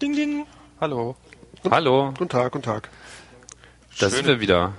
[0.00, 0.46] Ding, ding.
[0.80, 1.16] Hallo.
[1.68, 2.14] Hallo.
[2.16, 2.88] Guten Tag, guten Tag.
[3.98, 4.74] Da sind wir wieder.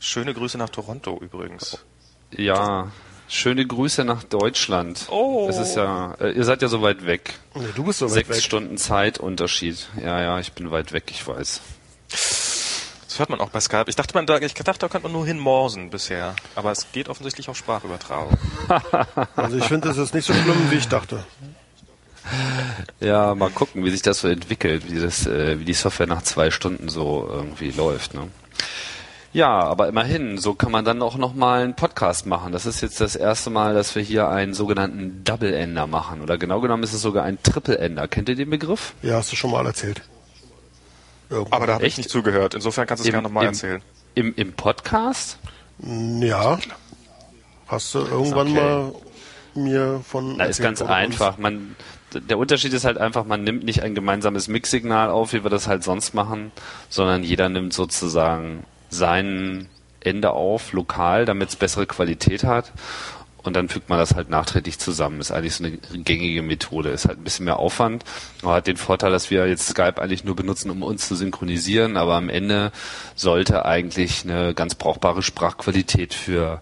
[0.00, 1.84] Schöne Grüße nach Toronto übrigens.
[2.30, 2.90] Ja.
[3.28, 5.08] Schöne Grüße nach Deutschland.
[5.10, 5.46] Oh.
[5.50, 7.34] Es ist ja, äh, ihr seid ja so weit weg.
[7.54, 8.40] Nee, du bist so weit Sechs weg.
[8.40, 9.88] Stunden Zeitunterschied.
[10.00, 11.60] Ja, ja, ich bin weit weg, ich weiß.
[12.08, 13.86] Das hört man auch bei Skype.
[13.88, 16.34] Ich dachte, man da, ich dachte, da könnte man nur hinmorsen bisher.
[16.54, 18.38] Aber es geht offensichtlich auf Sprachübertragung.
[19.36, 21.24] Also ich finde, es ist nicht so schlimm, wie ich dachte.
[23.00, 26.22] Ja, mal gucken, wie sich das so entwickelt, wie das, äh, wie die Software nach
[26.22, 28.14] zwei Stunden so irgendwie läuft.
[28.14, 28.28] Ne?
[29.32, 32.52] Ja, aber immerhin, so kann man dann auch noch mal einen Podcast machen.
[32.52, 36.22] Das ist jetzt das erste Mal, dass wir hier einen sogenannten Double Ender machen.
[36.22, 38.08] Oder genau genommen ist es sogar ein Triple Ender.
[38.08, 38.94] Kennt ihr den Begriff?
[39.02, 40.00] Ja, hast du schon mal erzählt.
[41.28, 41.52] Irgendwann.
[41.52, 41.98] Aber da habe ich Echt?
[41.98, 42.54] nicht zugehört.
[42.54, 43.82] Insofern kannst du es gerne nochmal erzählen.
[44.14, 45.38] Im, Im Podcast?
[46.20, 46.58] Ja.
[47.66, 48.54] Hast du irgendwann Okay.
[48.60, 48.92] mal
[49.54, 51.36] mir von Na, ist ganz einfach.
[51.38, 51.76] Man,
[52.20, 55.66] der Unterschied ist halt einfach, man nimmt nicht ein gemeinsames Mixsignal auf, wie wir das
[55.66, 56.52] halt sonst machen,
[56.88, 59.68] sondern jeder nimmt sozusagen sein
[60.00, 62.72] Ende auf, lokal, damit es bessere Qualität hat.
[63.42, 65.20] Und dann fügt man das halt nachträglich zusammen.
[65.20, 66.90] Ist eigentlich so eine gängige Methode.
[66.90, 68.04] Ist halt ein bisschen mehr Aufwand,
[68.42, 71.96] aber hat den Vorteil, dass wir jetzt Skype eigentlich nur benutzen, um uns zu synchronisieren.
[71.96, 72.72] Aber am Ende
[73.14, 76.60] sollte eigentlich eine ganz brauchbare Sprachqualität für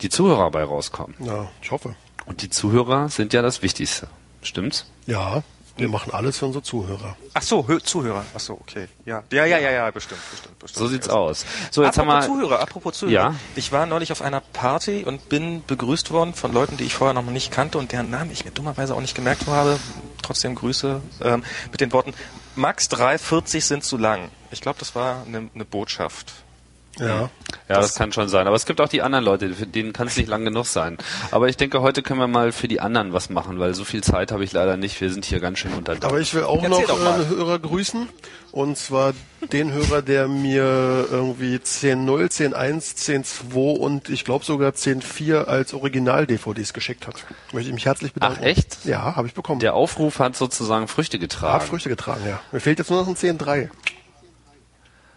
[0.00, 1.14] die Zuhörer bei rauskommen.
[1.20, 1.94] Ja, ich hoffe.
[2.26, 4.08] Und die Zuhörer sind ja das Wichtigste.
[4.44, 4.86] Stimmt's?
[5.06, 5.42] Ja,
[5.76, 7.16] wir machen alles für unsere Zuhörer.
[7.32, 8.24] Ach so, Hö Zuhörer.
[8.32, 8.86] Ach so, okay.
[9.06, 10.78] Ja, ja, ja, ja, ja bestimmt, bestimmt, bestimmt.
[10.78, 11.46] So sieht's Also- aus.
[11.72, 12.34] So, jetzt haben apropos wir.
[12.42, 13.12] Zuhörer, apropos Zuhörer.
[13.12, 13.34] Ja.
[13.56, 17.14] Ich war neulich auf einer Party und bin begrüßt worden von Leuten, die ich vorher
[17.14, 19.78] noch nicht kannte und deren Namen ich mir dummerweise auch nicht gemerkt habe.
[20.22, 21.42] Trotzdem Grüße ähm,
[21.72, 22.14] mit den Worten
[22.54, 24.30] Max 340 sind zu lang.
[24.52, 26.32] Ich glaube, das war eine, eine Botschaft.
[26.98, 27.30] Ja.
[27.68, 28.46] Ja, das kann schon sein.
[28.46, 30.98] Aber es gibt auch die anderen Leute, für denen kann es nicht lang genug sein.
[31.30, 34.02] Aber ich denke, heute können wir mal für die anderen was machen, weil so viel
[34.02, 35.00] Zeit habe ich leider nicht.
[35.00, 36.04] Wir sind hier ganz schön unter Druck.
[36.04, 38.08] Aber ich will auch Erzähl noch einen Hörer grüßen.
[38.52, 39.14] Und zwar
[39.52, 42.96] den Hörer, der mir irgendwie 10.0, 10.1,
[43.52, 47.16] 10.2 und ich glaube sogar 10.4 als Original-DVDs geschickt hat.
[47.52, 48.38] Möchte ich mich herzlich bedanken.
[48.40, 48.84] Ach, echt?
[48.84, 49.58] Ja, habe ich bekommen.
[49.58, 51.54] Der Aufruf hat sozusagen Früchte getragen.
[51.54, 52.40] Hat Früchte getragen, ja.
[52.52, 53.70] Mir fehlt jetzt nur noch ein 10.3.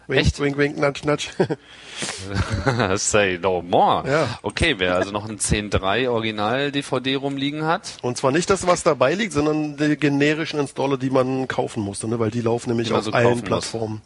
[0.08, 0.40] Wink, Echt?
[0.40, 1.28] wink, wink, nudge, nudge.
[2.98, 4.08] Say no more.
[4.10, 4.38] Ja.
[4.42, 9.14] Okay, wer also noch ein 10.3 Original-DVD rumliegen hat, Und zwar nicht das, was dabei
[9.14, 12.18] liegt, sondern die generischen Installer, die man kaufen musste, ne?
[12.18, 13.46] weil die laufen nämlich Die auf so allen kaufen muss.
[13.48, 14.02] Plattformen.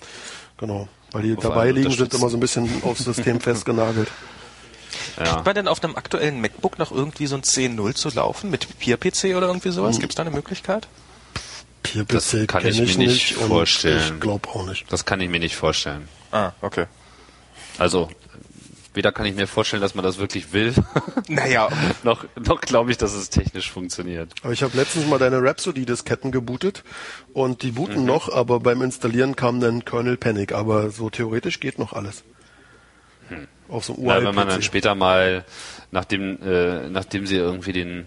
[0.58, 0.88] Genau.
[1.12, 4.08] Weil die Auf dabei liegen, sind immer so ein bisschen aufs System festgenagelt.
[5.18, 5.36] ja.
[5.36, 8.66] Hat man denn auf einem aktuellen MacBook noch irgendwie so ein 10.0 zu laufen mit
[8.80, 9.74] Peer-PC oder irgendwie Hm.
[9.74, 9.98] sowas?
[10.00, 10.88] Gibt es da eine Möglichkeit?
[11.82, 11.92] Das
[12.30, 14.14] PPC kann kenn ich mir nicht vorstellen.
[14.14, 14.90] Ich glaube auch nicht.
[14.92, 16.08] das kann ich mir nicht vorstellen.
[16.30, 16.86] Ah, okay.
[17.78, 18.08] Also,
[18.94, 20.74] weder kann ich mir vorstellen, dass man das wirklich will,
[21.28, 21.68] Naja,
[22.02, 24.32] noch, noch glaube ich, dass es technisch funktioniert.
[24.42, 26.84] Aber ich habe letztens mal deine Rhapsody-Disketten gebootet
[27.32, 27.74] und die Mhm.
[27.74, 30.52] booten noch, aber beim Installieren kam dann Kernel Panic.
[30.52, 32.22] Aber so theoretisch geht noch alles.
[33.68, 35.44] Auf so einem wenn man dann später mal,
[35.90, 38.06] nachdem, äh, nachdem sie irgendwie den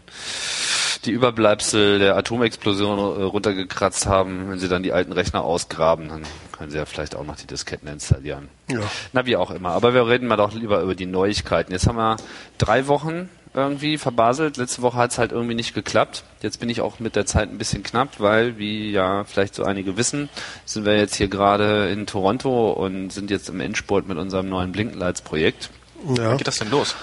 [1.05, 6.23] die Überbleibsel der Atomexplosion äh, runtergekratzt haben, wenn sie dann die alten Rechner ausgraben, dann
[6.51, 8.49] können sie ja vielleicht auch noch die Disketten installieren.
[8.69, 8.79] Ja.
[9.13, 9.71] Na, wie auch immer.
[9.71, 11.71] Aber wir reden mal doch lieber über die Neuigkeiten.
[11.71, 12.17] Jetzt haben wir
[12.57, 14.57] drei Wochen irgendwie verbaselt.
[14.57, 16.23] Letzte Woche hat es halt irgendwie nicht geklappt.
[16.41, 19.63] Jetzt bin ich auch mit der Zeit ein bisschen knapp, weil, wie ja vielleicht so
[19.63, 20.29] einige wissen,
[20.65, 24.71] sind wir jetzt hier gerade in Toronto und sind jetzt im Endspurt mit unserem neuen
[24.71, 25.69] Blinkenlights-Projekt.
[26.17, 26.35] Ja.
[26.35, 26.95] geht das denn los?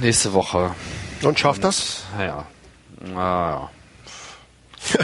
[0.00, 0.74] Nächste Woche.
[1.22, 2.02] Und schafft das?
[2.18, 2.46] Ja.
[3.00, 3.70] Naja.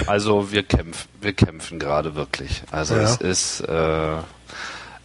[0.07, 2.63] Also wir kämpfen, wir kämpfen gerade wirklich.
[2.71, 3.03] Also Ja.
[3.03, 4.17] es ist äh,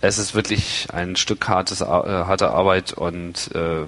[0.04, 3.86] es ist wirklich ein Stück hartes, Ar- äh, harte Arbeit und äh,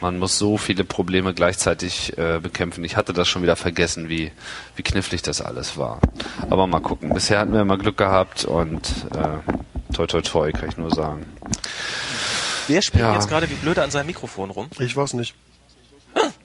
[0.00, 2.82] man muss so viele Probleme gleichzeitig äh, bekämpfen.
[2.84, 4.32] Ich hatte das schon wieder vergessen, wie
[4.76, 6.00] wie knifflig das alles war.
[6.50, 7.12] Aber mal gucken.
[7.12, 11.26] Bisher hatten wir immer Glück gehabt und äh, toi toi toi kann ich nur sagen.
[12.68, 13.14] Wer spielt Ja.
[13.14, 14.68] jetzt gerade wie blöde an seinem Mikrofon rum?
[14.78, 15.34] Ich weiß nicht.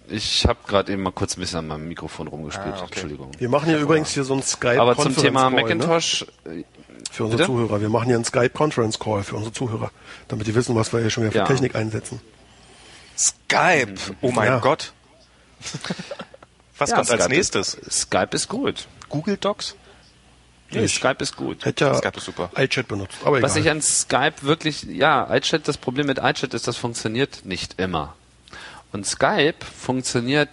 [0.10, 2.76] Ich habe gerade eben mal kurz ein bisschen an meinem Mikrofon rumgespielt.
[2.76, 2.86] Ah, okay.
[2.92, 3.32] Entschuldigung.
[3.38, 5.62] Wir machen hier übrigens hier so ein Skype Aber zum Thema Call, Ne?
[5.64, 6.64] Macintosh, äh,
[7.12, 7.46] Für unsere Bitte?
[7.46, 7.82] Zuhörer.
[7.82, 9.92] Wir machen hier einen Skype Conference Call für unsere Zuhörer,
[10.30, 11.46] damit die wissen, was wir hier schon wieder für Ja.
[11.46, 12.22] Technik einsetzen.
[13.18, 13.96] Skype.
[14.22, 14.60] Oh mein Ja.
[14.60, 14.94] Gott.
[16.78, 17.74] Was ja, kommt als Skype nächstes?
[17.74, 18.88] Ist, Skype ist gut.
[19.10, 19.76] Google Docs?
[20.70, 21.66] Nee, Ich- Skype ist gut.
[21.66, 22.52] Hätte ja Skype ist super.
[22.56, 23.16] iChat benutzt.
[23.26, 23.50] Aber egal.
[23.50, 27.80] Was ich an Skype wirklich, ja, iChat, das Problem mit iChat ist, das funktioniert nicht
[27.80, 28.16] immer.
[28.92, 30.50] Und Skype funktioniert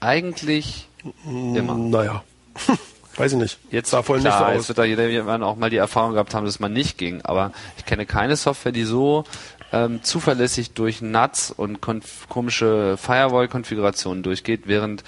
[0.00, 0.88] eigentlich
[1.26, 1.74] immer.
[1.74, 2.22] Naja.
[3.16, 3.58] Weiß ich nicht.
[3.70, 4.68] Jetzt sah klar, nicht so jetzt aus.
[4.68, 7.22] wird da jeder irgendwann auch mal die Erfahrung gehabt haben, dass man nicht ging.
[7.22, 9.24] Aber ich kenne keine Software, die so
[9.72, 15.04] ähm, zuverlässig durch NATs und komische Firewall-Konfigurationen durchgeht, während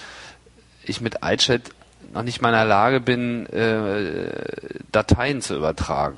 [0.84, 1.62] ich mit iChat
[2.14, 6.16] noch nicht mal in der Lage bin, äh, Dateien zu übertragen.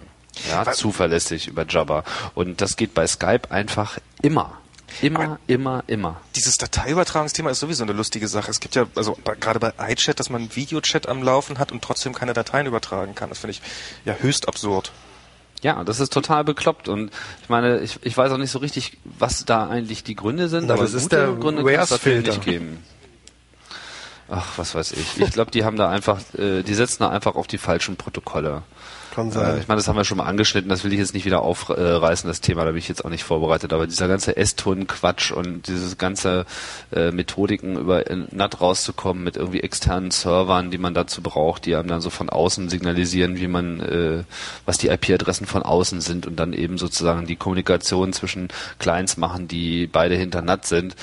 [0.48, 2.04] Ja, zuverlässig über Jabber.
[2.34, 4.58] Und das geht bei Skype einfach immer.
[5.02, 6.20] Immer, Aber- immer, immer.
[6.34, 8.50] Dieses Dateiübertragungsthema ist sowieso eine lustige Sache.
[8.50, 11.72] Es gibt ja, also bei, gerade bei iChat, dass man einen Videochat am Laufen hat
[11.72, 13.28] und trotzdem keine Dateien übertragen kann.
[13.28, 13.62] Das finde ich
[14.04, 14.90] ja höchst absurd.
[15.62, 17.10] Ja, das ist total bekloppt und
[17.42, 20.66] ich meine, ich, ich weiß auch nicht so richtig, was da eigentlich die Gründe sind,
[20.68, 22.30] Na, aber das ist gute der Gründe kann es dafür Wares-Filter.
[22.30, 22.84] nicht geben.
[24.30, 25.18] Ach, was weiß ich.
[25.20, 28.62] Ich glaube, die haben da einfach, äh, die setzen da einfach auf die falschen Protokolle.
[29.18, 29.58] Kann Äh, sein.
[29.60, 32.28] ich meine, das haben wir schon mal angeschnitten, das will ich jetzt nicht wieder aufreißen,
[32.28, 35.98] das Thema, da bin ich jetzt auch nicht vorbereitet, aber dieser ganze S-Ton-Quatsch und dieses
[35.98, 36.46] ganze
[36.92, 41.74] äh, Methodiken über äh, NAT rauszukommen mit irgendwie externen Servern, die man dazu braucht, die
[41.74, 44.22] einem dann so von außen signalisieren, wie man, äh,
[44.66, 48.48] was die IP-Adressen von außen sind und dann eben sozusagen die Kommunikation zwischen
[48.78, 50.94] Clients machen, die beide hinter NAT sind.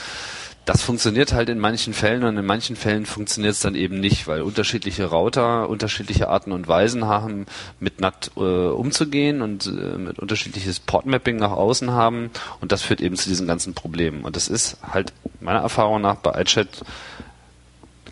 [0.66, 4.28] Das funktioniert halt in manchen Fällen und in manchen Fällen funktioniert es dann eben nicht,
[4.28, 7.46] weil unterschiedliche Router unterschiedliche Arten und Weisen haben,
[7.80, 12.32] mit NAT äh, umzugehen und äh, mit unterschiedliches Portmapping nach außen haben
[12.62, 14.26] und das führt eben zu diesen ganzen Problemen.
[14.26, 16.68] Und das ist halt meiner Erfahrung nach bei iChat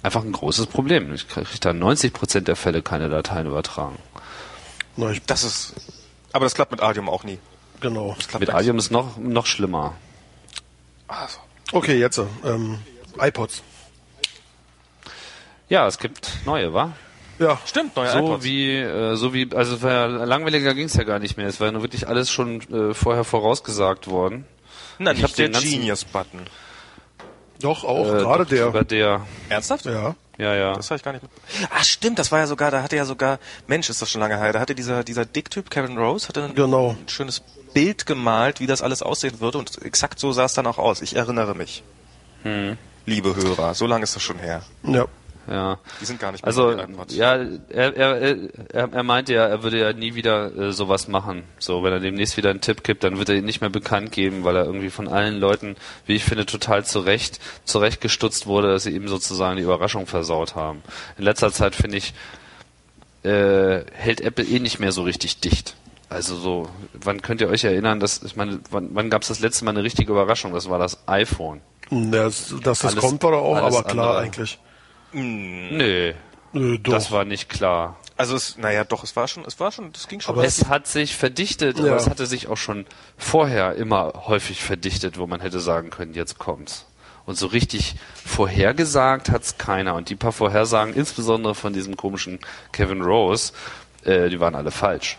[0.03, 1.11] einfach ein großes Problem.
[1.13, 3.97] Ich kriege da 90 Prozent der Fälle keine Dateien übertragen.
[5.25, 5.73] Das ist,
[6.33, 7.39] aber das klappt mit Adium auch nie.
[7.79, 8.13] genau.
[8.15, 9.95] Das klappt Mit Adium ist noch noch schlimmer.
[11.07, 11.39] Also,
[11.73, 12.79] Okay, jetzt ähm,
[13.19, 13.63] iPods.
[15.69, 16.93] Ja, es gibt neue, wa?
[17.39, 18.43] Ja, stimmt, neue so iPods.
[18.43, 21.47] wie äh, so wie also es ja, langweiliger ging's ja gar nicht mehr.
[21.47, 24.45] Es war ja nur wirklich alles schon äh, vorher vorausgesagt worden.
[24.99, 26.41] Na, ich nicht hab der Genius-Button.
[27.59, 28.65] doch auch Äh, gerade der.
[28.65, 29.25] Sogar der.
[29.49, 29.85] Ernsthaft?
[29.85, 30.15] Ja.
[30.37, 30.73] Ja, ja.
[30.73, 31.31] Das habe ich gar nicht mit.
[31.71, 34.37] Ah, stimmt, das war ja sogar, da hatte ja sogar, Mensch, ist das schon lange
[34.37, 36.89] her, da hatte dieser, dieser Dicktyp, Kevin Rose, hatte ein, Genau.
[36.99, 37.43] ein schönes
[37.73, 41.01] Bild gemalt, wie das alles aussehen würde und exakt so sah es dann auch aus.
[41.01, 41.83] Ich erinnere mich.
[42.43, 42.77] Hm.
[43.05, 44.63] Liebe Hörer, so lange ist das schon her.
[44.83, 45.07] Ja.
[45.47, 45.77] Ja.
[45.99, 46.71] Die sind gar nicht mehr Also
[47.09, 47.35] ja,
[47.69, 48.39] er, er,
[48.69, 51.43] er, er meinte ja, er würde ja nie wieder äh, sowas machen.
[51.59, 54.13] So, wenn er demnächst wieder einen Tipp gibt, dann wird er ihn nicht mehr bekannt
[54.13, 55.75] geben, weil er irgendwie von allen Leuten,
[56.05, 60.81] wie ich finde, total zurecht zurechtgestutzt wurde, dass sie ihm sozusagen die Überraschung versaut haben.
[61.17, 62.13] In letzter Zeit finde ich
[63.23, 65.75] äh, hält Apple eh nicht mehr so richtig dicht.
[66.09, 69.39] Also so, wann könnt ihr euch erinnern, dass ich meine, wann, wann gab es das
[69.39, 70.53] letzte Mal eine richtige Überraschung?
[70.53, 71.61] Das war das iPhone.
[71.89, 74.17] Das, dass das Alles- kommt, war doch auch, aber klar andere.
[74.19, 74.59] eigentlich.
[75.11, 76.13] Nö,
[76.53, 76.93] Nö, doch.
[76.93, 77.97] das war nicht klar.
[78.15, 80.35] Also es, naja, doch, es war schon, es war schon, das ging schon.
[80.35, 81.85] Aber Es hat sich verdichtet, Ja.
[81.85, 82.85] aber es hatte sich auch schon
[83.17, 86.85] vorher immer häufig verdichtet, wo man hätte sagen können, jetzt kommt's.
[87.25, 89.95] Und so richtig vorhergesagt hat's keiner.
[89.95, 92.39] Und die paar Vorhersagen, insbesondere von diesem komischen
[92.71, 93.53] Kevin Rose,
[94.03, 95.17] äh, die waren alle falsch.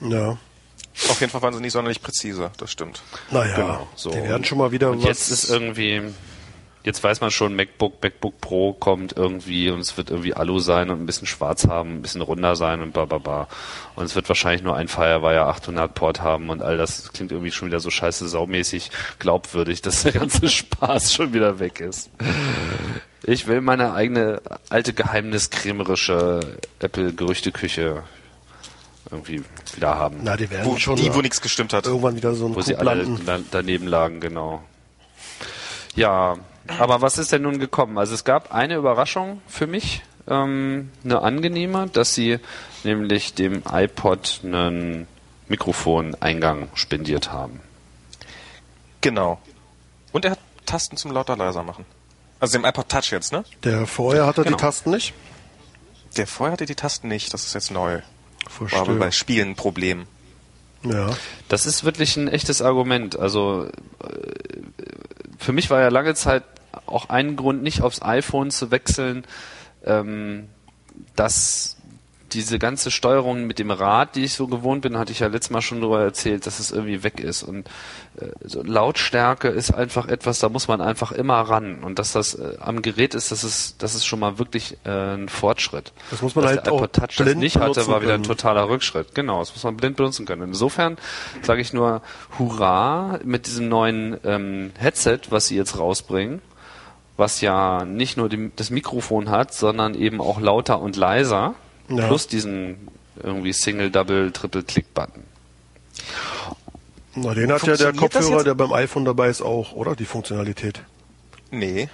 [0.00, 0.36] Ja.
[1.08, 3.02] Auf jeden Fall waren sie nicht sonderlich präzise, das stimmt.
[3.30, 4.10] Naja, Genau, so.
[4.10, 5.04] die werden schon mal wieder Und was.
[5.04, 6.02] jetzt ist irgendwie,
[6.82, 10.90] jetzt weiß man schon, MacBook, MacBook Pro kommt irgendwie und es wird irgendwie Alu sein
[10.90, 13.48] und ein bisschen schwarz haben, ein bisschen runder sein und bla bla bla.
[13.94, 17.30] Und es wird wahrscheinlich nur ein Firewire 800 Port haben und all das Das klingt
[17.30, 18.90] irgendwie schon wieder so scheiße saumäßig
[19.20, 22.10] glaubwürdig, dass der ganze Spaß schon wieder weg ist.
[23.22, 26.40] Ich will meine eigene alte geheimniskrämerische
[26.80, 28.02] Apple-Gerüchteküche
[29.10, 29.42] irgendwie
[29.74, 30.18] wieder haben.
[30.22, 31.86] Na, die werden Wo, schon die, wo nichts gestimmt hat.
[31.86, 33.46] irgendwann wieder so einen wo sie Coup alle landen.
[33.50, 34.62] daneben lagen, genau.
[35.94, 36.36] Ja,
[36.78, 37.98] aber was ist denn nun gekommen?
[37.98, 42.38] Also es gab eine Überraschung für mich, ähm, eine angenehme, dass sie
[42.84, 45.06] nämlich dem iPod einen
[45.48, 47.60] Mikrofoneingang spendiert haben.
[49.00, 49.38] Genau.
[50.12, 51.86] Und er hat Tasten zum lauter leiser machen.
[52.40, 53.44] Also dem iPod Touch jetzt, ne?
[53.64, 54.56] Der vorher hatte Genau.
[54.56, 55.14] die Tasten nicht.
[56.16, 58.00] Der vorher hatte die Tasten nicht, das ist jetzt neu.
[58.48, 58.80] Verstehe.
[58.80, 60.06] aber bei Spielen ein Problem.
[60.82, 61.10] Ja.
[61.48, 63.18] Das ist wirklich ein echtes Argument.
[63.18, 63.68] Also
[64.02, 64.60] äh,
[65.38, 66.44] für mich war ja lange Zeit
[66.86, 69.24] auch ein Grund, nicht aufs iPhone zu wechseln,
[69.84, 70.48] ähm,
[71.16, 71.77] dass
[72.32, 75.50] diese ganze Steuerung mit dem Rad, die ich so gewohnt bin, hatte ich ja letztes
[75.50, 77.42] Mal schon darüber erzählt, dass es irgendwie weg ist.
[77.42, 77.68] Und
[78.20, 81.82] äh, so Lautstärke ist einfach etwas, da muss man einfach immer ran.
[81.82, 85.14] Und dass das äh, am Gerät ist, das ist, das ist schon mal wirklich äh,
[85.14, 85.92] ein Fortschritt.
[86.10, 88.22] Das muss man Dass halt der auch iPod Touch das nicht hatte, war wieder ein
[88.22, 89.14] totaler Rückschritt.
[89.14, 90.42] Genau, das muss man blind benutzen können.
[90.42, 90.96] Insofern
[91.42, 92.02] sage ich nur
[92.38, 96.42] Hurra mit diesem neuen ähm, Headset, was sie jetzt rausbringen,
[97.16, 101.54] was ja nicht nur die, das Mikrofon hat, sondern eben auch lauter und leiser,
[101.88, 102.06] Ja.
[102.06, 102.88] plus diesen
[103.22, 105.24] irgendwie Single, Double, Triple Click-Button.
[107.14, 109.96] Na, den hat ja der Kopfhörer, der beim iPhone dabei ist, auch, oder?
[109.96, 110.82] Die Funktionalität.
[111.50, 111.88] Nee.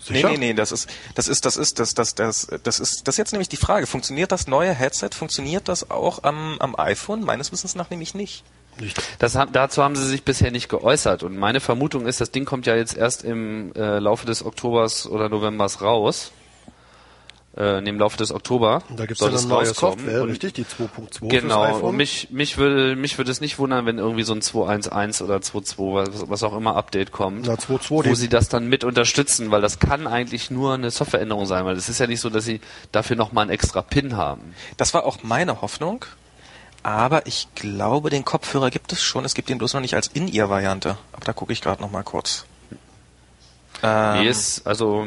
[0.00, 0.28] Sicher?
[0.30, 3.14] Nee, nee, nee, das ist, das ist, das ist, das, das, das, das ist, das
[3.14, 3.86] ist jetzt nämlich die Frage.
[3.86, 7.22] Funktioniert das neue Headset, funktioniert das auch am, am iPhone?
[7.24, 8.44] Meines Wissens nach nämlich nicht.
[8.80, 9.02] Nicht.
[9.18, 11.24] Das, haben- dazu haben sie sich bisher nicht geäußert.
[11.24, 15.06] Und meine Vermutung ist, das Ding kommt ja jetzt erst im äh, Laufe des Oktobers
[15.08, 16.30] oder Novembers raus.
[17.58, 18.82] Äh, im Laufe des Oktober.
[18.88, 19.98] Und da gibt es soll dann neue rauskommen.
[19.98, 20.54] Software, Und richtig?
[20.54, 21.82] Die 2.2 fürs Genau, iPhone.
[21.82, 25.36] und mich, mich würde mich würde es nicht wundern, wenn irgendwie so ein 2.1.1 oder
[25.36, 28.84] 2.2, was, was auch immer Update kommt, Na, 2.2, wo die- sie das dann mit
[28.84, 32.30] unterstützen, weil das kann eigentlich nur eine Softwareänderung sein, weil es ist ja nicht so,
[32.30, 32.60] dass sie
[32.92, 34.54] dafür nochmal einen extra Pin haben.
[34.76, 36.04] Das war auch meine Hoffnung.
[36.84, 39.24] Aber ich glaube, den Kopfhörer gibt es schon.
[39.24, 40.96] Es gibt ihn bloß noch nicht als In-Ear-Variante.
[41.12, 42.46] Aber da gucke ich gerade noch mal kurz.
[43.82, 45.06] Ähm, Nee, ist, also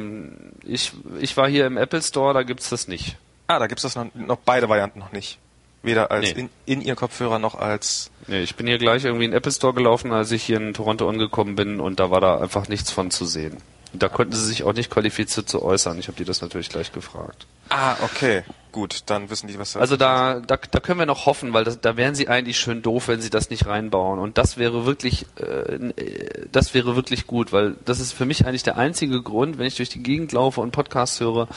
[0.65, 3.17] ich, ich war hier im Apple Store, da gibt's das nicht.
[3.47, 5.37] ah, da gibt es das noch, noch beide Varianten noch nicht.
[5.83, 6.41] Weder als Nee.
[6.65, 8.11] In- In-Ear-Kopfhörer noch als...
[8.27, 10.73] Nee, ich bin hier gleich irgendwie in den Apple Store gelaufen, als ich hier in
[10.73, 13.57] Toronto angekommen bin und da war da einfach nichts von zu sehen.
[13.93, 15.99] Und da konnten sie sich auch nicht qualifiziert zu äußern.
[15.99, 17.45] Ich habe die das natürlich gleich gefragt.
[17.69, 18.43] Ah, okay.
[18.71, 21.81] Gut, dann wissen die, was Also da, da, da können wir noch hoffen, weil das,
[21.81, 24.19] da wären sie eigentlich schön doof, wenn sie das nicht reinbauen.
[24.19, 28.45] Und das wäre wirklich, äh, äh, das wäre wirklich gut, weil das ist für mich
[28.45, 31.49] eigentlich der einzige Grund, wenn ich durch die Gegend laufe und Podcasts höre,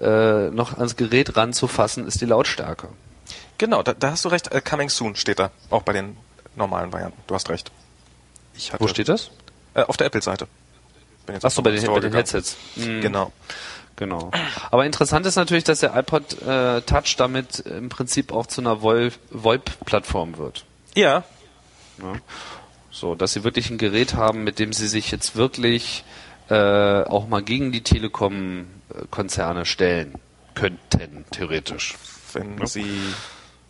[0.00, 2.88] äh, noch ans Gerät ranzufassen, ist die Lautstärke.
[3.58, 4.50] Genau, da, da hast du recht.
[4.50, 5.50] Äh, coming soon steht da.
[5.68, 6.16] Auch bei den
[6.56, 7.20] normalen Varianten.
[7.26, 7.70] Du hast recht.
[8.78, 9.30] Wo steht das?
[9.74, 10.48] Äh, auf der Apple-Seite.
[11.26, 12.12] Bin jetzt Achso, bei den bei den.
[12.12, 12.56] Headsets.
[12.76, 13.00] Mhm.
[13.00, 13.32] Genau.
[13.96, 14.30] Genau.
[14.70, 18.82] Aber interessant ist natürlich, dass der iPod äh, Touch damit im Prinzip auch zu einer
[18.82, 20.64] VoIP- VoIP-Plattform wird.
[20.94, 21.24] Ja,
[21.98, 22.14] Ja.
[22.90, 26.04] So, dass sie wirklich ein Gerät haben, mit dem sie sich jetzt wirklich
[26.50, 30.14] äh, auch mal gegen die Telekom-Konzerne stellen
[30.54, 31.94] könnten, theoretisch.
[32.34, 33.00] wenn sie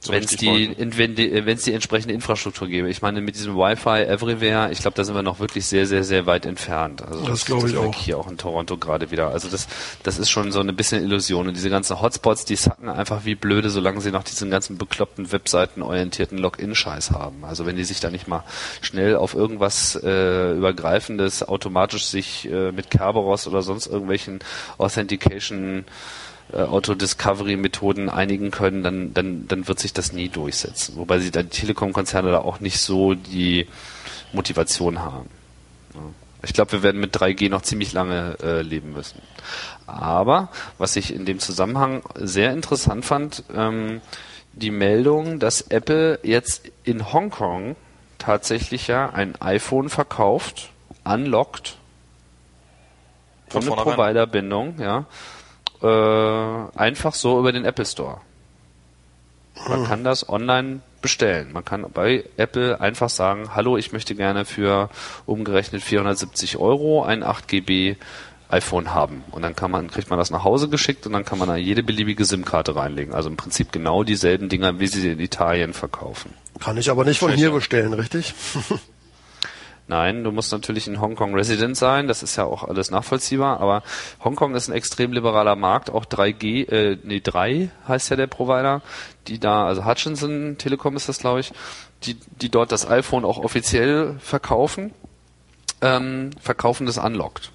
[0.05, 2.91] so wenn es die, wenn die, wenn es die entsprechende Infrastruktur gäbe.
[2.91, 6.03] Ich meine, mit diesem Wi-Fi Everywhere, ich glaube, da sind wir noch wirklich sehr, sehr,
[6.03, 7.03] sehr weit entfernt.
[7.03, 7.95] Also Das glaube ich auch.
[7.95, 9.29] Hier auch in Toronto gerade wieder.
[9.29, 9.69] Also das,
[10.03, 11.47] das ist schon so eine bisschen Illusion.
[11.47, 15.31] Und diese ganzen Hotspots, die sacken einfach wie blöde, solange sie noch diesen ganzen bekloppten
[15.31, 17.45] Webseiten-orientierten Login-Scheiß haben.
[17.45, 18.43] Also wenn die sich da nicht mal
[18.81, 24.41] schnell auf irgendwas äh, übergreifendes automatisch sich äh, mit Kerberos oder sonst irgendwelchen
[24.79, 25.85] Authentication
[26.53, 30.97] äh, Auto-Discovery-Methoden einigen können, dann, dann, dann wird sich das nie durchsetzen.
[30.97, 33.67] Wobei sie dann die Telekom-Konzerne da auch nicht so die
[34.33, 35.29] Motivation haben.
[35.95, 36.01] Ja.
[36.45, 39.23] Ich glaube, wir werden mit 3G noch ziemlich lange äh, leben müssen.
[39.87, 44.01] Aber was ich in dem Zusammenhang sehr interessant fand, ähm,
[44.53, 47.77] die Meldung, dass Apple jetzt in Hongkong
[48.19, 50.71] tatsächlich ja ein iPhone verkauft,
[51.05, 51.77] unlockt,
[53.49, 53.83] Von ohne.
[53.83, 55.07] Provider-Bindung, ja,
[55.83, 58.21] äh, einfach so über den Apple Store.
[59.69, 61.53] Man kann das online bestellen.
[61.53, 64.89] Man kann bei Apple einfach sagen, hallo, ich möchte gerne für
[65.27, 67.97] umgerechnet 470 Euro ein 8 GB
[68.49, 69.25] iPhone haben.
[69.31, 71.57] Und dann kann man, kriegt man das nach Hause geschickt und dann kann man da
[71.57, 73.15] jede beliebige SIM-Karte reinlegen.
[73.15, 76.33] Also im Prinzip genau dieselben Dinger, wie sie in Italien verkaufen.
[76.61, 78.35] Kann ich aber nicht von hier bestellen, richtig?
[79.93, 83.83] Nein, du musst natürlich in Hongkong Resident sein, das ist ja auch alles nachvollziehbar, aber
[84.25, 88.81] Hongkong ist ein extrem liberaler Markt, auch 3G, äh, nee, 3 heißt ja der Provider,
[89.29, 91.53] die da, also Hutchinson Telekom ist das, glaube ich,
[92.05, 94.95] die, die dort das iPhone auch offiziell verkaufen,
[95.83, 97.53] ähm, verkaufen das unlocked.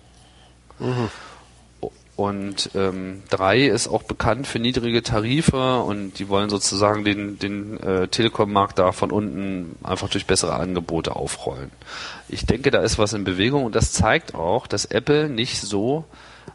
[2.18, 7.80] Und ähm, 3 ist auch bekannt für niedrige Tarife und die wollen sozusagen den, den
[7.80, 11.70] äh, Telekom-Markt da von unten einfach durch bessere Angebote aufrollen.
[12.28, 16.06] Ich denke, da ist was in Bewegung und das zeigt auch, dass Apple nicht so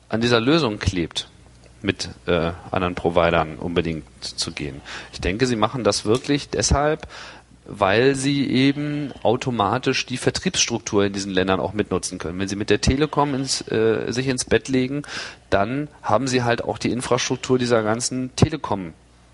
[0.09, 1.29] an dieser Lösung klebt,
[1.81, 4.81] mit äh, anderen Providern unbedingt zu gehen.
[5.13, 7.07] Ich denke, sie machen das wirklich deshalb,
[7.75, 12.39] weil sie eben automatisch die Vertriebsstruktur in diesen Ländern auch mitnutzen können.
[12.39, 15.03] Wenn sie mit der Telekom ins, äh, sich ins Bett legen,
[15.49, 18.93] dann haben sie halt auch die Infrastruktur dieser ganzen Telekom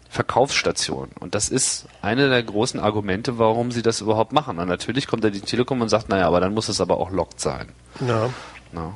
[0.08, 1.10] Verkaufsstation.
[1.18, 4.58] Und das ist eine der großen Argumente, warum sie das überhaupt machen.
[4.58, 7.10] Und natürlich kommt da die Telekom und sagt, naja, aber dann muss es aber auch
[7.10, 7.68] locked sein.
[8.00, 8.30] Ja.
[8.72, 8.92] Ja.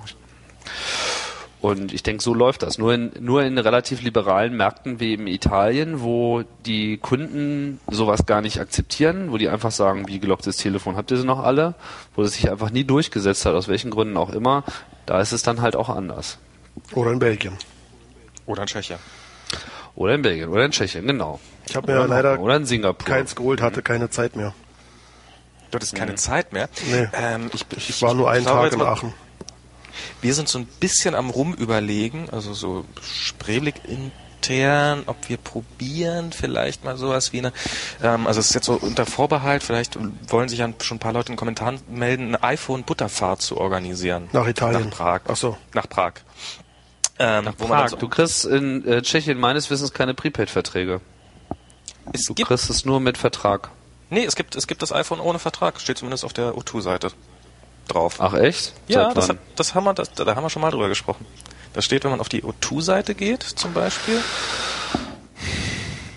[1.62, 2.76] Und ich denke, so läuft das.
[2.76, 8.40] Nur in, nur in relativ liberalen Märkten wie in Italien, wo die Kunden sowas gar
[8.40, 11.74] nicht akzeptieren, wo die einfach sagen, wie gelocktes Telefon habt ihr sie noch alle,
[12.16, 14.64] wo es sich einfach nie durchgesetzt hat, aus welchen Gründen auch immer,
[15.06, 16.38] da ist es dann halt auch anders.
[16.94, 17.56] Oder in Belgien.
[18.46, 18.98] Oder in Tschechien.
[19.94, 21.38] Oder in Belgien oder in Tschechien, genau.
[21.68, 23.06] Ich habe mir Oder in leider oder in Singapur.
[23.06, 24.52] keins geholt, hatte keine Zeit mehr.
[25.70, 26.68] Du hattest keine Zeit mehr.
[26.90, 27.06] Nee.
[27.12, 29.14] Ähm, ich, Ich war nur einen Tag in mal- Aachen.
[30.20, 36.84] Wir sind so ein bisschen am Rumüberlegen, also so Spreeblick intern, ob wir probieren, vielleicht
[36.84, 37.52] mal sowas wie eine,
[38.02, 39.98] ähm, also es ist jetzt so unter Vorbehalt, vielleicht
[40.30, 44.28] wollen sich ja schon ein paar Leute in den Kommentaren melden, eine iPhone-Butterfahrt zu organisieren.
[44.32, 44.88] Nach Italien.
[44.88, 45.20] Nach Prag.
[45.28, 45.56] Ach so.
[45.74, 46.14] Nach Prag.
[47.18, 47.88] Ähm, Nach wo man dann Prag.
[47.90, 51.00] so, Du kriegst in äh, Tschechien meines Wissens keine Prepaid-Verträge.
[52.12, 53.70] es Du gibt, kriegst es nur mit Vertrag.
[54.10, 57.12] nee, es gibt, es gibt das iPhone ohne Vertrag, steht zumindest auf der O2-Seite
[57.88, 58.16] drauf.
[58.18, 58.74] Ach echt?
[58.88, 61.26] ja, das, hat, das haben wir, das, da haben wir schon mal drüber gesprochen.
[61.72, 64.20] Da steht, wenn man auf die O2-Seite geht, zum Beispiel.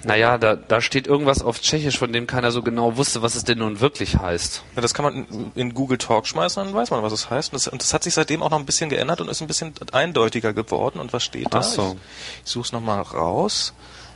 [0.06, 3.44] Naja, da, da steht irgendwas auf Tschechisch, von dem keiner so genau wusste, was es
[3.44, 4.64] denn nun wirklich heißt.
[4.76, 7.52] Ja, das kann man in, in Google Talk schmeißen, dann weiß man, was es heißt.
[7.52, 9.48] Und das, und das, hat sich seitdem auch noch ein bisschen geändert und ist ein
[9.48, 11.00] bisschen eindeutiger geworden.
[11.00, 11.60] Und was steht da?
[11.60, 11.96] Ach so.
[11.96, 13.74] Ich, ich suche es nochmal raus.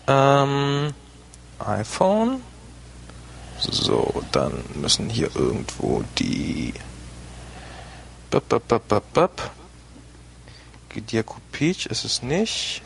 [0.07, 0.93] Ähm,
[1.57, 2.41] iPhone.
[3.59, 6.73] So, dann müssen hier irgendwo die
[8.31, 9.51] Bap, bap, bap, bap, bap.
[10.89, 12.83] Gdia Kupic ist es nicht.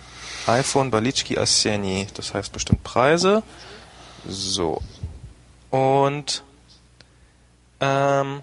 [0.47, 2.07] iPhone Balitschki Asieni.
[2.13, 3.43] Das heißt bestimmt Preise.
[4.25, 4.81] So.
[5.69, 6.43] Und
[7.81, 8.41] ähm,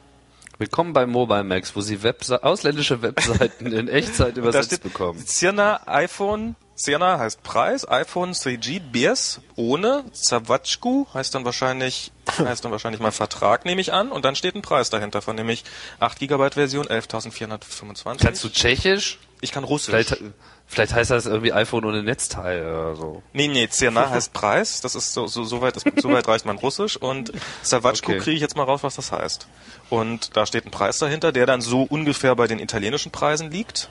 [0.59, 5.19] Willkommen bei Mobile Max, wo Sie Webse ausländische Webseiten in Echtzeit übersetzt bekommen.
[5.27, 12.73] Cirna iPhone, Cirna heißt Preis, iPhone 3G BS ohne, Zawatschku heißt dann wahrscheinlich, heißt dann
[12.73, 15.65] wahrscheinlich mal Vertrag, nehme ich an, und dann steht ein Preis dahinter von nämlich
[15.99, 18.17] 8 GB Version, 11.425.
[18.23, 19.19] Kannst du Tschechisch?
[19.43, 19.91] Ich kann Russisch.
[19.91, 20.23] Vielleicht,
[20.67, 23.23] vielleicht heißt das irgendwie iPhone ohne Netzteil oder so.
[23.33, 24.81] Nee, nee, Cirna heißt Preis.
[24.83, 26.97] Das ist so, so, so weit, ist, so weit reicht mein Russisch.
[26.97, 27.33] Und
[27.63, 28.19] Savachko Okay.
[28.21, 29.47] kriege ich jetzt mal raus, was das heißt.
[29.89, 33.89] Und da steht ein Preis dahinter, der dann so ungefähr bei den italienischen Preisen liegt.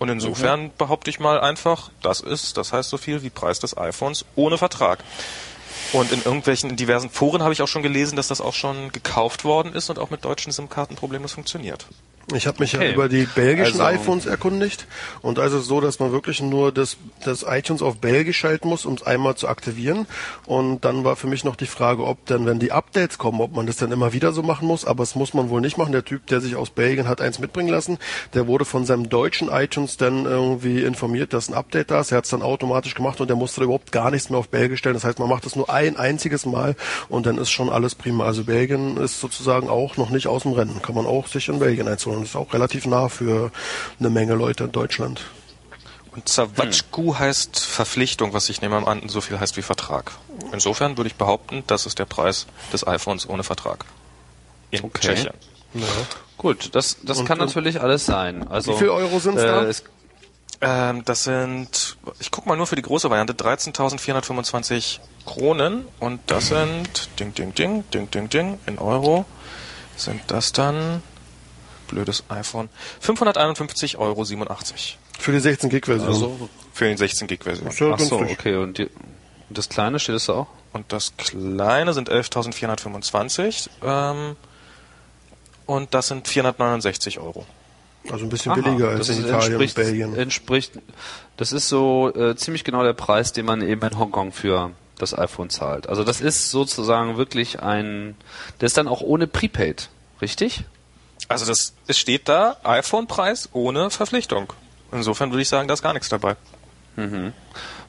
[0.00, 3.76] Und insofern behaupte ich mal einfach, das ist, das heißt so viel wie Preis des
[3.76, 5.04] iPhones ohne Vertrag.
[5.92, 8.92] Und in irgendwelchen, in diversen Foren habe ich auch schon gelesen, dass das auch schon
[8.92, 11.86] gekauft worden ist und auch mit deutschen SIM-Karten problemlos funktioniert.
[12.34, 12.86] Ich habe mich Okay.
[12.88, 14.86] ja über die belgischen Also- iPhones erkundigt
[15.22, 18.94] und also so, dass man wirklich nur das, das iTunes auf Belgisch schalten muss, um
[18.94, 20.06] es einmal zu aktivieren.
[20.46, 23.54] Und dann war für mich noch die Frage, ob dann, wenn die Updates kommen, ob
[23.56, 24.84] man das dann immer wieder so machen muss.
[24.84, 25.92] Aber das muss man wohl nicht machen.
[25.92, 27.98] Der Typ, der sich aus Belgien hat eins mitbringen lassen,
[28.34, 32.12] der wurde von seinem deutschen iTunes dann irgendwie informiert, dass ein Update da ist.
[32.12, 34.78] Er hat es dann automatisch gemacht und der musste überhaupt gar nichts mehr auf Belgisch
[34.80, 34.94] stellen.
[34.94, 36.76] Das heißt, man macht es nur ein einziges Mal
[37.08, 38.24] und dann ist schon alles prima.
[38.24, 40.80] Also Belgien ist sozusagen auch noch nicht aus dem Rennen.
[40.82, 42.19] Kann man auch sich in Belgien einzeln.
[42.20, 43.50] Und ist auch relativ nah für
[43.98, 45.22] eine Menge Leute in Deutschland.
[46.12, 50.12] Und Zawatschku heißt Verpflichtung, was ich nehme an, so viel heißt wie Vertrag.
[50.52, 53.84] Insofern würde ich behaupten, das ist der Preis des iPhones ohne Vertrag.
[54.70, 55.00] In Okay.
[55.14, 55.32] Tschechien.
[55.74, 55.86] Ja.
[56.36, 58.46] Gut, das, das Und- kann und- natürlich alles sein.
[58.48, 59.62] Also, Wie viel Euro sind's da?
[59.64, 59.82] es,
[60.62, 66.48] Ähm, das sind, ich guck mal nur für die große Variante, 13.425 Kronen und das
[66.48, 69.24] sind, ding, ding, ding, ding, ding, ding, in Euro
[69.96, 71.02] sind das dann,
[71.90, 72.68] blödes iPhone,
[73.04, 74.24] 551,87 Euro
[75.18, 76.08] Für die 16 Gig Version.
[76.08, 77.68] also, für den 16 Gig Version.
[77.70, 78.56] Ja ach so, okay.
[78.56, 78.88] Und, die,
[79.50, 80.46] das kleine steht es da auch?
[80.72, 84.36] Und das kleine sind 11.425 ähm,
[85.66, 87.44] und das sind 469 Euro.
[88.10, 90.16] Also ein bisschen Aha, billiger als das in ist- Italien und Belgien.
[90.16, 90.72] Entspricht,
[91.36, 95.16] das ist so äh, ziemlich genau der Preis, den man eben in Hongkong für das
[95.18, 95.88] iPhone zahlt.
[95.88, 98.14] Also das ist sozusagen wirklich ein,
[98.60, 99.88] der ist dann auch ohne Prepaid,
[100.22, 100.64] richtig?
[101.30, 104.52] Also das, es steht da, iPhone-Preis ohne Verpflichtung.
[104.90, 106.34] Insofern würde ich sagen, da ist gar nichts dabei.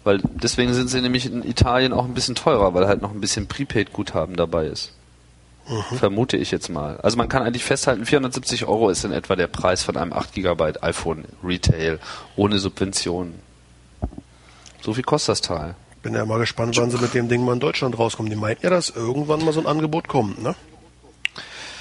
[0.04, 3.20] Weil deswegen sind sie nämlich in Italien auch ein bisschen teurer, weil halt noch ein
[3.20, 4.94] bisschen Prepaid-Guthaben dabei ist.
[5.96, 6.98] Vermute ich jetzt mal.
[7.02, 10.34] Also man kann eigentlich festhalten, 470 Euro ist in etwa der Preis von einem 8
[10.34, 12.00] GB iPhone Retail
[12.36, 13.40] ohne Subventionen.
[14.82, 15.74] So viel kostet das Teil.
[16.04, 18.30] Bin ja mal gespannt, wann sie mit dem Ding mal in Deutschland rauskommen.
[18.30, 20.54] Die meinten ja, dass irgendwann mal so ein Angebot kommt, ne?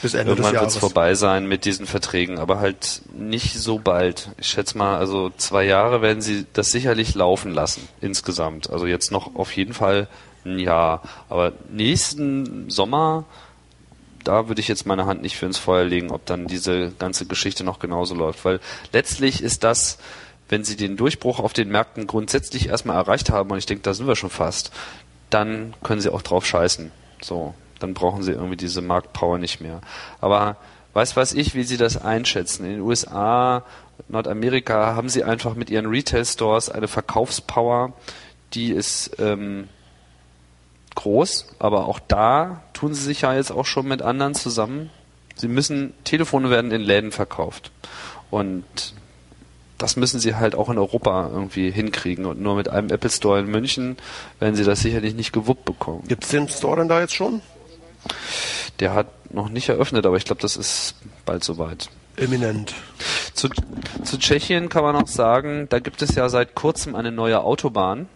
[0.02, 4.30] Bis Ende Irgendwann wird es vorbei sein mit diesen Verträgen, aber halt nicht so bald.
[4.38, 8.70] Ich schätze mal, also zwei Jahre werden sie das sicherlich laufen lassen insgesamt.
[8.70, 10.08] Also jetzt noch auf jeden Fall
[10.44, 11.02] ein Jahr.
[11.28, 13.24] Aber nächsten Sommer,
[14.24, 17.26] da würde ich jetzt meine Hand nicht für ins Feuer legen, ob dann diese ganze
[17.26, 18.44] Geschichte noch genauso läuft.
[18.44, 18.60] Weil
[18.92, 19.98] letztlich ist das,
[20.48, 23.94] wenn sie den Durchbruch auf den Märkten grundsätzlich erstmal erreicht haben, und ich denke, da
[23.94, 24.72] sind wir schon fast,
[25.30, 26.90] dann können sie auch drauf scheißen.
[27.22, 29.80] So, dann brauchen sie irgendwie diese Marktpower nicht mehr.
[30.20, 30.56] Aber
[30.92, 32.64] weiß weiß ich, wie sie das einschätzen.
[32.64, 33.64] In den USA,
[34.08, 37.92] Nordamerika haben sie einfach mit ihren Retail-Stores eine Verkaufspower,
[38.54, 39.68] die ist ähm,
[40.96, 44.90] groß, aber auch da tun sie sich ja jetzt auch schon mit anderen zusammen.
[45.36, 47.70] Sie müssen, Telefone werden in Läden verkauft.
[48.30, 48.64] Und
[49.78, 52.26] das müssen sie halt auch in Europa irgendwie hinkriegen.
[52.26, 53.96] Und nur mit einem Apple Store in München
[54.38, 56.04] werden sie das sicherlich nicht gewuppt bekommen.
[56.06, 57.40] Gibt's den Store denn da jetzt schon?
[58.80, 61.90] Der hat noch nicht eröffnet, aber ich glaube, das ist bald soweit.
[62.16, 62.74] Eminent.
[63.34, 63.48] Zu,
[64.04, 68.08] zu Tschechien kann man auch sagen, da gibt es ja seit kurzem eine neue Autobahn,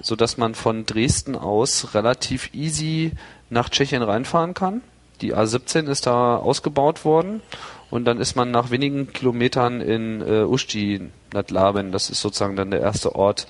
[0.00, 3.12] so dass man von Dresden aus relativ easy
[3.50, 4.82] nach Tschechien reinfahren kann.
[5.20, 7.42] Die A17 ist da ausgebaut worden
[7.90, 11.92] und dann ist man nach wenigen Kilometern in äh, Usti nad Labem.
[11.92, 13.46] Das ist sozusagen dann der erste Ort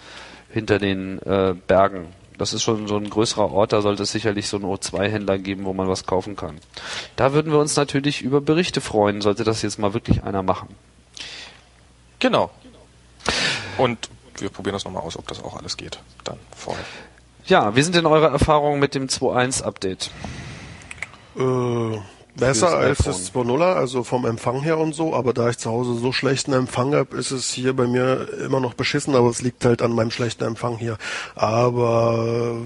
[0.50, 2.06] hinter den äh, Bergen.
[2.42, 5.64] Das ist schon so ein größerer Ort, da sollte es sicherlich so einen O2-Händler geben,
[5.64, 6.58] wo man was kaufen kann.
[7.14, 10.74] Da würden wir uns natürlich über Berichte freuen, sollte das jetzt mal wirklich einer machen.
[12.18, 12.50] Genau.
[13.78, 16.00] Und wir probieren das nochmal aus, ob das auch alles geht.
[16.24, 16.84] Dann vorher.
[17.46, 20.10] Ja, wie sind denn eure Erfahrungen mit dem 2.1 Update?
[21.36, 22.00] Äh,
[22.34, 25.94] besser als das 2.0er, also vom Empfang her und so, aber da ich zu Hause
[25.94, 29.64] so schlechten Empfang habe, ist es hier bei mir immer noch beschissen, aber es liegt
[29.64, 30.98] halt an meinem schlechten Empfang hier.
[31.34, 32.56] Aber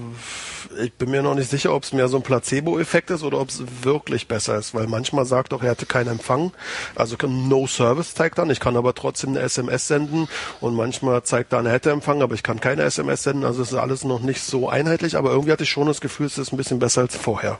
[0.81, 3.49] ich bin mir noch nicht sicher, ob es mehr so ein Placebo-Effekt ist oder ob
[3.49, 6.51] es wirklich besser ist, weil manchmal sagt doch, er hatte keinen Empfang,
[6.95, 10.27] also No Service zeigt dann, ich kann aber trotzdem eine SMS senden
[10.61, 13.71] und manchmal zeigt dann, er hätte Empfang, aber ich kann keine SMS senden, also es
[13.71, 16.53] ist alles noch nicht so einheitlich, aber irgendwie hatte ich schon das Gefühl, es ist
[16.53, 17.59] ein bisschen besser als vorher.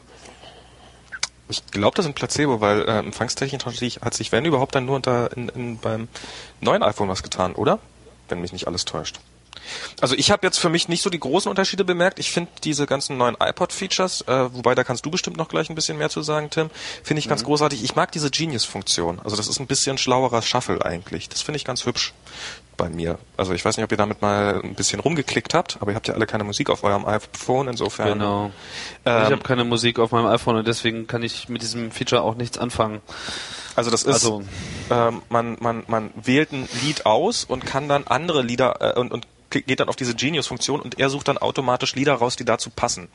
[1.49, 4.75] Ich glaube, das ist ein Placebo, weil äh, empfangstechnisch hat sich, hat sich, wenn überhaupt,
[4.75, 6.07] dann nur unter, in, in, beim
[6.59, 7.79] neuen iPhone was getan, oder?
[8.27, 9.19] Wenn mich nicht alles täuscht.
[10.01, 12.19] Also ich habe jetzt für mich nicht so die großen Unterschiede bemerkt.
[12.19, 15.75] Ich finde diese ganzen neuen iPod-Features, äh, wobei da kannst du bestimmt noch gleich ein
[15.75, 16.69] bisschen mehr zu sagen, Tim,
[17.03, 17.83] finde ich ganz großartig.
[17.83, 19.19] Ich mag diese Genius-Funktion.
[19.23, 21.29] Also das ist ein bisschen schlauerer Shuffle eigentlich.
[21.29, 22.13] Das finde ich ganz hübsch
[22.77, 23.17] bei mir.
[23.35, 26.07] Also ich weiß nicht, ob ihr damit mal ein bisschen rumgeklickt habt, aber ihr habt
[26.07, 28.13] ja alle keine Musik auf eurem iPhone, insofern.
[28.19, 28.51] Genau.
[29.05, 32.21] Ähm, ich habe keine Musik auf meinem iPhone und deswegen kann ich mit diesem Feature
[32.21, 33.01] auch nichts anfangen.
[33.75, 34.43] Also das ist, Also-
[34.89, 39.11] ähm, man, man, man wählt ein Lied aus und kann dann andere Lieder äh, und,
[39.11, 42.69] und geht dann auf diese Genius-Funktion und er sucht dann automatisch Lieder raus, die dazu
[42.69, 43.07] passen,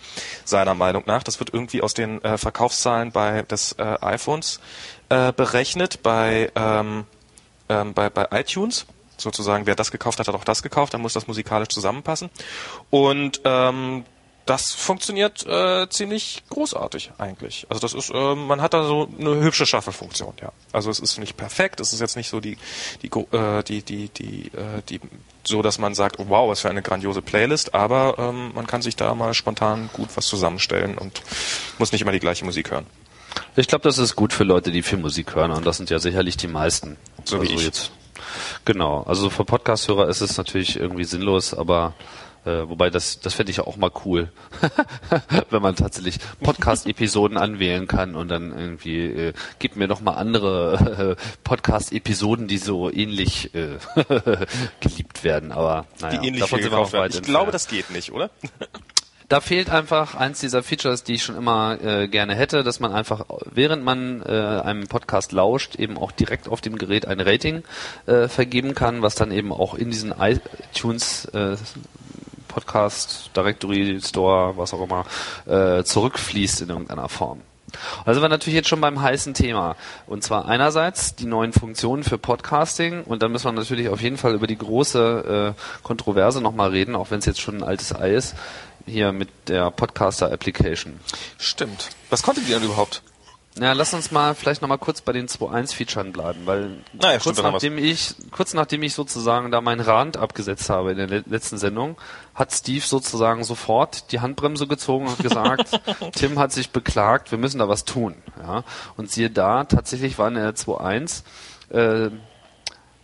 [0.44, 1.22] seiner Meinung nach.
[1.22, 4.58] Das wird irgendwie aus den äh, Verkaufszahlen bei des äh, iPhones
[5.10, 7.04] äh, berechnet, bei, ähm,
[7.68, 8.86] ähm, bei, bei iTunes.
[9.22, 12.30] Sozusagen, wer das gekauft hat, hat auch das gekauft, dann muss das musikalisch zusammenpassen.
[12.90, 14.04] Und ähm,
[14.46, 17.66] das funktioniert äh, ziemlich großartig eigentlich.
[17.68, 20.52] Also das ist, äh, man hat da so eine hübsche Shuffle-Funktion, ja.
[20.72, 22.58] Also es ist nicht perfekt, es ist jetzt nicht so die
[23.02, 25.00] die äh, die die die äh, die
[25.44, 28.82] so, dass man sagt, oh, wow, was für eine grandiose Playlist, aber ähm, man kann
[28.82, 31.22] sich da mal spontan gut was zusammenstellen und
[31.78, 32.86] muss nicht immer die gleiche Musik hören.
[33.56, 35.98] Ich glaube, das ist gut für Leute, die viel Musik hören und das sind ja
[35.98, 36.96] sicherlich die meisten.
[37.24, 37.64] So wie also ich.
[37.64, 37.92] Jetzt,
[38.64, 39.02] genau.
[39.02, 41.94] Also für Podcast-Hörer ist es natürlich irgendwie sinnlos, aber
[42.44, 44.32] äh, wobei das das fände ich ja auch mal cool,
[45.50, 51.16] wenn man tatsächlich Podcast-Episoden anwählen kann und dann irgendwie äh, gibt mir noch mal andere
[51.18, 53.78] äh, Podcast-Episoden, die so ähnlich äh,
[54.80, 55.52] geliebt werden.
[55.52, 57.54] Aber naja, die ähnlich davon sind wir noch weit Ich glaube, entfernt.
[57.54, 58.30] das geht nicht, oder?
[59.32, 62.92] Da fehlt einfach eins dieser Features, die ich schon immer äh, gerne hätte, dass man
[62.92, 67.62] einfach, während man äh, einem Podcast lauscht, eben auch direkt auf dem Gerät ein Rating
[68.04, 71.56] äh, vergeben kann, was dann eben auch in diesen iTunes äh,
[72.46, 75.06] Podcast, Directory, Store, was auch immer,
[75.46, 77.40] äh, zurückfließt in irgendeiner Form.
[78.04, 79.76] Also sind wir natürlich jetzt schon beim heißen Thema.
[80.06, 84.16] Und zwar einerseits die neuen Funktionen für Podcasting und dann müssen wir natürlich auf jeden
[84.16, 87.94] Fall über die große äh, Kontroverse nochmal reden, auch wenn es jetzt schon ein altes
[87.94, 88.34] Ei ist,
[88.86, 90.98] hier mit der Podcaster Application.
[91.38, 91.90] Stimmt.
[92.10, 93.02] Was konntet ihr denn überhaupt?
[93.60, 97.36] Ja, lass uns mal vielleicht nochmal kurz bei den 2.1-Featuren bleiben, weil Ah ja, kurz,
[97.36, 101.24] stimmt, nachdem ich, kurz nachdem ich sozusagen da meinen Rand abgesetzt habe in der le-
[101.26, 101.98] letzten Sendung,
[102.34, 105.78] hat Steve sozusagen sofort die Handbremse gezogen und gesagt,
[106.14, 108.14] Tim hat sich beklagt, wir müssen da was tun.
[108.42, 108.64] Ja?
[108.96, 111.22] Und siehe da, tatsächlich war in der 2.1
[111.76, 112.10] äh,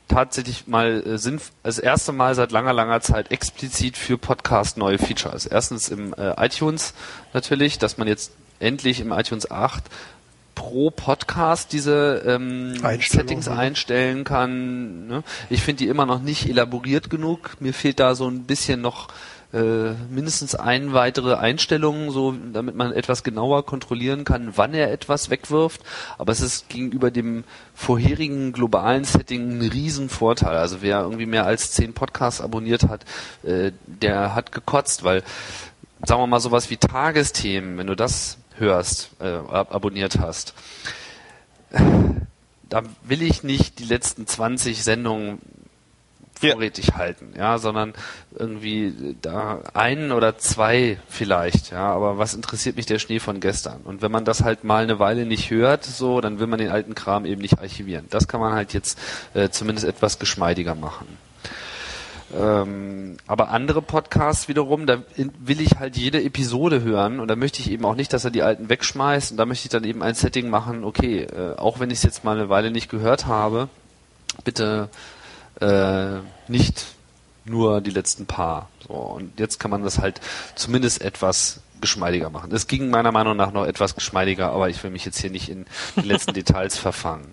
[0.09, 4.99] tatsächlich mal äh, sind das erste Mal seit langer, langer Zeit explizit für Podcast neue
[4.99, 5.47] Features.
[5.47, 6.95] Erstens im äh, iTunes
[7.33, 9.85] natürlich, dass man jetzt endlich im iTunes 8
[10.55, 15.07] pro Podcast diese ähm, Settings einstellen kann.
[15.07, 15.23] Ne?
[15.51, 17.61] Ich finde die immer noch nicht elaboriert genug.
[17.61, 19.07] Mir fehlt da so ein bisschen noch
[19.53, 25.31] äh, mindestens ein weitere Einstellungen, so damit man etwas genauer kontrollieren kann, wann er etwas
[25.31, 25.81] wegwirft.
[26.19, 30.57] Aber es ist gegenüber dem vorherigen globalen Setting ein Riesenvorteil.
[30.57, 33.05] Also wer irgendwie mehr als zehn Podcasts abonniert hat,
[33.43, 35.23] äh, der hat gekotzt, weil
[36.05, 40.55] sagen wir mal sowas wie Tagesthemen, wenn du das hörst, äh, ab abonniert hast,
[42.69, 45.39] da will ich nicht die letzten 20 Sendungen
[46.41, 46.53] Ja.
[46.53, 47.95] vorrätig halten, ja, sondern
[48.37, 53.81] irgendwie da einen oder zwei vielleicht, ja, aber was interessiert mich der Schnee von gestern?
[53.85, 56.71] Und wenn man das halt mal eine Weile nicht hört, so, dann will man den
[56.71, 58.07] alten Kram eben nicht archivieren.
[58.11, 58.99] Das kann man halt jetzt
[59.35, 61.07] äh, zumindest etwas geschmeidiger machen.
[62.37, 67.61] Ähm, aber andere Podcasts wiederum, da will ich halt jede Episode hören und da möchte
[67.61, 70.03] ich eben auch nicht, dass er die alten wegschmeißt und da möchte ich dann eben
[70.03, 73.27] ein Setting machen, okay, äh, auch wenn ich es jetzt mal eine Weile nicht gehört
[73.27, 73.69] habe,
[74.45, 74.91] bitte
[75.61, 76.19] äh,
[76.49, 76.87] nicht
[77.45, 78.69] nur die letzten paar.
[78.87, 80.21] So, und jetzt kann man das halt
[80.55, 82.53] zumindest etwas geschmeidiger machen.
[82.53, 85.49] Es ging meiner Meinung nach noch etwas geschmeidiger, aber ich will mich jetzt hier nicht
[85.49, 85.67] in
[85.97, 87.27] die letzten Details verfangen.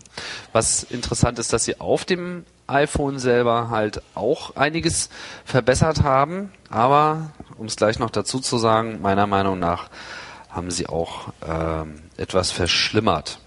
[0.53, 5.09] Was interessant ist, dass sie auf dem iPhone selber halt auch einiges
[5.45, 9.89] verbessert haben, aber um es gleich noch dazu zu sagen, meiner Meinung nach
[10.49, 13.39] haben sie auch ähm, etwas verschlimmert.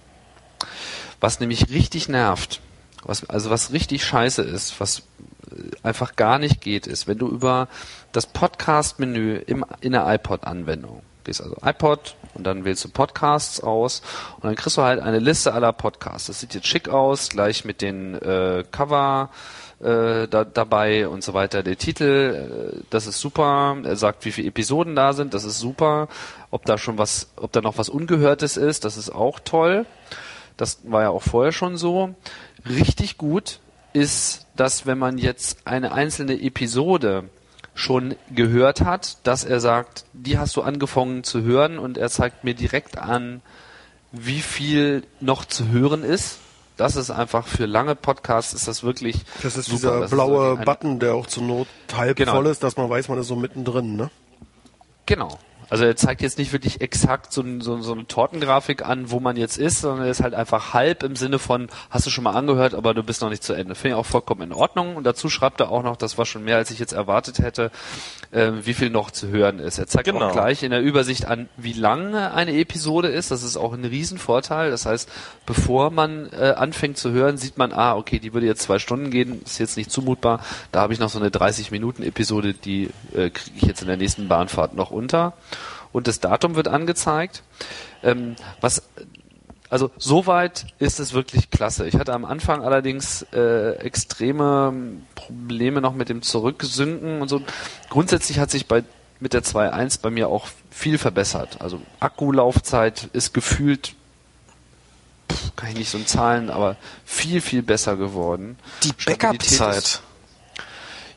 [1.21, 2.61] Was nämlich richtig nervt,
[3.05, 5.03] was, also was richtig scheiße ist, was
[5.51, 7.69] äh, einfach gar nicht geht, ist, wenn du über
[8.13, 14.03] das Podcast-Menü im, in der iPod-Anwendung gehst, also iPod und dann wählst du Podcasts aus
[14.37, 16.27] und dann kriegst du halt eine Liste aller Podcasts.
[16.27, 19.31] Das sieht jetzt schick aus, gleich mit den äh, Cover
[19.81, 21.63] äh, da, dabei und so weiter.
[21.63, 23.77] Der Titel, äh, das ist super.
[23.85, 26.09] Er sagt, wie viele Episoden da sind, das ist super.
[26.51, 29.87] Ob da schon was, ob da noch was Ungehörtes ist, das ist auch toll.
[30.57, 32.15] Das war ja auch vorher schon so.
[32.69, 33.61] Richtig gut
[33.93, 37.25] ist, dass wenn man jetzt eine einzelne Episode
[37.75, 42.43] schon gehört hat, dass er sagt, die hast du angefangen zu hören und er zeigt
[42.45, 43.41] mir direkt an,
[44.11, 46.39] wie viel noch zu hören ist.
[46.77, 49.17] Das ist einfach für lange Podcasts ist das wirklich.
[49.43, 49.77] Das ist super.
[49.77, 52.35] dieser Das blaue ein- Button, der auch zur Not halb Genau.
[52.35, 54.11] voll ist, dass man weiß, man ist so mittendrin, ne?
[55.07, 55.39] Genau.
[55.71, 59.37] Also er zeigt jetzt nicht wirklich exakt so, so, so eine Tortengrafik an, wo man
[59.37, 62.33] jetzt ist, sondern er ist halt einfach halb im Sinne von, hast du schon mal
[62.33, 63.75] angehört, aber du bist noch nicht zu Ende.
[63.75, 64.97] Finde ich auch vollkommen in Ordnung.
[64.97, 67.71] Und dazu schreibt er auch noch, das war schon mehr, als ich jetzt erwartet hätte,
[68.31, 69.79] äh, wie viel noch zu hören ist.
[69.79, 70.27] Er zeigt Genau.
[70.29, 73.31] auch gleich in der Übersicht an, wie lange eine Episode ist.
[73.31, 74.71] Das ist auch ein Riesenvorteil.
[74.71, 75.09] Das heißt,
[75.47, 79.11] bevor man äh, anfängt zu hören, sieht man, ah, okay, die würde jetzt zwei Stunden
[79.11, 80.45] gehen, ist jetzt nicht zumutbar.
[80.73, 84.29] Da habe ich noch so eine 30-Minuten-Episode, die äh, kriege ich jetzt in der nächsten
[84.29, 85.33] Bahnfahrt noch unter.
[85.93, 87.43] Und das Datum wird angezeigt.
[88.03, 88.83] Ähm, was
[89.71, 91.87] also soweit ist es wirklich klasse.
[91.87, 94.73] Ich hatte am Anfang allerdings äh, extreme
[95.15, 97.43] Probleme noch mit dem Zurücksynken und so.
[97.91, 98.85] Grundsätzlich hat sich bei
[99.21, 101.61] mit der 2.1 bei mir auch viel verbessert.
[101.61, 103.95] Also Akkulaufzeit ist gefühlt,
[105.31, 108.57] pff, kann ich nicht so in Zahlen, aber viel, viel besser geworden.
[108.85, 110.03] Die Backup-Zeit.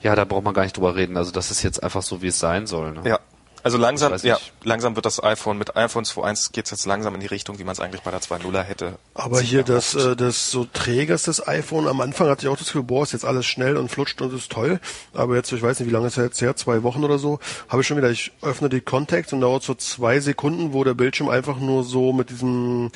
[0.02, 1.16] Ja, da braucht man gar nicht drüber reden.
[1.16, 2.92] Also das ist jetzt einfach so, wie es sein soll.
[2.94, 3.02] Ne?
[3.06, 3.20] Ja.
[3.64, 7.22] Also langsam, ja, langsam wird das iPhone, mit iPhone 2.1 geht es jetzt langsam in
[7.22, 8.96] die Richtung, wie man es eigentlich bei der 2.0er hätte.
[9.14, 12.68] Aber hier das, äh, das so träges das iPhone, am Anfang hatte ich auch das
[12.68, 14.80] Gefühl, boah, ist jetzt alles schnell und flutscht und ist toll.
[15.14, 17.40] Aber jetzt, ich weiß nicht, wie lange ist es jetzt her, zwei Wochen oder so,
[17.70, 20.94] habe ich schon wieder, ich öffne die Contacts und dauert so zwei Sekunden, wo der
[20.94, 22.92] Bildschirm einfach nur so mit diesem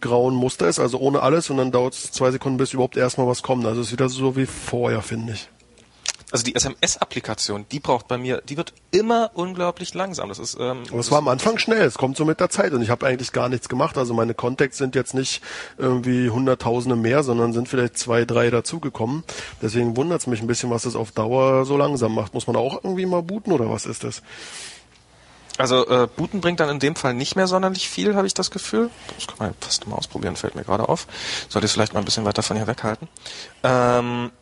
[0.00, 3.26] grauen Muster ist, also ohne alles und dann dauert es zwei Sekunden, bis überhaupt erstmal
[3.26, 3.66] was kommt.
[3.66, 5.48] Also es ist wieder so wie vorher, finde ich.
[6.32, 10.28] Also die SMS-Applikation, die braucht bei mir, die wird immer unglaublich langsam.
[10.28, 12.72] Das ist, ähm, Aber es war am Anfang schnell, es kommt so mit der Zeit
[12.72, 13.96] und ich habe eigentlich gar nichts gemacht.
[13.96, 15.40] Also meine Contacts sind jetzt nicht
[15.78, 19.22] irgendwie Hunderttausende mehr, sondern sind vielleicht zwei, drei dazugekommen.
[19.62, 22.34] Deswegen wundert es mich ein bisschen, was das auf Dauer so langsam macht.
[22.34, 24.22] Muss man auch irgendwie mal booten oder was ist das?
[25.58, 28.50] Also äh, Booten bringt dann in dem Fall nicht mehr sonderlich viel, habe ich das
[28.50, 28.90] Gefühl.
[29.14, 31.06] Das kann man fast mal ausprobieren, fällt mir gerade auf.
[31.48, 33.08] Sollte ich es vielleicht mal ein bisschen weiter von hier weghalten.
[33.62, 34.32] Ähm,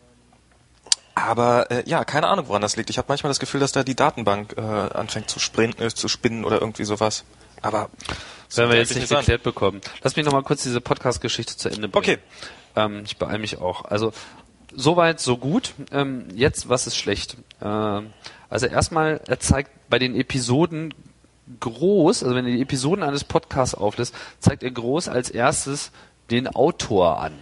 [1.15, 2.91] aber äh, ja, keine Ahnung, woran das liegt.
[2.91, 6.09] Ich habe manchmal das Gefühl, dass da die Datenbank äh, anfängt zu, springen, äh, zu
[6.09, 7.25] spinnen oder irgendwie sowas.
[7.63, 7.89] Aber
[8.49, 9.81] Das werden wir jetzt nicht geklärt bekommen.
[10.03, 11.95] Lass mich noch mal kurz diese Podcast-Geschichte zu Ende bringen.
[11.95, 12.19] Okay.
[12.77, 13.85] Ähm, ich beeile mich auch.
[13.85, 14.13] Also
[14.73, 15.75] soweit, so gut.
[15.93, 17.37] Ähm, jetzt, was ist schlecht?
[17.63, 18.13] Ähm,
[18.51, 20.93] also erstmal, er zeigt bei den Episoden
[21.61, 25.91] groß, also wenn er die Episoden eines Podcasts auflässt, zeigt er groß als erstes
[26.31, 27.33] den Autor an.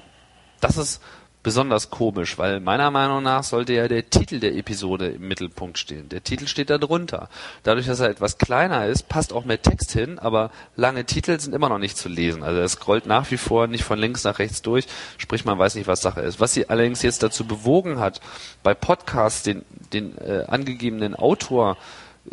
[0.61, 1.01] Das ist
[1.43, 6.09] besonders komisch, weil meiner Meinung nach sollte ja der Titel der Episode im Mittelpunkt stehen.
[6.09, 7.29] Der Titel steht da drunter.
[7.65, 11.55] Dadurch, dass er etwas kleiner ist, passt auch mehr Text hin, aber lange Titel sind
[11.55, 12.43] immer noch nicht zu lesen.
[12.43, 14.87] Also er scrollt nach wie vor nicht von links nach rechts durch,
[15.19, 16.39] sprich man weiß nicht, was Sache ist.
[16.39, 18.21] Was sie allerdings jetzt dazu bewogen hat,
[18.63, 21.77] bei Podcasts den, den äh, angegebenen Autor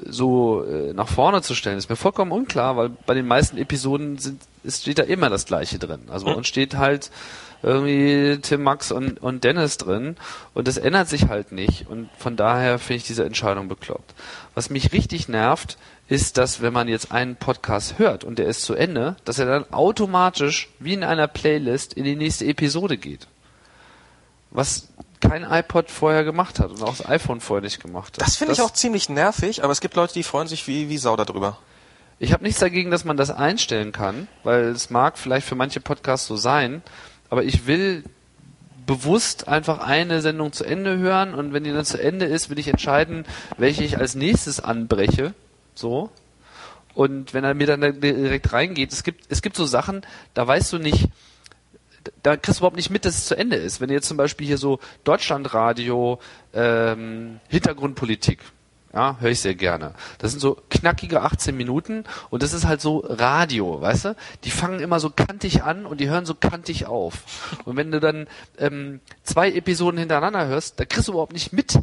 [0.06, 4.20] so äh, nach vorne zu stellen, ist mir vollkommen unklar, weil bei den meisten Episoden
[4.20, 6.02] sind, steht da immer das Gleiche drin.
[6.10, 7.10] Also bei uns steht halt
[7.62, 10.16] irgendwie Tim, Max und, und Dennis drin
[10.54, 14.14] und das ändert sich halt nicht und von daher finde ich diese Entscheidung bekloppt.
[14.56, 18.64] Was mich richtig nervt, ist, dass wenn man jetzt einen Podcast hört und der ist
[18.64, 23.28] zu Ende, dass er dann automatisch wie in einer Playlist in die nächste Episode geht.
[24.52, 24.88] Was
[25.22, 28.22] kein iPod vorher gemacht hat und auch das iPhone vorher nicht gemacht hat.
[28.26, 30.98] Das finde ich auch ziemlich nervig, aber es gibt Leute, die freuen sich wie, wie
[30.98, 31.60] Sau darüber.
[32.20, 35.80] Ich habe nichts dagegen, dass man das einstellen kann, weil es mag vielleicht für manche
[35.80, 36.82] Podcasts so sein,
[37.30, 38.04] aber ich will
[38.86, 42.58] bewusst einfach eine Sendung zu Ende hören und wenn die dann zu Ende ist, will
[42.58, 43.26] ich entscheiden,
[43.58, 45.34] welche ich als nächstes anbreche.
[45.76, 46.10] So.
[46.96, 50.02] Und wenn er mir dann da direkt reingeht, es gibt, es gibt so Sachen,
[50.34, 51.08] da weißt du nicht,
[52.24, 53.80] da kriegst du überhaupt nicht mit, dass es zu Ende ist.
[53.80, 56.20] Wenn du jetzt zum Beispiel hier so Deutschlandradio,
[56.54, 58.40] ähm, Hintergrundpolitik,
[58.94, 59.94] ja, höre ich sehr gerne.
[60.18, 64.16] Das sind so knackige 18 Minuten und das ist halt so Radio, weißt du?
[64.44, 67.58] Die fangen immer so kantig an und die hören so kantig auf.
[67.66, 71.80] Und wenn du dann ähm, zwei Episoden hintereinander hörst, da kriegst du überhaupt nicht mit,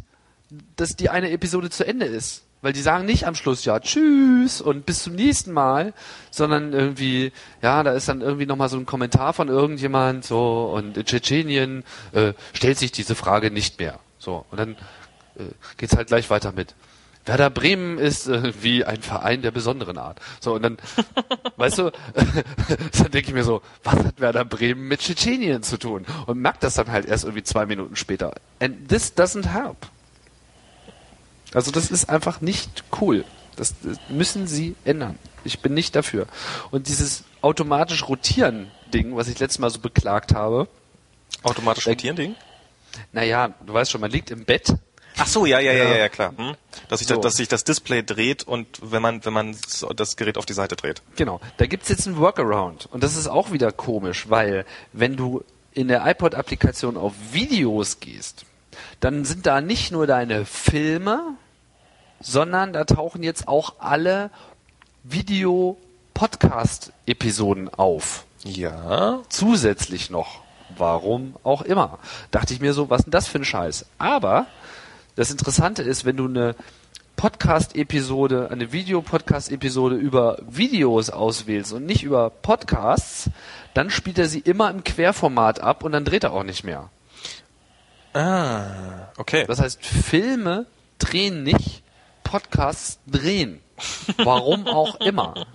[0.75, 2.43] dass die eine Episode zu Ende ist.
[2.61, 5.93] Weil die sagen nicht am Schluss, ja, tschüss und bis zum nächsten Mal,
[6.31, 10.97] sondern irgendwie, ja, da ist dann irgendwie nochmal so ein Kommentar von irgendjemand, so, und
[10.97, 13.99] in Tschetschenien äh, stellt sich diese Frage nicht mehr.
[14.17, 14.71] So, und dann
[15.37, 15.43] äh,
[15.77, 16.73] geht's halt gleich weiter mit.
[17.27, 20.19] Werder Bremen ist äh, wie ein Verein der besonderen Art.
[20.39, 20.77] So, und dann,
[21.57, 26.05] weißt du, dann denke ich mir so, was hat Werder Bremen mit Tschetschenien zu tun?
[26.25, 28.33] Und merkt das dann halt erst irgendwie zwei Minuten später.
[28.59, 29.77] And this doesn't help.
[31.53, 33.25] Also das ist einfach nicht cool.
[33.55, 35.17] Das, das müssen sie ändern.
[35.43, 36.27] Ich bin nicht dafür.
[36.71, 40.67] Und dieses automatisch rotieren Ding, was ich letztes Mal so beklagt habe,
[41.43, 42.35] Automatisch Äh, rotieren Ding?
[43.11, 44.73] naja, du weißt schon, man liegt im Bett
[45.19, 46.33] Ach so, ja, ja, ja, ja, ja klar.
[46.37, 46.55] Hm?
[46.89, 47.15] Dass, sich So.
[47.15, 49.55] das, dass sich das Display dreht und wenn man, wenn man
[49.95, 51.01] das Gerät auf die Seite dreht.
[51.15, 51.39] Genau.
[51.57, 52.87] Da gibt's jetzt einen Workaround.
[52.91, 58.45] Und das ist auch wieder komisch, weil wenn du in der iPod-Applikation auf Videos gehst,
[58.99, 61.35] dann sind da nicht nur deine Filme,
[62.19, 64.29] sondern da tauchen jetzt auch alle
[65.03, 68.25] Video-Podcast-Episoden auf.
[68.43, 69.19] Ja.
[69.29, 70.41] Zusätzlich noch.
[70.77, 71.99] Warum auch immer.
[72.31, 73.85] Dachte ich mir so, was denn das für ein Scheiß?
[73.97, 74.47] Aber
[75.17, 76.55] das Interessante ist, wenn du eine
[77.15, 83.31] Podcast-Episode, eine Video-Podcast-Episode über Videos auswählst und nicht über Podcasts,
[83.73, 86.91] dann spielt er sie immer im Querformat ab und dann dreht er auch nicht mehr.
[88.13, 89.45] Ah, okay.
[89.47, 90.67] Das heißt, Filme
[90.99, 91.81] drehen nicht,
[92.23, 93.59] Podcasts drehen.
[94.17, 95.47] Warum auch immer.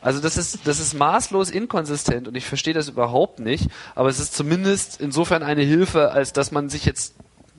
[0.00, 4.20] Also das ist, das ist maßlos inkonsistent und ich verstehe das überhaupt nicht, aber es
[4.20, 7.14] ist zumindest insofern eine Hilfe, als dass man sich jetzt,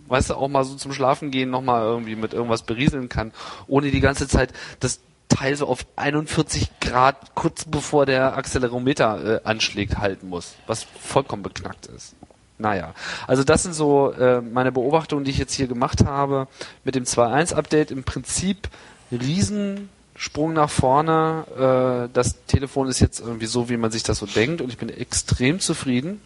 [0.07, 3.31] weißt du, auch mal so zum Schlafen gehen nochmal irgendwie mit irgendwas berieseln kann,
[3.67, 9.39] ohne die ganze Zeit das Teil so auf 41 Grad kurz bevor der Accelerometer äh,
[9.43, 12.15] anschlägt halten muss, was vollkommen beknackt ist.
[12.57, 12.93] Naja,
[13.27, 16.47] also das sind so äh, meine Beobachtungen, die ich jetzt hier gemacht habe
[16.85, 17.91] mit dem 2.1-Update.
[17.91, 18.69] Im Prinzip
[19.11, 22.07] Riesensprung nach vorne.
[22.07, 24.77] Äh, das Telefon ist jetzt irgendwie so, wie man sich das so denkt und ich
[24.77, 26.21] bin extrem zufrieden.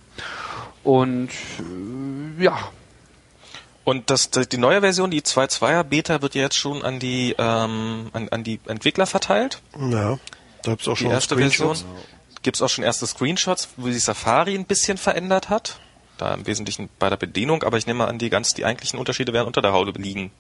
[0.84, 2.60] Und äh, ja,
[3.84, 8.10] Und das, die neue Version, die 2.2er Beta, wird ja jetzt schon an die, ähm,
[8.14, 9.62] an, an die Entwickler verteilt.
[9.80, 10.20] Ja,
[10.64, 11.82] da gibt's auch Die schon erste Screenshots.
[11.82, 12.04] Version.
[12.42, 15.80] Gibt's auch schon erste Screenshots, wo sich Safari ein bisschen verändert hat.
[16.18, 19.34] Da im Wesentlichen bei der Bedienung, aber ich nehme an, die ganz, die eigentlichen Unterschiede
[19.34, 20.32] werden unter der Haube liegen.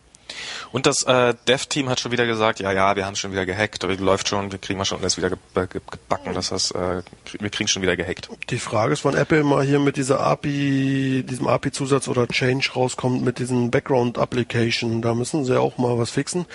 [0.72, 3.84] Und das äh, Dev-Team hat schon wieder gesagt, ja, ja, wir haben schon wieder gehackt,
[3.84, 7.02] aber läuft schon, wir kriegen wir schon alles wieder ge gebacken, das heißt, äh,
[7.39, 8.30] wir kriegen schon wieder gehackt.
[8.50, 13.24] Die Frage ist, wann Apple mal hier mit dieser API, diesem API-Zusatz oder Change rauskommt
[13.24, 15.02] mit diesen Background-Application.
[15.02, 16.46] Da müssen sie ja auch mal was fixen.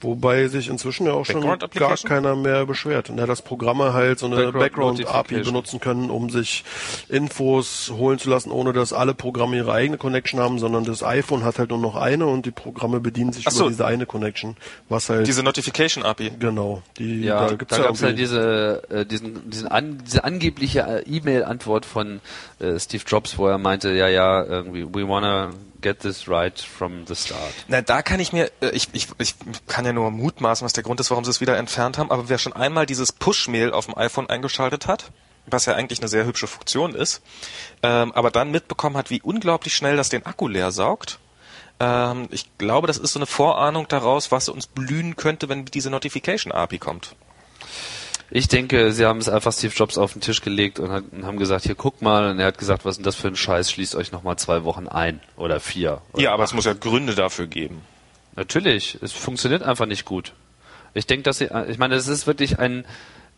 [0.00, 3.10] Wobei sich inzwischen ja auch schon Background gar keiner mehr beschwert.
[3.14, 5.44] Ja, dass Programme halt so eine Background Background-API Notification.
[5.44, 6.64] benutzen können, um sich
[7.08, 11.44] Infos holen zu lassen, ohne dass alle Programme ihre eigene Connection haben, sondern das iPhone
[11.44, 13.62] hat halt nur noch eine und die Programme bedienen sich Ach so.
[13.62, 14.56] über diese eine Connection.
[14.88, 16.30] Was halt Diese Notification API.
[16.38, 19.98] genau, die Ja, da gibt's da ja gab es halt diese, äh, diesen, diesen an,
[20.04, 22.20] diese angebliche äh, E-Mail-Antwort von
[22.60, 25.50] äh, Steve Jobs, wo er meinte, ja, ja, irgendwie, we wanna
[25.84, 27.52] get this right from the start.
[27.68, 29.34] Na, da kann ich mir, äh, ich, ich, ich
[29.66, 32.28] kann ja nur mutmaßen, was der Grund ist, warum sie es wieder entfernt haben, aber
[32.28, 35.12] wer schon einmal dieses Push-Mail auf dem iPhone eingeschaltet hat,
[35.46, 37.22] was ja eigentlich eine sehr hübsche Funktion ist,
[37.82, 41.18] ähm, aber dann mitbekommen hat, wie unglaublich schnell das den Akku leer saugt,
[41.80, 45.90] ähm, ich glaube, das ist so eine Vorahnung daraus, was uns blühen könnte, wenn diese
[45.90, 47.14] Notification-API kommt.
[48.30, 51.24] Ich denke, sie haben es einfach Steve Jobs auf den Tisch gelegt und, hat, und
[51.24, 53.36] haben gesagt, hier guck mal, und er hat gesagt, was ist denn das für ein
[53.36, 56.00] Scheiß, schließt euch nochmal zwei Wochen ein oder vier.
[56.12, 57.82] Oder Ja, aber es muss ja Gründe dafür geben.
[58.34, 60.32] Natürlich, es funktioniert einfach nicht gut.
[60.94, 62.84] Ich denke, dass sie, ich meine, es ist wirklich ein,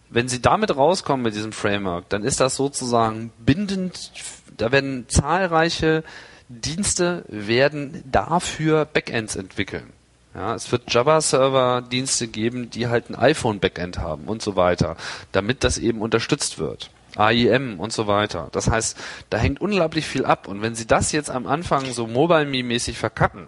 [0.08, 4.12] wenn sie damit rauskommen mit diesem Framework, dann ist das sozusagen bindend,
[4.56, 6.04] da werden zahlreiche
[6.48, 9.92] Dienste werden dafür Backends entwickeln.
[10.34, 14.96] Ja, es wird Java-Server-Dienste geben, die halt ein iPhone-Backend haben und so weiter,
[15.32, 16.90] damit das eben unterstützt wird.
[17.16, 18.48] AIM und so weiter.
[18.52, 18.98] Das heißt,
[19.30, 20.46] da hängt unglaublich viel ab.
[20.46, 23.46] Und wenn sie das jetzt am Anfang so Mobile-Me-mäßig verkacken,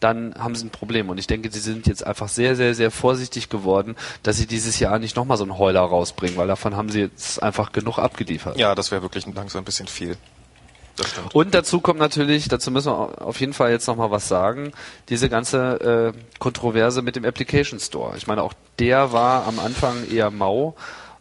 [0.00, 1.10] dann haben sie ein Problem.
[1.10, 4.78] Und ich denke, sie sind jetzt einfach sehr, sehr, sehr vorsichtig geworden, dass sie dieses
[4.80, 8.56] Jahr nicht nochmal so einen Heuler rausbringen, weil davon haben sie jetzt einfach genug abgeliefert.
[8.56, 10.16] Ja, das wäre wirklich langsam ein bisschen viel.
[10.96, 11.34] Das stimmt.
[11.34, 14.72] Und dazu kommt natürlich, dazu müssen wir auf jeden Fall jetzt nochmal was sagen,
[15.08, 18.16] diese ganze äh, Kontroverse mit dem Application Store.
[18.16, 20.74] Ich meine, auch der war am Anfang eher mau,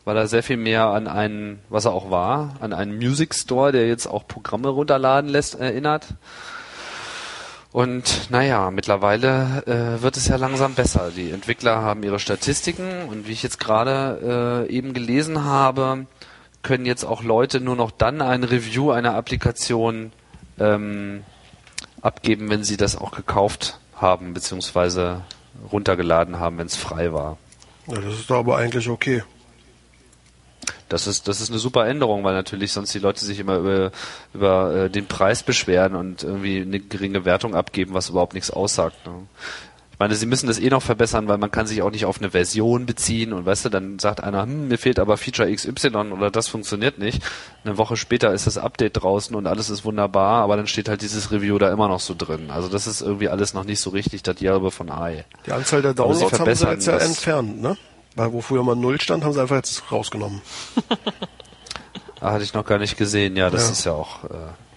[0.03, 3.71] weil er sehr viel mehr an einen, was er auch war, an einen Music Store,
[3.71, 6.07] der jetzt auch Programme runterladen lässt, erinnert.
[7.71, 11.11] Und naja, mittlerweile äh, wird es ja langsam besser.
[11.15, 16.05] Die Entwickler haben ihre Statistiken und wie ich jetzt gerade äh, eben gelesen habe,
[16.63, 20.11] können jetzt auch Leute nur noch dann ein Review einer Applikation
[20.59, 21.23] ähm,
[22.01, 25.21] abgeben, wenn sie das auch gekauft haben, beziehungsweise
[25.71, 27.37] runtergeladen haben, wenn es frei war.
[27.87, 29.23] Ja, das ist doch aber eigentlich okay.
[30.89, 33.91] Das ist, das ist eine super Änderung, weil natürlich sonst die Leute sich immer über,
[34.33, 39.05] über äh, den Preis beschweren und irgendwie eine geringe Wertung abgeben, was überhaupt nichts aussagt.
[39.05, 39.13] Ne?
[40.01, 42.17] Ich meine, sie müssen das eh noch verbessern, weil man kann sich auch nicht auf
[42.17, 45.89] eine Version beziehen und weißt du, dann sagt einer, hm, mir fehlt aber Feature XY
[46.11, 47.21] oder das funktioniert nicht.
[47.63, 51.03] Eine Woche später ist das Update draußen und alles ist wunderbar, aber dann steht halt
[51.03, 52.49] dieses Review da immer noch so drin.
[52.49, 55.23] Also das ist irgendwie alles noch nicht so richtig das Dialbe von Ei.
[55.45, 57.77] Die Anzahl der Downloads haben sie jetzt ja entfernt, ne?
[58.15, 60.41] Weil wo früher mal Null stand, haben sie einfach jetzt rausgenommen.
[62.23, 63.35] Ah, hatte ich noch gar nicht gesehen.
[63.35, 63.71] Ja, das Ja.
[63.71, 64.27] ist ja auch äh,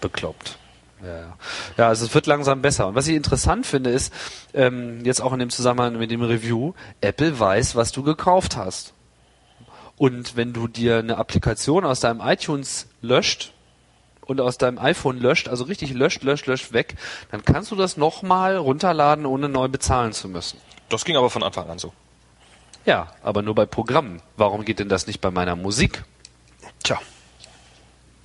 [0.01, 0.57] bekloppt.
[1.03, 1.37] Ja, ja.
[1.77, 2.87] ja, also es wird langsam besser.
[2.87, 4.13] Und was ich interessant finde, ist,
[4.53, 8.93] ähm, jetzt auch in dem Zusammenhang mit dem Review, Apple weiß, was du gekauft hast.
[9.97, 13.53] Und wenn du dir eine Applikation aus deinem iTunes löscht
[14.25, 16.95] und aus deinem iPhone löscht, also richtig löscht, löscht, löscht weg,
[17.31, 20.59] dann kannst du das nochmal runterladen, ohne neu bezahlen zu müssen.
[20.89, 21.93] Das ging aber von Anfang an so.
[22.85, 24.21] Ja, aber nur bei Programmen.
[24.37, 26.03] Warum geht denn das nicht bei meiner Musik?
[26.83, 26.99] Tja.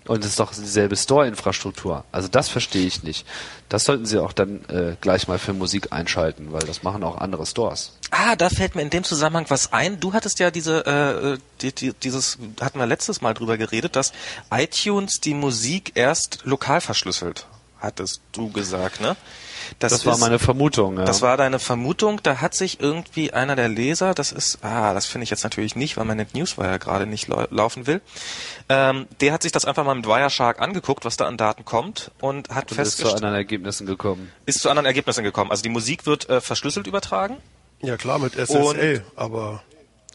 [0.07, 2.05] Und es ist doch dieselbe Store-Infrastruktur.
[2.11, 3.27] Also das verstehe ich nicht.
[3.69, 7.19] Das sollten sie auch dann äh, gleich mal für Musik einschalten, weil das machen auch
[7.19, 7.93] andere Stores.
[8.11, 10.01] Ah, da fällt mir in dem Zusammenhang was ein.
[10.01, 14.13] Du hattest ja diese, äh, die, die, dieses, hatten wir letztes Mal drüber geredet, dass
[14.51, 17.47] iTunes die Musik erst lokal verschlüsselt,
[17.79, 19.17] hattest du gesagt, ne?
[19.79, 20.99] Das, war ist- meine Vermutung.
[20.99, 21.05] Ja.
[21.05, 25.07] Das war deine Vermutung, da hat sich irgendwie einer der Leser, das ist, ah, das
[25.07, 28.01] finde ich jetzt natürlich nicht, weil meine Newswire gerade nicht lau laufen will,
[28.69, 32.11] ähm, der hat sich das einfach mal mit Wireshark angeguckt, was da an Daten kommt
[32.21, 34.31] und hat und ist zu festgestellt, anderen Ergebnissen gekommen.
[34.47, 35.51] ist zu anderen Ergebnissen gekommen.
[35.51, 37.37] Also die Musik wird äh, verschlüsselt übertragen.
[37.83, 39.63] Ja klar, mit SSL, aber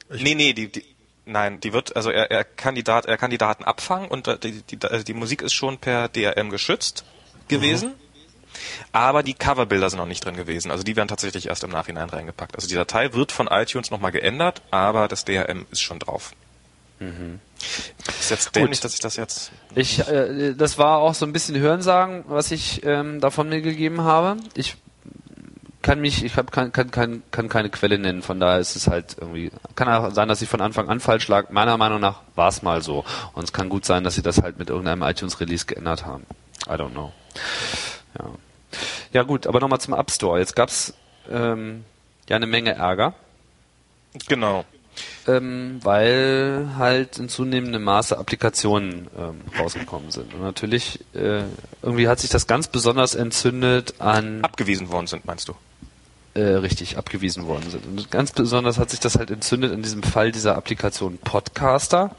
[0.10, 0.86] Nee, nee, die, die
[1.26, 4.28] nein, die wird, also er, er kann die Dat, er kann die Daten abfangen und
[4.28, 7.04] äh, die, die, die, die Musik ist schon per DRM geschützt
[7.48, 7.94] gewesen.
[8.92, 10.72] Aber die Coverbilder sind noch nicht drin gewesen.
[10.72, 12.56] Also die werden tatsächlich erst im Nachhinein reingepackt.
[12.56, 16.34] Also die Datei wird von iTunes nochmal geändert, aber das DRM ist schon drauf.
[18.20, 19.52] Ist jetzt dämlich, dass ich das jetzt.
[19.76, 24.02] Ich, äh, das war auch so ein bisschen Hörensagen, was ich ähm, davon mir gegeben
[24.02, 24.38] habe.
[24.56, 24.78] Ich
[25.82, 28.88] kann mich, ich hab, kann, kann, kann, kann keine Quelle nennen, von daher ist es
[28.88, 31.52] halt irgendwie, kann auch sein, dass ich von Anfang an falsch lag.
[31.52, 33.06] Meiner Meinung nach war es mal so.
[33.34, 36.26] Und es kann gut sein, dass sie das halt mit irgendeinem iTunes-Release geändert haben.
[36.68, 37.12] I don't know.
[38.18, 38.30] Ja,
[39.14, 40.40] ja gut, aber nochmal zum App Store.
[40.40, 40.94] Jetzt gab's
[41.30, 41.84] ähm,
[42.30, 43.14] ja eine Menge Ärger
[44.28, 44.64] Genau.
[45.28, 50.34] ähm, weil halt in zunehmendem Maße Applikationen ähm, rausgekommen sind.
[50.34, 51.44] Und natürlich, äh,
[51.82, 55.56] irgendwie hat sich das ganz besonders entzündet an Abgewiesen worden sind, meinst du?
[56.36, 57.86] äh, richtig abgewiesen worden sind.
[57.86, 62.16] Und ganz besonders hat sich das halt entzündet in diesem Fall dieser Applikation Podcaster,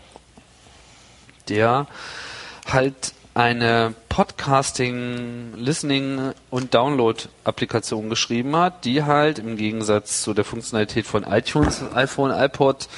[1.49, 1.87] der
[2.67, 11.07] halt eine Podcasting, Listening und Download-Applikation geschrieben hat, die halt im Gegensatz zu der Funktionalität
[11.07, 12.89] von iTunes, iPhone, iPod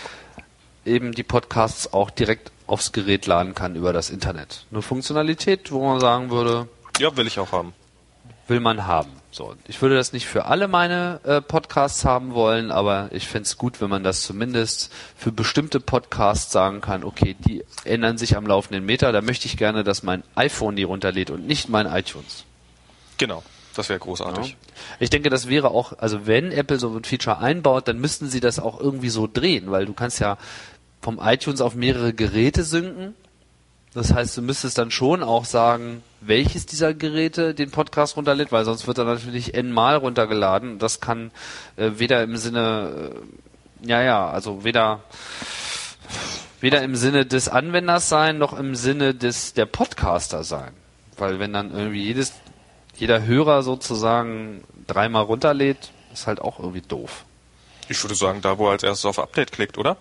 [0.86, 4.64] eben die Podcasts auch direkt aufs Gerät laden kann über das Internet.
[4.70, 6.68] Eine Funktionalität, wo man sagen würde,
[7.00, 7.72] Ja, will ich auch haben.
[8.46, 9.10] will man haben.
[9.38, 13.56] So, ich würde das nicht für alle meine äh, Podcasts haben wollen, aber ich fänd's
[13.56, 18.48] gut, wenn man das zumindest für bestimmte Podcasts sagen kann, okay, die ändern sich am
[18.48, 22.46] laufenden Meter, da möchte ich gerne, dass mein iPhone die runterlädt und nicht mein iTunes.
[23.16, 23.44] Genau.
[23.76, 24.48] Das wäre großartig.
[24.48, 24.56] Ja.
[24.98, 28.40] Ich denke, das wäre auch, also wenn Apple so ein Feature einbaut, dann müssten sie
[28.40, 30.36] das auch irgendwie so drehen, weil du kannst ja
[31.00, 33.14] vom iTunes auf mehrere Geräte synken.
[33.94, 38.64] Das heißt, du müsstest dann schon auch sagen, welches dieser Geräte den Podcast runterlädt, weil
[38.64, 40.78] sonst wird er natürlich n-mal runtergeladen.
[40.78, 41.30] Das kann
[41.76, 43.12] äh, weder im Sinne,
[43.82, 45.00] äh, ja, ja, also weder
[46.60, 50.72] weder im Sinne des Anwenders sein, noch im Sinne des der Podcaster sein.
[51.16, 52.32] Weil wenn dann irgendwie jedes
[52.96, 57.24] jeder Hörer sozusagen dreimal runterlädt, ist halt auch irgendwie doof.
[57.88, 59.96] Ich würde sagen, da wo er als erstes auf Update klickt, oder?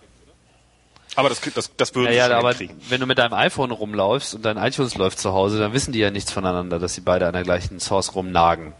[1.16, 2.76] Aber das, das, das würden Ja, ja, aber hinkriegen.
[2.88, 5.98] wenn du mit deinem iPhone rumläufst und dein iTunes läuft zu Hause, dann wissen die
[5.98, 8.72] ja nichts voneinander, dass sie beide an der gleichen Source rumnagen.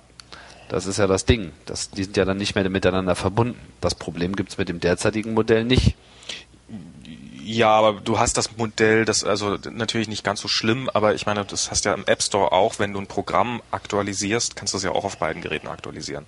[0.69, 1.53] Das ist ja das Ding.
[1.67, 3.59] Das, die sind ja dann nicht mehr miteinander verbunden.
[3.81, 5.97] Das Problem gibt's mit dem derzeitigen Modell nicht.
[7.43, 11.25] Ja, aber du hast das Modell, das also natürlich nicht ganz so schlimm, aber ich
[11.25, 14.77] meine, das hast ja im App Store auch, wenn du ein Programm aktualisierst, kannst du
[14.77, 16.27] es ja auch auf beiden Geräten aktualisieren.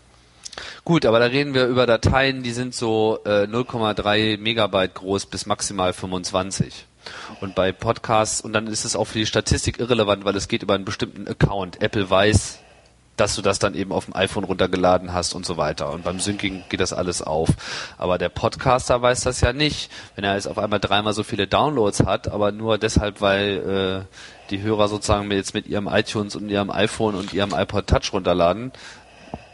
[0.85, 5.47] Gut, aber da reden wir über Dateien, die sind so äh, 0,3 Megabyte groß bis
[5.47, 6.87] maximal 25.
[7.41, 10.63] Und bei Podcasts, und dann ist es auch für die Statistik irrelevant, weil es geht
[10.63, 11.81] über einen bestimmten Account.
[11.81, 12.59] Apple weiß,
[13.21, 15.93] dass du das dann eben auf dem iPhone runtergeladen hast und so weiter.
[15.93, 17.51] Und beim Syncing geht das alles auf.
[17.99, 21.47] Aber der Podcaster weiß das ja nicht, wenn er jetzt auf einmal dreimal so viele
[21.47, 26.49] Downloads hat, aber nur deshalb, weil äh, die Hörer sozusagen jetzt mit ihrem iTunes und
[26.49, 28.73] ihrem iPhone und ihrem iPod Touch runterladen.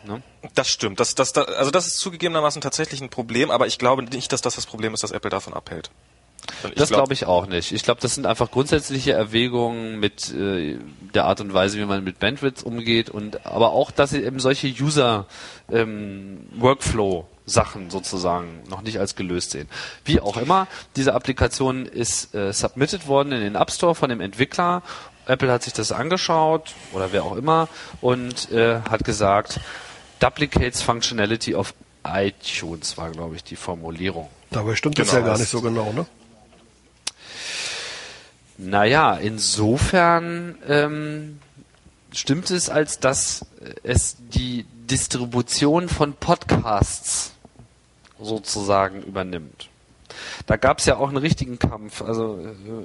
[0.07, 0.22] Ne?
[0.54, 1.00] Das stimmt.
[1.00, 4.40] Das, das, das, also das ist zugegebenermaßen tatsächlich ein Problem, aber ich glaube nicht, dass
[4.40, 5.90] das das Problem ist, das Apple davon abhält.
[6.74, 7.72] das glaube ich auch nicht.
[7.72, 10.78] Ich glaube, das sind einfach grundsätzliche Erwägungen mit äh,
[11.14, 14.38] der Art und Weise, wie man mit Bandwidth umgeht und aber auch, dass sie eben
[14.40, 15.26] solche User
[15.70, 19.68] ähm, Workflow Sachen sozusagen noch nicht als gelöst sehen.
[20.04, 24.20] Wie auch immer, diese Applikation ist äh, submitted worden in den App Store von dem
[24.20, 24.82] Entwickler.
[25.26, 27.68] Apple hat sich das angeschaut oder wer auch immer
[28.00, 29.61] und äh, hat gesagt,
[30.20, 34.28] duplicates functionality of iTunes war, glaube ich, die Formulierung.
[34.50, 36.06] Dabei stimmt genau, das ja gar nicht so genau, ne?
[38.58, 41.40] Naja, insofern ähm,
[42.12, 43.44] stimmt es, als dass
[43.82, 47.32] es die Distribution von Podcasts
[48.18, 49.68] sozusagen übernimmt.
[50.46, 52.00] Da gab es ja auch einen richtigen Kampf.
[52.00, 52.84] Also äh,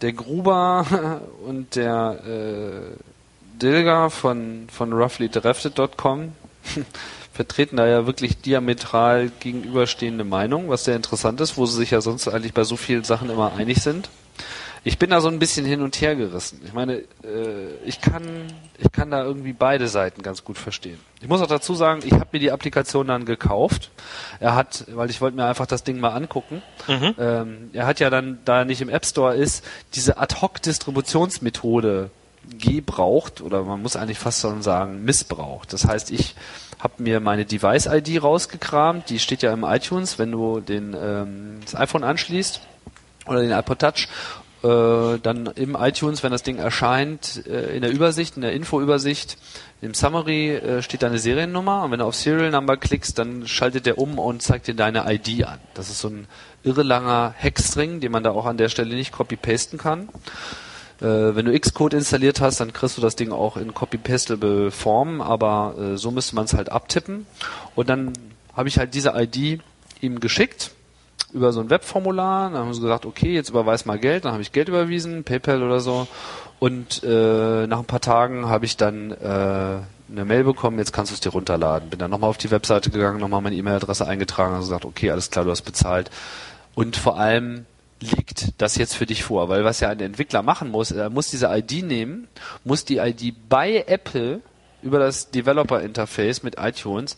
[0.00, 2.96] der Gruber und der äh,
[3.60, 6.32] Dilger von, von roughlydrafted.com
[7.32, 12.00] vertreten da ja wirklich diametral gegenüberstehende Meinungen, was sehr interessant ist, wo sie sich ja
[12.00, 14.08] sonst eigentlich bei so vielen Sachen immer einig sind
[14.86, 16.60] ich bin da so ein bisschen hin und her gerissen.
[16.64, 18.22] Ich meine, äh, ich kann,
[18.78, 20.98] ich kann da irgendwie beide Seiten ganz gut verstehen.
[21.22, 23.90] Ich muss auch dazu sagen, ich habe mir die Applikation dann gekauft.
[24.40, 26.62] Er hat, weil ich wollte mir einfach das Ding mal angucken.
[26.86, 27.14] Mhm.
[27.18, 32.10] Ähm, er hat ja dann, da er nicht im App Store ist, diese Ad-Hoc-Distributionsmethode
[32.58, 35.72] gebraucht oder man muss eigentlich fast schon sagen missbraucht.
[35.72, 36.34] Das heißt, ich
[36.78, 39.08] habe mir meine Device-ID rausgekramt.
[39.10, 42.60] Die steht ja im iTunes, wenn du den ähm, das iPhone anschließt
[43.26, 44.08] oder den iPod Touch
[44.64, 49.36] äh, dann im iTunes, wenn das Ding erscheint, äh, in der Übersicht, in der Infoübersicht,
[49.82, 53.84] im Summary äh, steht deine Seriennummer und wenn du auf Serial Number klickst, dann schaltet
[53.84, 55.58] der um und zeigt dir deine ID an.
[55.74, 56.26] Das ist so ein
[56.62, 60.08] irre langer Hexstring, den man da auch an der Stelle nicht copy-pasten kann.
[61.00, 65.20] Äh, wenn du Xcode installiert hast, dann kriegst du das Ding auch in copy-pastable Form,
[65.20, 67.26] aber äh, so müsste man es halt abtippen.
[67.74, 68.12] Und dann
[68.56, 69.60] habe ich halt diese ID
[70.00, 70.70] ihm geschickt
[71.32, 72.50] über so ein Webformular.
[72.50, 74.24] Dann haben sie gesagt, okay, jetzt überweis mal Geld.
[74.24, 76.06] Dann habe ich Geld überwiesen, PayPal oder so.
[76.60, 79.14] Und äh, nach ein paar Tagen habe ich dann äh,
[80.10, 81.90] eine Mail bekommen, jetzt kannst du es dir runterladen.
[81.90, 85.30] Bin dann nochmal auf die Webseite gegangen, nochmal meine E-Mail-Adresse eingetragen und gesagt, okay, alles
[85.30, 86.10] klar, du hast bezahlt.
[86.74, 87.66] Und vor allem
[88.00, 91.30] liegt das jetzt für dich vor, weil was ja ein Entwickler machen muss, er muss
[91.30, 92.28] diese ID nehmen,
[92.64, 94.40] muss die ID bei Apple
[94.82, 97.16] über das Developer Interface mit iTunes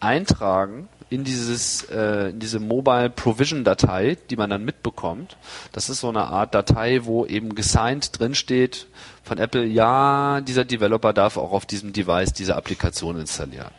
[0.00, 5.36] eintragen in dieses äh, in diese Mobile Provision Datei, die man dann mitbekommt.
[5.72, 8.86] Das ist so eine Art Datei, wo eben gesigned drin steht
[9.24, 13.70] von Apple, ja, dieser Developer darf auch auf diesem Device diese Applikation installieren.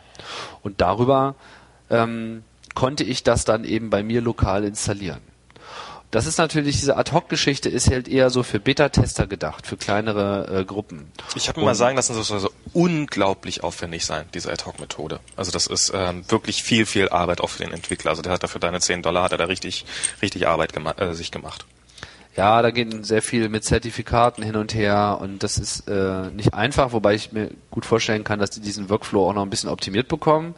[0.61, 1.35] Und darüber
[1.89, 2.43] ähm,
[2.75, 5.21] konnte ich das dann eben bei mir lokal installieren.
[6.11, 10.65] Das ist natürlich, diese Ad-Hoc-Geschichte ist halt eher so für Beta-Tester gedacht, für kleinere äh,
[10.65, 11.11] Gruppen.
[11.35, 15.19] Ich habe mir mal sagen lassen, das soll so unglaublich aufwendig sein, diese Ad-Hoc-Methode.
[15.35, 18.09] Also das ist ähm, wirklich viel, viel Arbeit auch für den Entwickler.
[18.09, 19.85] Also der hat dafür deine 10 Dollar, hat er da richtig,
[20.21, 21.65] richtig Arbeit gema äh, sich gemacht.
[22.35, 26.53] Ja, da geht sehr viel mit Zertifikaten hin und her und das ist äh, nicht
[26.53, 29.69] einfach, wobei ich mir gut vorstellen kann, dass die diesen Workflow auch noch ein bisschen
[29.69, 30.55] optimiert bekommen.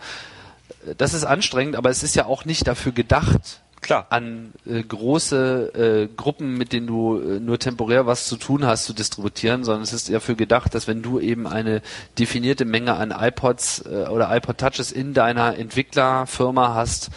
[0.98, 4.08] Das ist anstrengend, aber es ist ja auch nicht dafür gedacht, Klar.
[4.10, 8.86] an äh, große äh, Gruppen, mit denen du äh, nur temporär was zu tun hast,
[8.86, 11.82] zu distributieren, sondern es ist dafür gedacht, dass wenn du eben eine
[12.18, 17.10] definierte Menge an iPods äh, oder iPod Touches in deiner Entwicklerfirma hast,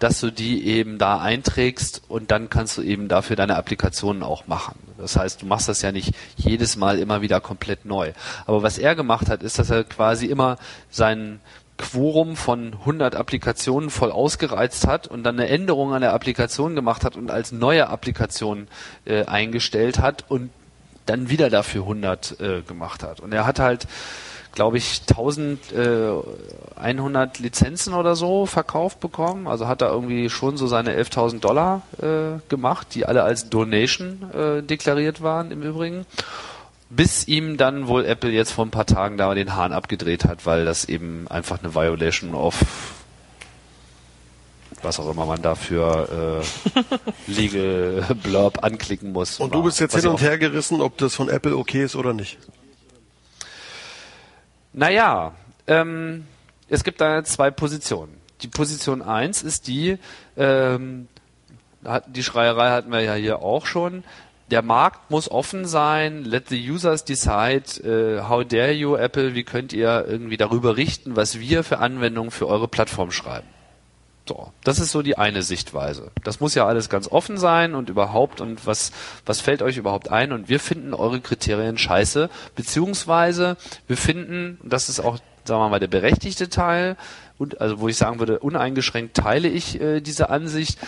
[0.00, 4.46] dass du die eben da einträgst und dann kannst du eben dafür deine Applikationen auch
[4.46, 4.78] machen.
[4.96, 8.12] Das heißt, du machst das ja nicht jedes Mal immer wieder komplett neu.
[8.46, 10.56] Aber was er gemacht hat, ist, dass er quasi immer
[10.90, 11.40] seinen
[11.80, 17.04] Quorum von 100 Applikationen voll ausgereizt hat und dann eine Änderung an der Applikation gemacht
[17.04, 18.68] hat und als neue Applikation
[19.06, 20.50] äh, eingestellt hat und
[21.06, 23.20] dann wieder dafür 100 äh, gemacht hat.
[23.20, 23.86] Und er hat halt,
[24.52, 25.70] glaube ich, 1100
[27.40, 29.46] äh, Lizenzen oder so verkauft bekommen.
[29.46, 34.30] Also hat er irgendwie schon so seine 11.000 Dollar äh, gemacht, die alle als Donation
[34.34, 36.04] äh, deklariert waren im Übrigen
[36.90, 40.44] bis ihm dann wohl Apple jetzt vor ein paar Tagen da den Hahn abgedreht hat,
[40.44, 42.64] weil das eben einfach eine Violation of
[44.82, 49.38] was auch immer man dafür äh, Legal Blurb anklicken muss.
[49.38, 52.14] Und du bist jetzt hin und her gerissen, ob das von Apple okay ist oder
[52.14, 52.38] nicht.
[54.72, 55.34] Naja,
[55.66, 56.26] ähm,
[56.68, 58.16] es gibt da zwei Positionen.
[58.42, 59.98] Die Position eins ist die,
[60.36, 61.08] ähm,
[62.06, 64.02] die Schreierei hatten wir ja hier auch schon,
[64.50, 66.24] der Markt muss offen sein.
[66.24, 67.64] Let the users decide.
[67.82, 69.34] Uh, how dare you, Apple?
[69.34, 73.46] Wie könnt ihr irgendwie darüber richten, was wir für Anwendungen für eure Plattform schreiben?
[74.28, 76.12] So, das ist so die eine Sichtweise.
[76.22, 78.92] Das muss ja alles ganz offen sein und überhaupt und was
[79.26, 80.30] was fällt euch überhaupt ein?
[80.30, 83.56] Und wir finden eure Kriterien scheiße, beziehungsweise
[83.88, 86.96] wir finden, das ist auch sagen wir mal der berechtigte Teil
[87.38, 90.78] und also wo ich sagen würde uneingeschränkt teile ich äh, diese Ansicht.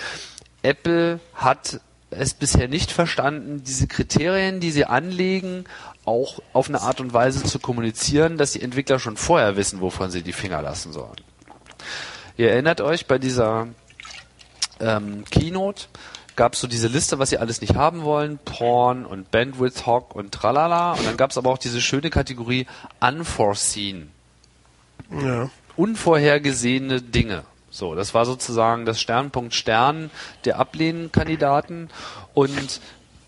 [0.62, 1.80] Apple hat
[2.12, 5.64] es bisher nicht verstanden, diese Kriterien, die sie anlegen,
[6.04, 10.10] auch auf eine Art und Weise zu kommunizieren, dass die Entwickler schon vorher wissen, wovon
[10.10, 11.20] sie die Finger lassen sollen.
[12.36, 13.68] Ihr erinnert euch bei dieser
[14.80, 15.86] ähm, Keynote
[16.36, 20.14] gab es so diese Liste, was sie alles nicht haben wollen, Porn und Bandwidth Hog
[20.14, 20.92] und tralala.
[20.92, 22.66] Und dann gab es aber auch diese schöne Kategorie
[23.00, 24.10] Unforeseen.
[25.10, 25.50] Ja.
[25.76, 27.44] Unvorhergesehene Dinge.
[27.72, 30.10] So, das war sozusagen das Sternpunkt Stern
[30.44, 31.88] der Ablehnkandidaten.
[32.34, 32.80] Und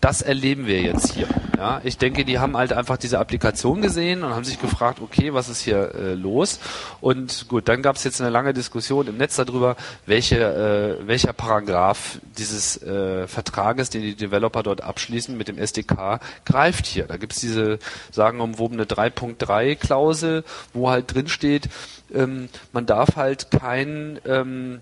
[0.05, 1.27] das erleben wir jetzt hier.
[1.57, 5.33] Ja, ich denke, die haben halt einfach diese Applikation gesehen und haben sich gefragt, okay,
[5.33, 6.59] was ist hier äh, los?
[7.01, 9.75] Und gut, dann gab es jetzt eine lange Diskussion im Netz darüber,
[10.05, 16.19] welche, äh, welcher Paragraph dieses äh, Vertrages, den die Developer dort abschließen mit dem SDK,
[16.45, 17.05] greift hier.
[17.05, 17.79] Da gibt es diese
[18.11, 20.43] sagenumwobene 3.3-Klausel,
[20.73, 21.67] wo halt drin steht,
[22.13, 24.81] ähm, man darf halt kein ähm,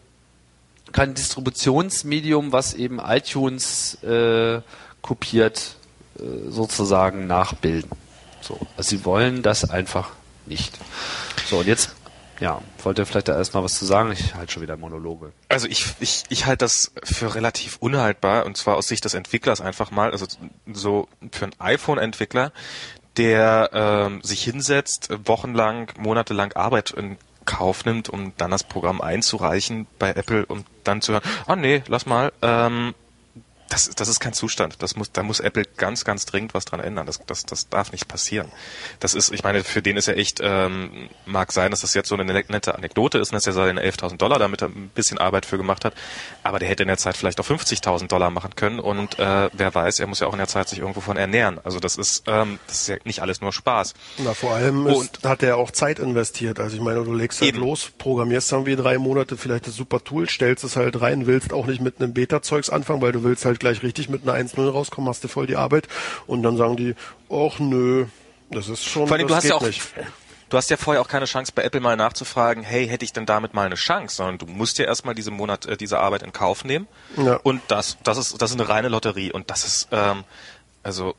[0.92, 4.62] kein Distributionsmedium, was eben iTunes äh,
[5.04, 5.76] kopiert,
[6.18, 7.92] äh, sozusagen nachbilden.
[8.42, 10.10] So, also sie wollen das einfach
[10.48, 10.80] nicht.
[11.46, 11.96] So, und jetzt,
[12.40, 14.12] ja, wollt ihr vielleicht da erstmal was zu sagen?
[14.12, 15.32] Ich halte schon wieder Monologe.
[15.50, 19.62] Also ich, ich, ich halte das für relativ unhaltbar und zwar aus Sicht des Entwicklers
[19.62, 20.26] einfach mal, also
[20.72, 22.52] so für einen iPhone-Entwickler,
[23.18, 29.86] der ähm, sich hinsetzt, wochenlang, monatelang Arbeit in Kauf nimmt, um dann das Programm einzureichen
[30.00, 32.96] bei Apple und dann zu hören, ah nee, lass mal, ähm,
[33.70, 34.76] das, das ist kein Zustand.
[34.80, 37.06] Das muss, da muss Apple ganz, ganz dringend was dran ändern.
[37.06, 38.52] Das, das, das darf nicht passieren.
[39.00, 42.10] Das ist, ich meine, für den ist ja echt, ähm, mag sein, dass das jetzt
[42.10, 45.58] so eine nette Anekdote ist, dass er seine 11.000 Dollar damit ein bisschen Arbeit für
[45.58, 45.94] gemacht hat.
[46.44, 49.74] Aber der hätte in der Zeit vielleicht auch 50.000 Dollar machen können und äh, wer
[49.74, 51.60] weiß, er muss ja auch in der Zeit sich irgendwo von ernähren.
[51.64, 53.94] Also das ist, ähm, das ist ja nicht alles nur Spaß.
[54.20, 56.60] Na, vor allem ist, hat er auch Zeit investiert.
[56.60, 57.60] Also ich meine, du legst halt Eben.
[57.60, 61.54] los, programmierst dann wie drei Monate vielleicht das super Tool, stellst es halt rein, willst
[61.54, 64.70] auch nicht mit einem Beta-Zeugs anfangen, weil du willst halt gleich richtig mit einer 1-0
[64.70, 65.88] rauskommen, hast du voll die Arbeit
[66.28, 66.96] und dann sagen die,
[67.30, 68.06] ach nö,
[68.52, 69.82] das ist schon, Vor allem, du hast ja auch, nicht.
[70.50, 73.26] Du hast ja vorher auch keine Chance bei Apple mal nachzufragen, hey, hätte ich denn
[73.26, 76.32] damit mal eine Chance, sondern du musst ja erstmal diese Monat, äh, diese Arbeit in
[76.32, 76.88] Kauf nehmen.
[77.18, 77.38] Ja.
[77.38, 79.32] Und das, das ist, das ist eine reine Lotterie.
[79.32, 80.24] Und das ist, ähm,
[80.84, 81.16] also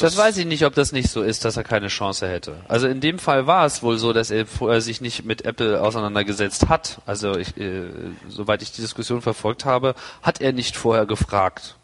[0.00, 2.56] das weiß ich nicht, ob das nicht so ist, dass er keine Chance hätte.
[2.68, 5.80] Also in dem Fall war es wohl so, dass er vorher sich nicht mit Apple
[5.80, 7.00] auseinandergesetzt hat.
[7.06, 7.84] Also ich, äh,
[8.28, 11.76] soweit ich die Diskussion verfolgt habe, hat er nicht vorher gefragt.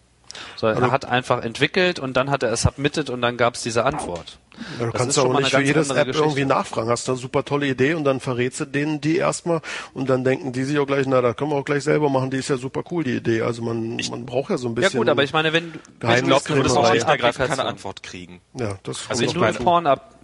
[0.56, 3.54] Sondern also, er hat einfach entwickelt und dann hat er es submitted und dann gab
[3.54, 4.38] es diese Antwort.
[4.78, 6.22] Ja, du das kannst auch nicht für jedes App Geschichte.
[6.22, 6.88] irgendwie nachfragen.
[6.88, 9.60] Hast du eine super tolle Idee und dann verrätst du denen die erstmal
[9.92, 12.30] und dann denken die sich auch gleich, na, da können wir auch gleich selber machen,
[12.30, 13.42] die ist ja super cool, die Idee.
[13.42, 14.92] Also man, ich, man braucht ja so ein bisschen.
[14.92, 18.02] Ja gut, aber ich meine, wenn du, glaube, du würdest auch schlicht ergreifend keine Antwort
[18.02, 18.40] kriegen.
[18.54, 20.14] Ja, das also ich meine, Porn ab.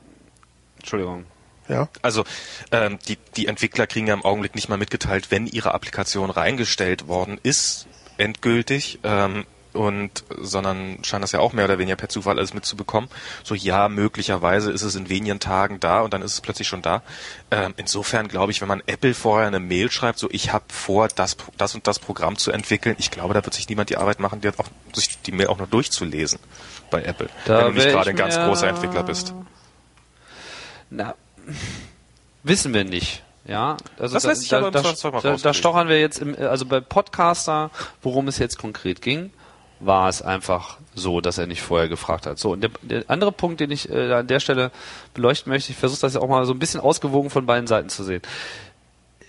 [0.79, 1.27] Entschuldigung.
[1.69, 1.89] Ja.
[2.03, 2.25] Also
[2.71, 7.09] ähm, die, die Entwickler kriegen ja im Augenblick nicht mal mitgeteilt, wenn ihre Applikation reingestellt
[7.09, 7.87] worden ist,
[8.19, 8.99] endgültig.
[9.05, 13.09] Ähm, und sondern scheint das ja auch mehr oder weniger per Zufall alles mitzubekommen.
[13.43, 16.83] So ja, möglicherweise ist es in wenigen Tagen da und dann ist es plötzlich schon
[16.83, 17.03] da.
[17.51, 21.09] Ähm, insofern glaube ich, wenn man Apple vorher eine Mail schreibt, so ich habe vor,
[21.09, 24.21] das, das und das Programm zu entwickeln, ich glaube, da wird sich niemand die Arbeit
[24.21, 26.39] machen, die auch, sich die Mail auch nur durchzulesen
[26.91, 29.35] bei Apple, da wenn du nicht gerade ein ganz großer Entwickler bist.
[30.91, 31.15] Na,
[32.43, 33.23] wissen wir nicht.
[33.45, 36.65] Ja, also das da, lässt sich da, da, da, da stochern wir jetzt im, also
[36.65, 39.33] bei Podcaster, worum es jetzt konkret ging
[39.85, 42.39] war es einfach so, dass er nicht vorher gefragt hat.
[42.39, 44.71] So, und der, der andere Punkt, den ich äh, an der Stelle
[45.15, 47.89] beleuchten möchte, ich versuche das ja auch mal so ein bisschen ausgewogen von beiden Seiten
[47.89, 48.23] zu sehen.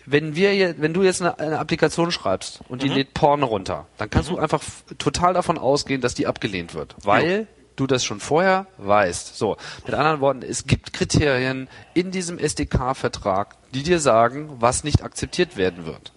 [0.06, 2.96] Wenn wir hier, wenn du jetzt eine, eine Applikation schreibst und die mhm.
[2.96, 4.36] lädt Porn runter, dann kannst mhm.
[4.36, 4.62] du einfach
[4.98, 7.46] total davon ausgehen, dass die abgelehnt wird, weil ja.
[7.76, 9.38] Du das schon vorher weißt.
[9.38, 15.04] So, mit anderen Worten, es gibt Kriterien in diesem SDK-Vertrag, die dir sagen, was nicht
[15.04, 16.14] akzeptiert werden wird.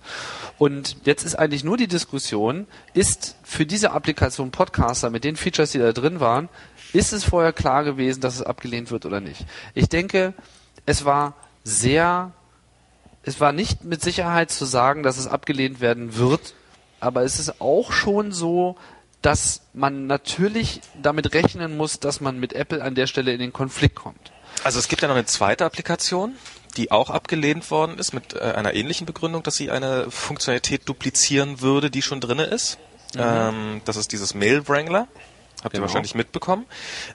[0.59, 5.73] Und jetzt ist eigentlich nur die Diskussion, ist für diese Applikation Podcaster mit den Features,
[5.73, 6.49] die da drin waren,
[6.93, 9.45] ist es vorher klar gewesen, dass es abgelehnt wird oder nicht?
[9.75, 10.35] Ich denke,
[10.87, 12.33] es war sehr,
[13.23, 16.55] es war nicht mit Sicherheit zu sagen, dass es abgelehnt werden wird,
[17.01, 18.77] aber es ist auch schon so,
[19.27, 23.53] dass man natürlich damit rechnen muss, dass man mit Apple an der Stelle in den
[23.53, 24.31] Konflikt kommt.
[24.63, 26.37] Also es gibt ja noch eine zweite Applikation,
[26.77, 31.61] die auch abgelehnt worden ist mit äh, einer ähnlichen Begründung, dass sie eine Funktionalität duplizieren
[31.61, 32.79] würde, die schon drinne ist.
[33.17, 33.21] Mhm.
[33.21, 35.09] Ähm, das ist dieses Mail Wrangler.
[35.63, 35.85] Habt genau.
[35.85, 36.67] ihr wahrscheinlich mitbekommen.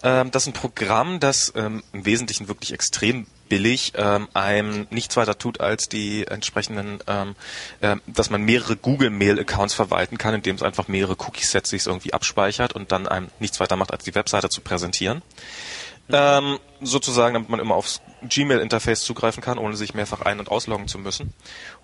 [0.04, 5.18] Ähm, das ist ein Programm, das ähm, im Wesentlichen wirklich extrem billig ähm, einem nichts
[5.18, 7.36] weiter tut als die entsprechenden, ähm,
[7.82, 12.74] äh, dass man mehrere Google-Mail-Accounts verwalten kann, indem es einfach mehrere Cookie-Sets sich irgendwie abspeichert
[12.74, 15.22] und dann einem nichts weiter macht, als die Webseite zu präsentieren.
[16.10, 20.88] Ähm, sozusagen, damit man immer aufs Gmail-Interface zugreifen kann, ohne sich mehrfach ein- und ausloggen
[20.88, 21.34] zu müssen.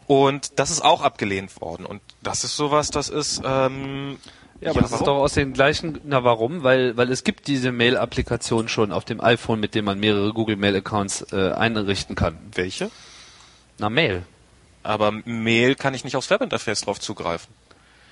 [0.05, 1.85] Und das ist auch abgelehnt worden.
[1.85, 4.17] Und das ist sowas, das ist ähm,
[4.59, 6.63] Ja, aber das ist doch aus den gleichen, na warum?
[6.63, 10.55] Weil, weil es gibt diese Mail-Applikation schon auf dem iPhone, mit dem man mehrere Google
[10.55, 12.37] Mail-Accounts äh, einrichten kann.
[12.53, 12.89] Welche?
[13.77, 14.23] Na, Mail.
[14.81, 17.53] Aber Mail kann ich nicht aufs Webinterface drauf zugreifen.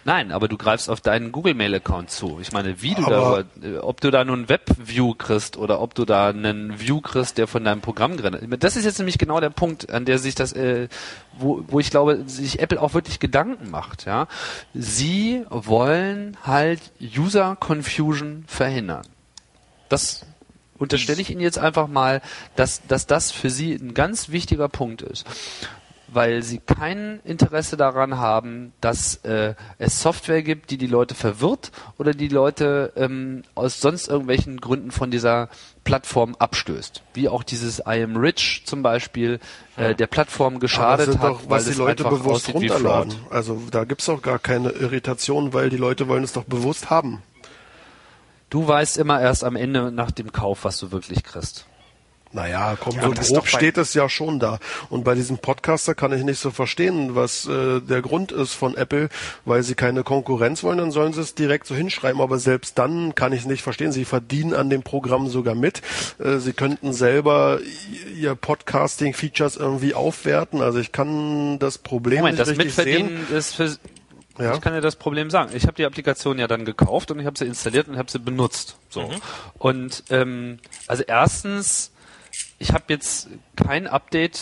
[0.08, 2.38] Nein, aber du greifst auf deinen Google Mail Account zu.
[2.40, 5.96] Ich meine, wie du Aber- da, äh, ob du da nun Web-View kriegst oder ob
[5.96, 8.44] du da einen View kriegst, der von deinem Programm gerendert.
[8.64, 10.90] Das ist jetzt nämlich genau der Punkt, an der sich das, äh,
[11.40, 14.06] wo, wo ich glaube, sich Apple auch wirklich Gedanken macht.
[14.06, 14.28] Ja,
[14.76, 16.82] sie wollen halt
[17.18, 19.08] User Confusion verhindern.
[19.90, 20.24] Das
[20.78, 22.22] unterstelle ich Ihnen jetzt einfach mal,
[22.56, 25.26] dass, dass das für Sie ein ganz wichtiger Punkt ist
[26.16, 31.72] weil sie kein Interesse daran haben, dass äh, es Software gibt, die die Leute verwirrt
[31.98, 35.50] oder die Leute ähm, aus sonst irgendwelchen Gründen von dieser
[35.84, 37.04] Plattform abstößt.
[37.14, 39.40] Wie auch dieses I am rich zum Beispiel
[39.76, 43.14] äh, der Plattform geschadet sind hat, doch, was weil die es Leute bewusst runterladen.
[43.30, 47.22] Also da gibt's doch gar keine Irritation, weil die Leute wollen es doch bewusst haben.
[48.50, 51.66] Du weißt immer erst am Ende nach dem Kauf, was du wirklich kriegst.
[52.36, 54.60] Naja, komm, Ja, so grob steht es ja schon da.
[54.90, 58.76] Und bei diesem Podcaster kann ich nicht so verstehen, was äh, der Grund ist von
[58.76, 59.08] Apple,
[59.46, 62.20] weil sie keine Konkurrenz wollen, dann sollen sie es direkt so hinschreiben.
[62.20, 63.94] Aber selbst dann kann ich es nicht verstehen.
[63.94, 65.82] Sie verdienen an dem Programm sogar mit.
[66.20, 67.60] Äh, sie könnten selber
[68.14, 70.62] ihr Podcasting-Features irgendwie aufwerten.
[70.62, 73.06] Also ich kann das Problem Moment, nicht das richtig sehen.
[73.06, 73.78] Mitverdienen ist für
[74.38, 74.56] Ja.
[74.56, 75.52] Ich kann dir das Problem sagen.
[75.56, 78.20] Ich habe die Applikation ja dann gekauft und ich habe sie installiert und habe sie
[78.20, 78.76] benutzt.
[78.90, 79.10] So.
[79.58, 81.94] Und ähm, also erstens,
[82.60, 84.42] ich habe jetzt kein Update,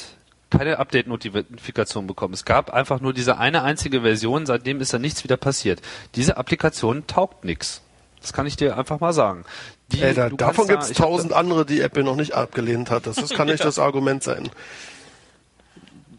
[0.50, 2.34] keine Update-Notifikation bekommen.
[2.34, 5.82] Es gab einfach nur diese eine einzige Version, seitdem ist da nichts wieder passiert.
[6.16, 7.82] Diese Applikation taugt nix.
[8.22, 9.44] Das kann ich dir einfach mal sagen.
[9.92, 13.06] Die, Ey, da, davon hab da- tausend andere, die Apple noch nicht abgelehnt hat.
[13.08, 14.50] Das, das kann nicht das Argument sein.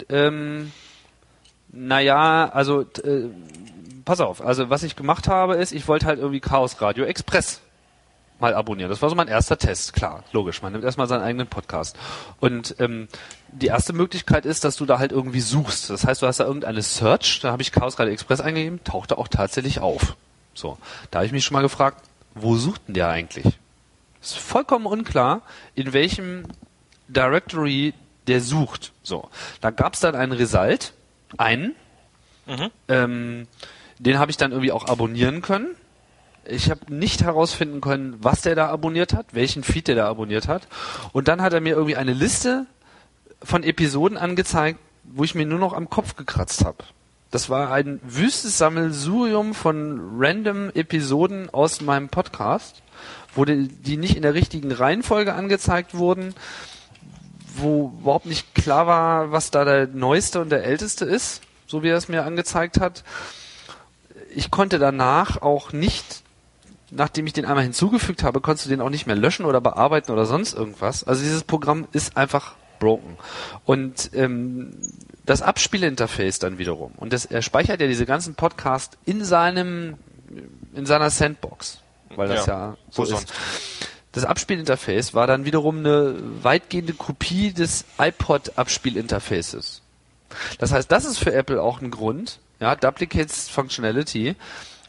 [0.09, 0.72] Ähm,
[1.70, 3.28] naja, also äh,
[4.05, 7.61] pass auf, also was ich gemacht habe, ist, ich wollte halt irgendwie Chaos Radio Express
[8.41, 8.91] mal abonnieren.
[8.91, 10.62] Das war so mein erster Test, klar, logisch.
[10.62, 11.97] Man nimmt erstmal seinen eigenen Podcast.
[12.41, 13.09] Und ähm,
[13.53, 15.91] die erste Möglichkeit ist, dass du da halt irgendwie suchst.
[15.91, 19.18] Das heißt, du hast da irgendeine Search, da habe ich Chaos Radio Express eingegeben, tauchte
[19.18, 20.16] auch tatsächlich auf.
[20.55, 20.78] So,
[21.11, 22.03] da habe ich mich schon mal gefragt,
[22.35, 23.59] wo sucht denn der eigentlich?
[24.24, 25.43] ist vollkommen unklar,
[25.74, 26.45] in welchem
[27.09, 27.93] Directory
[28.26, 28.93] der sucht.
[29.03, 29.28] So,
[29.61, 30.95] da gab es dann einen Result,
[31.37, 31.74] einen,
[32.89, 33.47] ähm,
[33.99, 35.76] den habe ich dann irgendwie auch abonnieren können.
[36.47, 40.49] Ich habe nicht herausfinden können, was der da abonniert hat, welchen Feed der da abonniert
[40.49, 40.68] hat.
[41.12, 42.66] Und dann hat er mir irgendwie eine Liste
[43.42, 46.84] von Episoden angezeigt, wo ich mir nur noch am Kopf gekratzt habe.
[47.30, 52.82] Das war ein wüstes Sammelsurium von random Episoden aus meinem Podcast,
[53.34, 56.34] wo die, die nicht in der richtigen Reihenfolge angezeigt wurden,
[57.57, 61.88] wo überhaupt nicht klar war, was da der neueste und der älteste ist, so wie
[61.88, 63.05] er es mir angezeigt hat.
[64.34, 66.22] Ich konnte danach auch nicht,
[66.95, 70.12] nachdem ich den einmal hinzugefügt habe, konntest du den auch nicht mehr löschen oder bearbeiten
[70.12, 71.05] oder sonst irgendwas.
[71.05, 73.16] Also dieses Programm ist einfach broken.
[73.64, 74.76] Und ähm,
[75.24, 76.92] das Abspielinterface dann wiederum.
[76.97, 79.97] Und das, er speichert ja diese ganzen Podcasts in seinem,
[80.74, 81.80] in seiner Sandbox.
[82.14, 83.32] Weil das Ja, ja, so ist.
[84.12, 89.82] Das Abspielinterface war dann wiederum eine weitgehende Kopie des iPod-Abspielinterfaces.
[90.59, 94.36] Das heißt, das ist für Apple auch ein Grund, ja, Duplicates Functionality,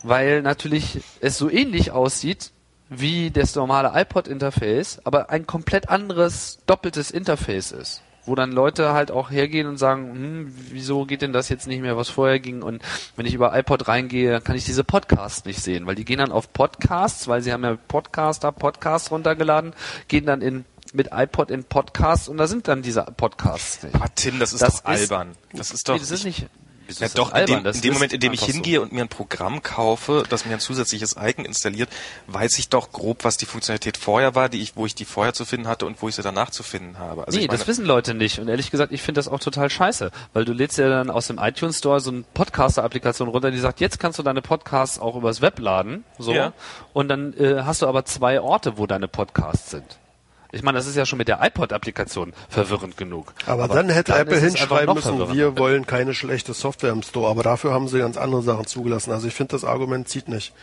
[0.07, 2.51] weil natürlich es so ähnlich aussieht
[2.89, 8.01] wie das normale iPod-Interface, aber ein komplett anderes, doppeltes Interface ist.
[8.27, 11.81] Wo dann Leute halt auch hergehen und sagen, hm, wieso geht denn das jetzt nicht
[11.81, 12.63] mehr, was vorher ging?
[12.63, 12.81] Und
[13.15, 16.17] wenn ich über iPod reingehe, dann kann ich diese Podcasts nicht sehen, weil die gehen
[16.17, 19.73] dann auf Podcasts, weil sie haben ja Podcaster, Podcasts runtergeladen,
[20.07, 23.95] gehen dann in mit iPod in Podcasts und da sind dann diese Podcasts nicht.
[23.95, 25.35] Aber Tim, das ist Das doch ist- albern.
[25.53, 25.95] Das ist doch.
[25.95, 26.47] Nee, das ist nicht.
[26.87, 28.53] Wieso ja, doch, in dem, in dem Moment, in dem ich einfach so.
[28.53, 31.89] hingehe und mir ein Programm kaufe, das mir ein zusätzliches Icon installiert,
[32.27, 35.33] weiß ich doch grob, was die Funktionalität vorher war, die ich, wo ich die vorher
[35.33, 37.25] zu finden hatte und wo ich sie danach zu finden habe.
[37.25, 38.39] Also nee, meine, das wissen Leute nicht.
[38.39, 40.11] Und ehrlich gesagt, ich finde das auch total scheiße.
[40.33, 43.79] Weil du lädst ja dann aus dem iTunes Store so eine Podcaster-Applikation runter, die sagt,
[43.79, 46.03] jetzt kannst du deine Podcasts auch übers Web laden.
[46.17, 46.33] So.
[46.33, 46.53] Ja.
[46.93, 49.97] Und dann äh, hast du aber zwei Orte, wo deine Podcasts sind.
[50.55, 53.33] Ich meine, das ist ja schon mit der iPod-Applikation verwirrend genug.
[53.45, 57.29] Aber, dann hätte dann Apple hinschreiben müssen, wir wollen keine schlechte Software im Store.
[57.29, 59.11] Aber dafür haben sie ganz andere Sachen zugelassen.
[59.11, 60.53] Also ich finde, das Argument zieht nicht.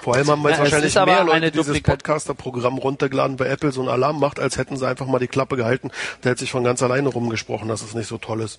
[0.00, 3.38] Vor allem haben wir Ja, jetzt es wahrscheinlich ist aber mehr Leute dieses Podcaster-Programm runtergeladen,
[3.38, 5.90] weil Apple so einen Alarm macht, als hätten sie einfach mal die Klappe gehalten.
[6.24, 8.58] Der hätte sich von ganz alleine rumgesprochen, dass es nicht so toll ist.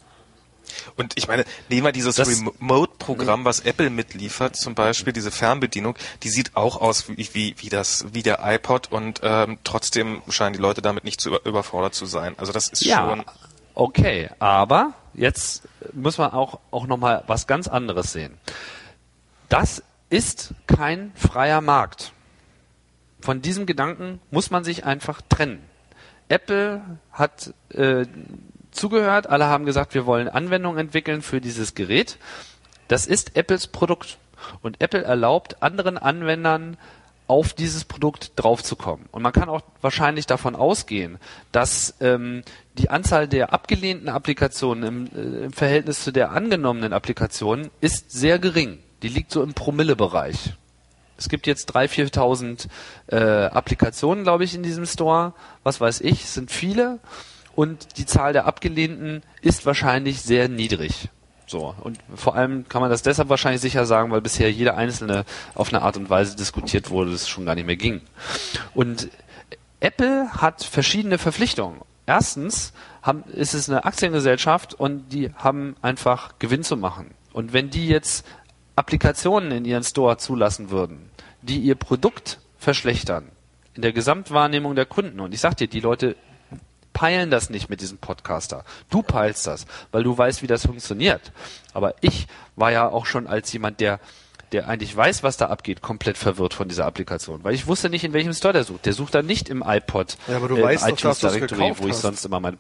[0.98, 6.30] Und ich meine, nehmen wir dieses Remote-Programm, was Apple mitliefert, zum Beispiel diese Fernbedienung, die
[6.30, 10.62] sieht auch aus wie, wie, wie das, wie der iPod und ähm, trotzdem scheinen die
[10.62, 12.36] Leute damit nicht zu über, überfordert zu sein.
[12.38, 13.24] Also das ist Ja, schon.
[13.74, 15.64] okay, aber jetzt
[15.94, 18.38] muss man auch, auch nochmal was ganz anderes sehen.
[19.50, 22.12] Das ist kein freier Markt.
[23.20, 25.62] Von diesem Gedanken muss man sich einfach trennen.
[26.30, 28.06] Apple hat äh,
[28.72, 32.18] zugehört, alle haben gesagt, wir wollen Anwendungen entwickeln für dieses Gerät.
[32.88, 34.18] Das ist Apples Produkt.
[34.62, 36.78] Und Apple erlaubt anderen Anwendern
[37.28, 39.06] auf dieses Produkt draufzukommen.
[39.12, 41.18] Und man kann auch wahrscheinlich davon ausgehen,
[41.54, 42.44] dass ähm,
[42.78, 48.38] die Anzahl der abgelehnten Applikationen im, äh, im Verhältnis zu der angenommenen Applikationen ist sehr
[48.38, 48.80] gering.
[49.02, 50.54] Die liegt so im Promillebereich.
[51.18, 52.68] Es gibt jetzt 3.000, 4.000
[53.08, 55.34] äh, Applikationen, glaube ich, in diesem Store.
[55.64, 57.00] Was weiß ich, sind viele.
[57.56, 61.10] Und die Zahl der abgelehnten ist wahrscheinlich sehr niedrig.
[61.48, 61.76] So.
[61.82, 65.74] Und vor allem kann man das deshalb wahrscheinlich sicher sagen, weil bisher jeder einzelne auf
[65.74, 68.02] eine Art und Weise diskutiert wurde, dass es schon gar nicht mehr ging.
[68.74, 69.10] Und
[69.82, 71.82] Apple hat verschiedene Verpflichtungen.
[72.06, 72.72] Erstens
[73.02, 77.12] haben, ist es eine Aktiengesellschaft und die haben einfach Gewinn zu machen.
[77.34, 78.26] Und wenn die jetzt
[78.76, 81.10] Applikationen in ihren Store zulassen würden,
[81.42, 83.30] die ihr Produkt verschlechtern,
[83.74, 86.16] in der Gesamtwahrnehmung der Kunden, und ich sag dir, die Leute
[86.94, 88.64] peilen das nicht mit diesem Podcaster.
[88.90, 91.32] Du peilst das, weil du weißt, wie das funktioniert.
[91.74, 94.00] Aber ich war ja auch schon als jemand, der
[94.52, 98.04] der eigentlich weiß, was da abgeht, komplett verwirrt von dieser Applikation, weil ich wusste nicht,
[98.04, 98.86] in welchem Store der sucht.
[98.86, 101.74] Der sucht dann nicht im iPod, Ja, aber du äh, weißt doch, iTunes du's Directory,
[101.78, 102.02] wo ich hast.
[102.02, 102.58] sonst immer mein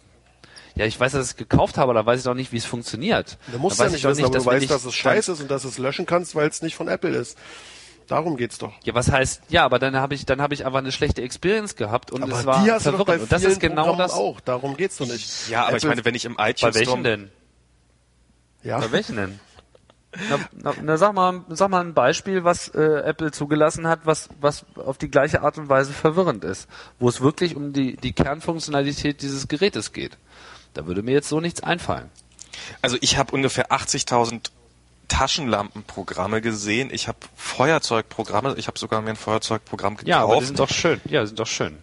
[0.75, 2.57] ja, ich weiß, dass ich es gekauft habe, aber da weiß ich doch nicht, wie
[2.57, 3.37] es funktioniert.
[3.51, 5.51] Du musst ja nicht ich doch wissen, aber du weißt, dass es scheiße ist und
[5.51, 7.37] dass es löschen kannst, weil es nicht von Apple ist.
[8.11, 8.73] Darum geht's doch.
[8.83, 11.75] Ja, was heißt, ja, aber dann habe ich, dann habe ich einfach eine schlechte Experience
[11.75, 13.23] gehabt und Aber es war die hast du doch bei verwirrend.
[13.23, 14.11] Und das ist genau Programmen das.
[14.13, 14.39] auch.
[14.41, 15.49] Darum geht's doch nicht.
[15.49, 17.31] Ja, aber ich Apple- meine, wenn ich im Bei iTunes welchen Store denn?
[18.63, 19.39] Ja, Bei welchen denn?
[20.29, 24.27] Na, na, na, sag mal, sag mal ein Beispiel, was äh, Apple zugelassen hat, was,
[24.41, 26.67] was auf die gleiche Art und Weise verwirrend ist,
[26.99, 30.17] wo es wirklich um die, die Kernfunktionalität dieses Gerätes geht.
[30.73, 32.09] Da würde mir jetzt so nichts einfallen.
[32.81, 34.51] Also ich habe ungefähr 80.000
[35.11, 36.89] Taschenlampenprogramme gesehen.
[36.91, 38.55] Ich habe Feuerzeugprogramme.
[38.57, 40.07] Ich habe sogar mir ein Feuerzeugprogramm gekauft.
[40.07, 41.01] Ja, aber die sind doch schön.
[41.03, 41.77] Ja, die sind doch schön.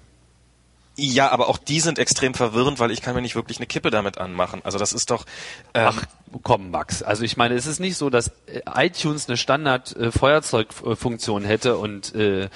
[0.97, 3.91] Ja, aber auch die sind extrem verwirrend, weil ich kann mir nicht wirklich eine Kippe
[3.91, 4.63] damit anmachen.
[4.65, 5.27] Also das ist doch.
[5.75, 6.05] Ähm, Ach,
[6.43, 7.03] komm, Max.
[7.03, 12.45] Also ich meine, es ist nicht so, dass äh, iTunes eine Standard-Feuerzeugfunktion hätte und äh,
[12.45, 12.49] äh,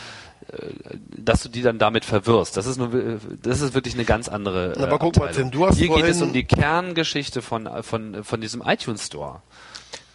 [1.17, 2.57] dass du die dann damit verwirrst.
[2.57, 4.75] Das ist nur, äh, das ist wirklich eine ganz andere.
[4.77, 5.31] Äh, Aber guck mal.
[5.33, 9.43] Tim, du hast Hier geht es um die Kerngeschichte von von von diesem iTunes Store.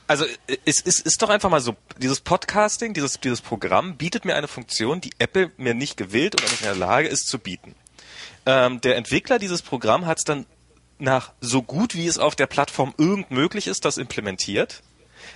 [0.08, 0.26] Also
[0.66, 4.48] es ist, ist doch einfach mal so, dieses Podcasting, dieses, dieses Programm bietet mir eine
[4.48, 7.76] Funktion, die Apple mir nicht gewillt oder nicht in der Lage ist zu bieten.
[8.46, 10.46] Ähm, der Entwickler dieses Programm hat es dann
[10.98, 14.82] nach so gut wie es auf der Plattform irgend möglich ist, das implementiert.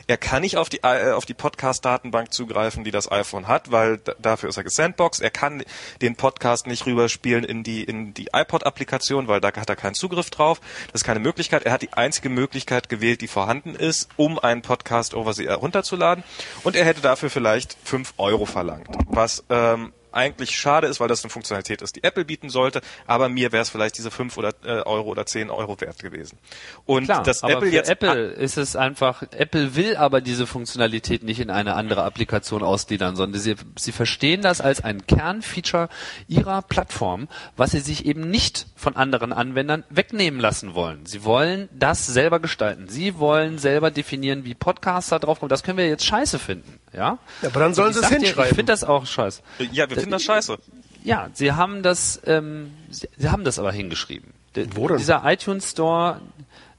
[0.08, 3.99] Er kann nicht auf die, äh, auf die Podcast-Datenbank zugreifen, die das iPhone hat, weil
[4.20, 5.24] dafür ist er gesandboxed.
[5.24, 5.64] Er kann
[6.02, 10.30] den Podcast nicht rüberspielen in die, in die iPod-Applikation, weil da hat er keinen Zugriff
[10.30, 10.60] drauf.
[10.91, 11.64] Das ist keine Möglichkeit.
[11.64, 15.56] Er hat die einzige Möglichkeit gewählt, die vorhanden ist, um einen Podcast over the air
[15.56, 16.24] runterzuladen.
[16.64, 18.88] Und er hätte dafür vielleicht fünf Euro verlangt.
[19.08, 23.30] Was, ähm, eigentlich schade ist, weil das eine Funktionalität ist, die Apple bieten sollte, aber
[23.30, 26.38] mir wäre es vielleicht diese fünf oder, äh, Euro oder zehn Euro wert gewesen.
[26.86, 31.24] Und Klar, dass aber Apple jetzt Apple ist es einfach, Apple will aber diese Funktionalität
[31.24, 35.89] nicht in eine andere Applikation ausgliedern, sondern sie, sie verstehen das als ein Kernfeature
[36.28, 41.05] ihrer Plattform, was sie sich eben nicht von anderen Anwendern wegnehmen lassen wollen.
[41.05, 42.88] Sie wollen das selber gestalten.
[42.89, 45.49] Sie wollen selber definieren, wie Podcaster draufkommen.
[45.49, 47.19] Das können wir jetzt scheiße finden, ja?
[47.41, 48.49] Ja, aber dann sollen sie es dir, hinschreiben.
[48.49, 49.41] Ich finde das auch scheiße.
[49.71, 50.57] Ja, wir finden das scheiße.
[51.03, 54.34] Ja, sie haben das, ähm, sie, sie haben das aber hingeschrieben.
[54.55, 54.97] Der, Wo denn?
[54.97, 56.19] Dieser iTunes Store,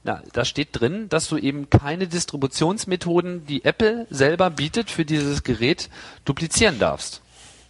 [0.03, 5.43] na, da steht drin, dass du eben keine Distributionsmethoden, die Apple selber bietet für dieses
[5.43, 5.89] Gerät,
[6.25, 7.21] duplizieren darfst.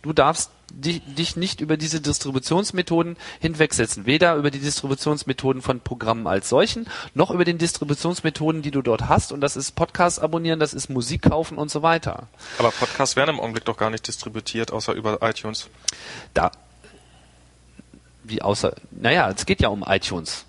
[0.01, 4.05] Du darfst dich, dich nicht über diese Distributionsmethoden hinwegsetzen.
[4.05, 9.07] Weder über die Distributionsmethoden von Programmen als solchen, noch über den Distributionsmethoden, die du dort
[9.07, 9.31] hast.
[9.31, 12.27] Und das ist Podcast abonnieren, das ist Musik kaufen und so weiter.
[12.59, 15.69] Aber Podcasts werden im Augenblick doch gar nicht distributiert, außer über iTunes.
[16.33, 16.51] Da,
[18.23, 20.45] wie außer, naja, es geht ja um iTunes.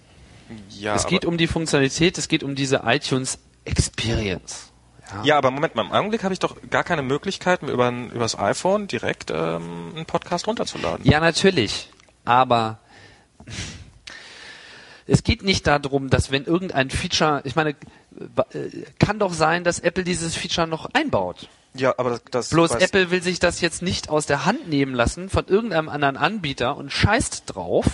[0.71, 4.71] Ja, es geht um die Funktionalität, es geht um diese iTunes Experience.
[5.23, 8.21] Ja, aber Moment mal, im Augenblick habe ich doch gar keine Möglichkeit, mir über, über
[8.21, 11.05] das iPhone direkt ähm, einen Podcast runterzuladen.
[11.05, 11.91] Ja, natürlich.
[12.25, 12.79] Aber
[15.07, 17.75] es geht nicht darum, dass wenn irgendein Feature, ich meine, äh,
[18.99, 21.49] kann doch sein, dass Apple dieses Feature noch einbaut.
[21.75, 24.95] Ja, aber das, das Bloß Apple will sich das jetzt nicht aus der Hand nehmen
[24.95, 27.85] lassen von irgendeinem anderen Anbieter und scheißt drauf,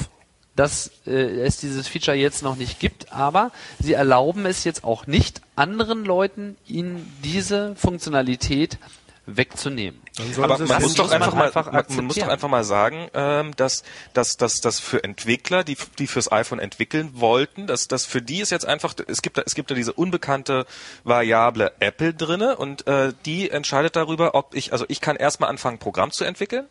[0.57, 5.07] dass äh, es dieses Feature jetzt noch nicht gibt, aber sie erlauben es jetzt auch
[5.07, 8.79] nicht anderen Leuten, ihnen diese Funktionalität
[9.27, 10.01] wegzunehmen.
[10.39, 13.09] Aber man muss doch muss man einfach mal, einfach man, muss doch einfach mal sagen,
[13.15, 18.07] ähm, dass, dass, dass, dass für Entwickler, die, die fürs iPhone entwickeln wollten, dass, dass
[18.07, 20.67] für die ist jetzt einfach, es gibt, da- es gibt da diese unbekannte
[21.05, 25.77] Variable Apple drinne und äh, die entscheidet darüber, ob ich, also ich kann erstmal anfangen,
[25.77, 26.67] ein Programm zu entwickeln.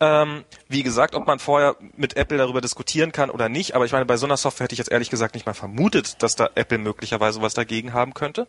[0.00, 3.92] Ähm, wie gesagt, ob man vorher mit Apple darüber diskutieren kann oder nicht, aber ich
[3.92, 6.50] meine, bei so einer Software hätte ich jetzt ehrlich gesagt nicht mal vermutet, dass da
[6.54, 8.46] Apple möglicherweise was dagegen haben könnte.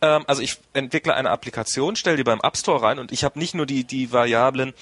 [0.00, 3.38] Ähm, also ich entwickle eine Applikation, stelle die beim App Store rein und ich habe
[3.38, 4.74] nicht nur die, die Variablen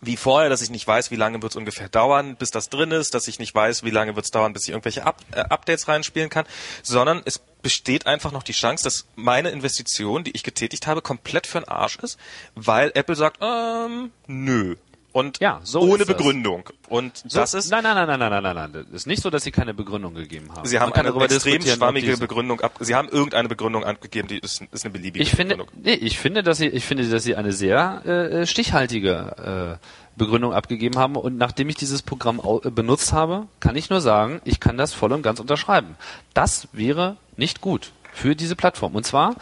[0.00, 2.90] wie vorher, dass ich nicht weiß, wie lange wird es ungefähr dauern, bis das drin
[2.90, 5.40] ist, dass ich nicht weiß, wie lange wird es dauern, bis ich irgendwelche Up äh,
[5.40, 6.44] Updates reinspielen kann,
[6.82, 11.46] sondern es besteht einfach noch die Chance, dass meine Investition, die ich getätigt habe, komplett
[11.46, 12.18] für den Arsch ist,
[12.54, 14.76] weil Apple sagt, ähm, nö
[15.16, 16.68] und ja, so ohne Begründung.
[16.90, 18.86] Und so, das ist nein, nein, nein, nein, nein, nein, nein.
[18.90, 20.68] Es ist nicht so, dass sie keine Begründung gegeben haben.
[20.68, 22.76] Sie haben eine extrem schwammige Begründung ab.
[22.80, 25.82] Sie haben irgendeine Begründung abgegeben, die ist, ist eine beliebige ich finde, Begründung.
[25.82, 29.86] Nee, ich finde, dass sie, ich finde, dass sie eine sehr äh, stichhaltige äh,
[30.18, 31.16] Begründung abgegeben haben.
[31.16, 34.92] Und nachdem ich dieses Programm äh, benutzt habe, kann ich nur sagen, ich kann das
[34.92, 35.96] voll und ganz unterschreiben.
[36.34, 38.94] Das wäre nicht gut für diese Plattform.
[38.94, 39.36] Und zwar,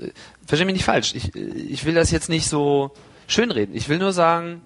[0.00, 0.10] äh,
[0.46, 2.92] verstehe mich nicht falsch, ich, äh, ich will das jetzt nicht so
[3.28, 3.76] schönreden.
[3.76, 4.62] Ich will nur sagen,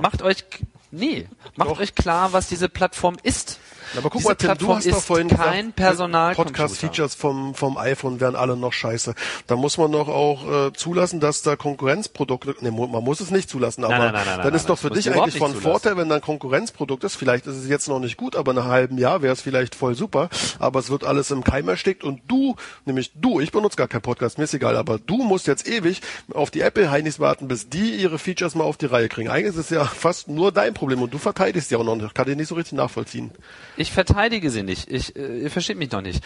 [0.00, 0.44] macht euch,
[0.90, 1.80] nee, macht Doch.
[1.80, 3.58] euch klar, was diese Plattform ist.
[3.96, 6.36] Aber guck Diese mal, Tim, du hast doch vorhin kein gesagt.
[6.36, 9.14] Podcast-Features vom, vom iPhone wären alle noch scheiße.
[9.46, 13.50] Da muss man doch auch äh, zulassen, dass da Konkurrenzprodukte, nee, man muss es nicht
[13.50, 15.54] zulassen, aber nein, nein, nein, dann ist doch für dich eigentlich von.
[15.58, 17.16] Vorteil, wenn da ein Konkurrenzprodukt ist.
[17.16, 19.74] Vielleicht ist es jetzt noch nicht gut, aber in einem halben Jahr wäre es vielleicht
[19.74, 20.28] voll super.
[20.58, 24.02] Aber es wird alles im Keim erstickt und du, nämlich du, ich benutze gar keinen
[24.02, 26.00] Podcast, mir ist egal, aber du musst jetzt ewig
[26.32, 29.28] auf die Apple-Heinis warten, bis die ihre Features mal auf die Reihe kriegen.
[29.28, 32.14] Eigentlich ist es ja fast nur dein Problem und du verteidigst ja auch noch nicht.
[32.14, 33.30] Kann ich nicht so richtig nachvollziehen.
[33.78, 34.90] Ich verteidige sie nicht.
[34.90, 36.22] Ich, äh, ihr versteht mich noch nicht.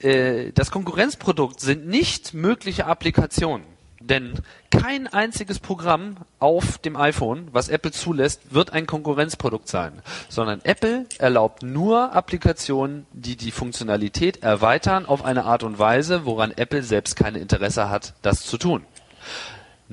[0.00, 3.64] Äh, das Konkurrenzprodukt sind nicht mögliche Applikationen.
[4.00, 4.32] Denn
[4.70, 9.92] kein einziges Programm auf dem iPhone, was Apple zulässt, wird ein Konkurrenzprodukt sein.
[10.28, 16.50] Sondern Apple erlaubt nur Applikationen, die die Funktionalität erweitern auf eine Art und Weise, woran
[16.50, 18.84] Apple selbst keine Interesse hat, das zu tun.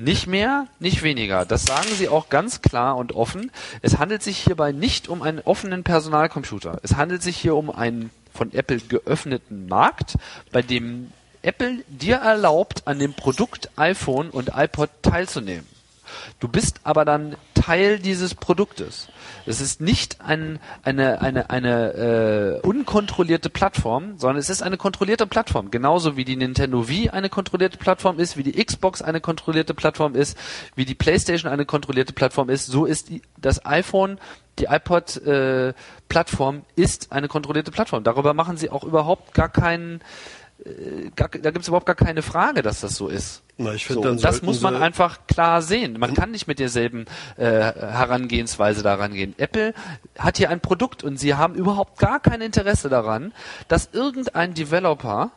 [0.00, 1.44] Nicht mehr, nicht weniger.
[1.44, 3.50] Das sagen sie auch ganz klar und offen.
[3.82, 6.78] Es handelt sich hierbei nicht um einen offenen Personalcomputer.
[6.84, 10.16] Es handelt sich hier um einen von Apple geöffneten Markt,
[10.52, 15.66] bei dem Apple dir erlaubt, an dem Produkt iPhone und iPod teilzunehmen.
[16.40, 19.08] Du bist aber dann Teil dieses Produktes.
[19.46, 25.26] Es ist nicht ein, eine, eine, eine äh, unkontrollierte Plattform, sondern es ist eine kontrollierte
[25.26, 25.70] Plattform.
[25.70, 30.14] Genauso wie die Nintendo Wii eine kontrollierte Plattform ist, wie die Xbox eine kontrollierte Plattform
[30.14, 30.36] ist,
[30.74, 34.18] wie die PlayStation eine kontrollierte Plattform ist, so ist die, das iPhone,
[34.58, 38.04] die iPod-Plattform ist eine kontrollierte Plattform.
[38.04, 40.02] Darüber machen sie auch überhaupt gar keinen, äh,
[41.14, 43.42] gar, da gibt es überhaupt gar keine Frage, dass das so ist.
[43.56, 45.98] Na, ich So, finde, dann das muss man einfach klar sehen.
[45.98, 47.06] Man kann nicht mit derselben
[47.36, 49.34] äh, Herangehensweise daran gehen.
[49.38, 49.74] Apple
[50.18, 53.32] hat hier ein Produkt und sie haben überhaupt gar kein Interesse daran,
[53.68, 55.30] dass irgendein Developer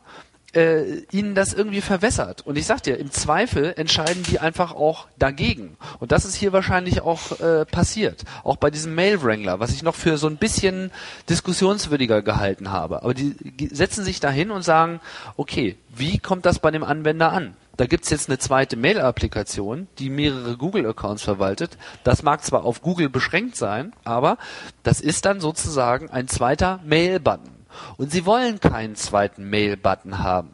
[0.53, 2.45] äh, ihnen das irgendwie verwässert.
[2.45, 5.77] Und ich sag dir, im Zweifel entscheiden die einfach auch dagegen.
[5.99, 8.23] Und das ist hier wahrscheinlich auch äh, passiert.
[8.43, 10.91] Auch bei diesem Mail Wrangler, was ich noch für so ein bisschen
[11.29, 13.03] diskussionswürdiger gehalten habe.
[13.03, 13.35] Aber die
[13.71, 14.99] setzen sich dahin und sagen,
[15.37, 17.55] okay, wie kommt das bei dem Anwender an?
[17.77, 21.77] Da gibt's jetzt eine zweite Mail-Applikation, die mehrere Google-Accounts verwaltet.
[22.03, 24.37] Das mag zwar auf Google beschränkt sein, aber
[24.83, 27.60] das ist dann sozusagen ein zweiter Mail-Button.
[27.97, 30.49] Und sie wollen keinen zweiten Mail-Button haben.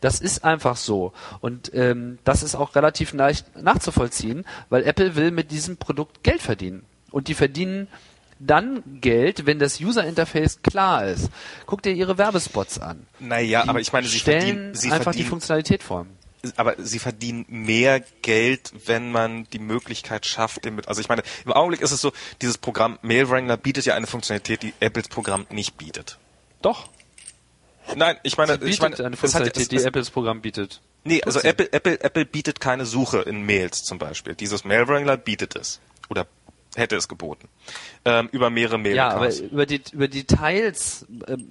[0.00, 1.12] Das ist einfach so.
[1.40, 6.42] Und ähm, das ist auch relativ leicht nachzuvollziehen, weil Apple will mit diesem Produkt Geld
[6.42, 6.84] verdienen.
[7.10, 7.88] Und die verdienen
[8.38, 11.30] dann Geld, wenn das User-Interface klar ist.
[11.64, 13.06] Guck dir ihre Werbespots an.
[13.18, 16.06] Naja, Die aber ich meine, sie stellen verdienen, sie einfach die verdienen, Funktionalität vor.
[16.56, 21.22] Aber sie verdienen mehr Geld, wenn man die Möglichkeit schafft, den mit, also ich meine,
[21.44, 25.08] im Augenblick ist es so, dieses Programm Mail Wrangler bietet ja eine Funktionalität, die Apples
[25.08, 26.18] Programm nicht bietet.
[26.62, 26.88] Doch.
[27.94, 30.80] Nein, ich meine, ich meine, eine es hat, Funktionalität, es, die es, Apples Programm bietet.
[31.04, 31.40] nee, also.
[31.40, 34.34] Apple, Apple, Apple bietet keine Suche in Mails zum Beispiel.
[34.34, 35.80] Dieses Mail Wrangler bietet es.
[36.08, 36.26] Oder
[36.74, 37.48] hätte es geboten.
[38.04, 41.48] Ähm, über mehrere mail Ja, aber über die über Details ähm,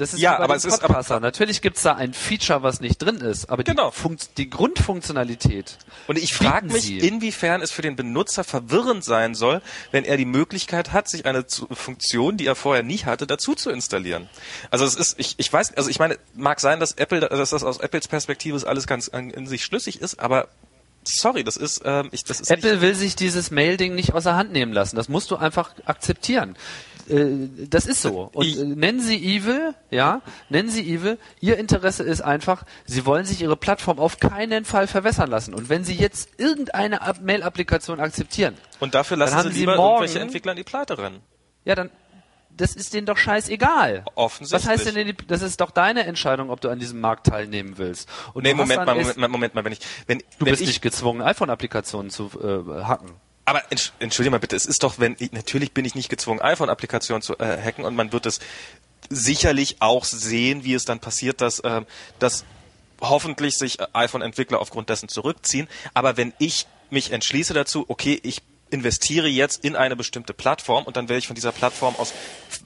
[0.00, 1.16] das ist Ja, aber es ist- Podcaster.
[1.16, 3.90] aber- Natürlich gibt's da ein Feature, was nicht drin ist, aber Genau.
[3.90, 5.76] die, Funkt, die Grundfunktionalität.
[6.08, 6.98] Und ich frage mich, sie.
[6.98, 11.44] inwiefern es für den Benutzer verwirrend sein soll, wenn er die Möglichkeit hat, sich eine
[11.70, 14.28] Funktion, die er vorher nie hatte, dazu zu installieren.
[14.70, 17.62] Also es ist, ich, ich weiß, also ich meine, mag sein, dass Apple, dass das
[17.64, 20.48] aus Apples Perspektive ist alles ganz an- in sich schlüssig ist, aber
[21.04, 24.52] sorry, das ist, ähm, ich, das ist Apple will sich dieses Mail-Ding nicht außer Hand
[24.52, 24.96] nehmen lassen.
[24.96, 26.56] Das musst du einfach akzeptieren.
[27.10, 28.30] Äh, das ist so.
[28.32, 31.18] Und äh, nennen Sie Evil, ja, nennen Sie Evil.
[31.40, 35.54] Ihr Interesse ist einfach, Sie wollen sich Ihre Plattform auf keinen Fall verwässern lassen.
[35.54, 39.76] Und wenn Sie jetzt irgendeine Mail-Applikation akzeptieren, Und dafür Dann lassen haben sie Sie lieber
[39.76, 41.20] morgen- irgendwelche Entwickler in die Pleite rennen.
[41.64, 41.90] ja, dann
[42.56, 44.04] das ist denen doch scheißegal.
[44.16, 44.68] Offensichtlich.
[44.68, 47.78] Was heißt denn, die- das ist doch deine Entscheidung, ob du an diesem Markt teilnehmen
[47.78, 48.06] willst.
[48.34, 50.68] Und Nee, Moment mal, Moment mal, Moment mal, wenn ich, wenn, Du wenn bist ich,
[50.68, 53.12] nicht gezwungen, iPhone-Applikationen zu äh, hacken.
[53.50, 56.40] Aber entsch- entschuldige mal bitte, es ist doch, wenn, ich, natürlich bin ich nicht gezwungen,
[56.40, 58.38] iPhone-Applikationen zu äh, hacken und man wird es
[59.08, 61.84] sicherlich auch sehen, wie es dann passiert, dass, ähm,
[62.20, 62.44] dass
[63.00, 65.66] hoffentlich sich äh, iPhone-Entwickler aufgrund dessen zurückziehen.
[65.94, 68.40] Aber wenn ich mich entschließe dazu, okay, ich
[68.70, 72.12] investiere jetzt in eine bestimmte Plattform und dann werde ich von dieser Plattform aus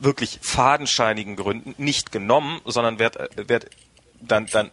[0.01, 3.71] wirklich fadenscheinigen Gründen nicht genommen, sondern werde werd
[4.21, 4.71] dann, dann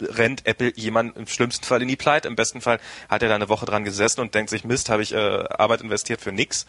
[0.00, 2.28] rennt Apple jemand im schlimmsten Fall in die Pleite.
[2.28, 2.78] Im besten Fall
[3.08, 5.80] hat er da eine Woche dran gesessen und denkt sich, Mist, habe ich äh, Arbeit
[5.80, 6.66] investiert für nix.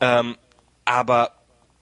[0.00, 0.36] Ähm,
[0.84, 1.32] aber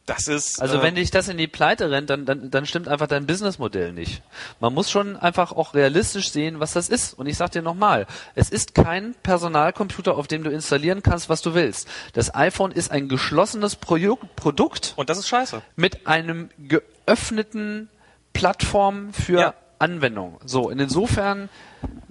[0.07, 2.89] das ist Also äh, wenn dich das in die Pleite rennt, dann, dann, dann stimmt
[2.89, 4.23] einfach dein Businessmodell nicht.
[4.59, 7.15] Man muss schon einfach auch realistisch sehen, was das ist.
[7.15, 11.43] Und ich sag dir nochmal, es ist kein Personalcomputer, auf dem du installieren kannst, was
[11.43, 11.87] du willst.
[12.13, 15.63] Das iPhone ist ein geschlossenes Proju Produkt und das ist scheiße.
[15.77, 17.89] mit einem geöffneten
[18.33, 19.55] Plattform für Ja.
[19.81, 20.39] Anwendung.
[20.45, 21.49] So, insofern,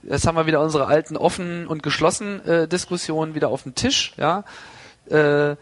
[0.03, 4.13] jetzt haben wir wieder unsere alten offen und geschlossen äh, Diskussionen wieder auf dem Tisch,
[4.17, 4.43] ja.
[5.09, 5.55] Äh,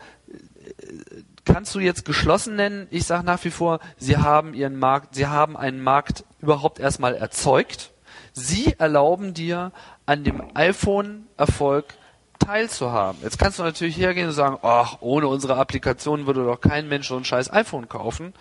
[1.45, 2.87] kannst du jetzt geschlossen nennen?
[2.91, 7.15] Ich sage nach wie vor, sie haben ihren Markt, sie haben einen Markt überhaupt erstmal
[7.15, 7.91] erzeugt.
[8.33, 9.71] Sie erlauben dir
[10.05, 11.85] an dem iPhone-Erfolg
[12.39, 13.21] teilzuhaben.
[13.23, 17.07] Jetzt kannst du natürlich hergehen und sagen, ach, ohne unsere Applikation würde doch kein Mensch
[17.07, 18.33] so ein scheiß iPhone kaufen.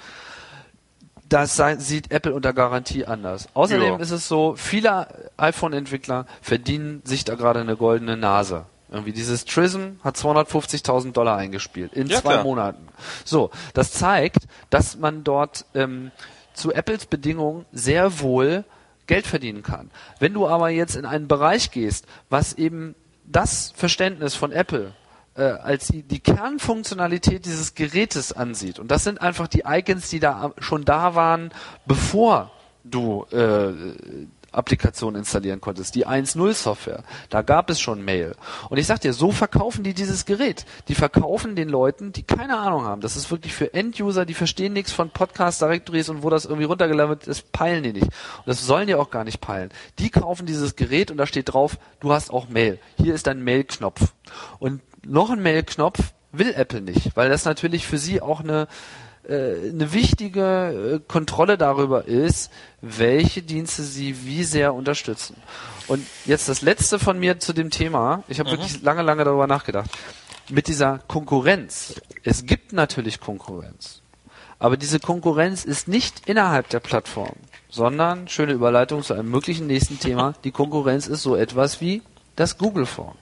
[1.29, 3.49] Das sieht Apple unter Garantie anders.
[3.55, 3.97] Außerdem Ja.
[3.97, 8.67] ist es so, viele iPhone-Entwickler verdienen sich da gerade eine goldene Nase.
[8.89, 12.45] Irgendwie dieses Trism hat 250.000 Dollar eingespielt in Ja, zwei klar.
[12.45, 12.87] Monaten.
[13.25, 16.13] So, das zeigt, dass man dort ähm,
[16.55, 18.65] zu Apples Bedingungen sehr wohl
[19.09, 19.91] Geld verdienen kann.
[20.21, 24.93] Wenn du aber jetzt in einen Bereich gehst, was eben das Verständnis von Apple
[25.37, 30.53] äh, als die, Kernfunktionalität dieses Gerätes ansieht, und das sind einfach die Icons, die da
[30.59, 31.51] schon da waren,
[31.87, 32.51] bevor
[32.85, 33.73] du äh,
[34.57, 37.05] Applikation installieren konntest, die 1.0 Software.
[37.29, 38.35] Da gab es schon Mail.
[38.71, 40.65] Und ich sag dir, so verkaufen die dieses Gerät.
[40.89, 43.03] Die verkaufen den Leuten, die keine Ahnung haben.
[43.03, 46.65] Das ist wirklich für End-User, die verstehen nichts von Podcast Directories und wo das irgendwie
[46.65, 48.07] runtergeladen wird, das peilen die nicht.
[48.07, 49.71] Und das sollen die auch gar nicht peilen.
[49.99, 52.79] Die kaufen dieses Gerät und da steht drauf, du hast auch Mail.
[52.97, 54.15] Hier ist dein Mail-Knopf.
[54.59, 55.99] Und noch ein Mail-Knopf
[56.33, 58.69] will Apple nicht, weil das natürlich für sie auch eine
[59.29, 65.37] äh, eine wichtige äh, Kontrolle darüber ist, welche Dienste sie wie sehr unterstützen.
[65.89, 68.23] Und jetzt das letzte von mir zu dem Thema.
[68.29, 69.91] Ich habe wirklich lange, lange darüber nachgedacht.
[70.49, 72.01] Mit dieser Konkurrenz.
[72.23, 74.01] Es gibt natürlich Konkurrenz.
[74.61, 77.35] Aber diese Konkurrenz ist nicht innerhalb der Plattform,
[77.69, 82.03] sondern, schöne Überleitung zu einem möglichen nächsten Thema, die Konkurrenz ist so etwas wie
[82.37, 83.17] das Google Phone.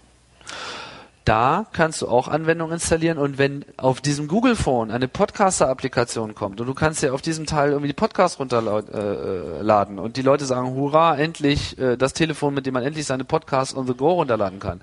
[1.24, 6.60] Da kannst du auch Anwendungen installieren und wenn auf diesem Google Phone eine Podcaster-Applikation kommt
[6.60, 10.74] und du kannst ja auf diesem Teil irgendwie die Podcasts runterladen und die Leute sagen,
[10.74, 14.60] hurra, endlich äh, das Telefon, mit dem man endlich seine Podcasts on the go runterladen
[14.60, 14.82] kann,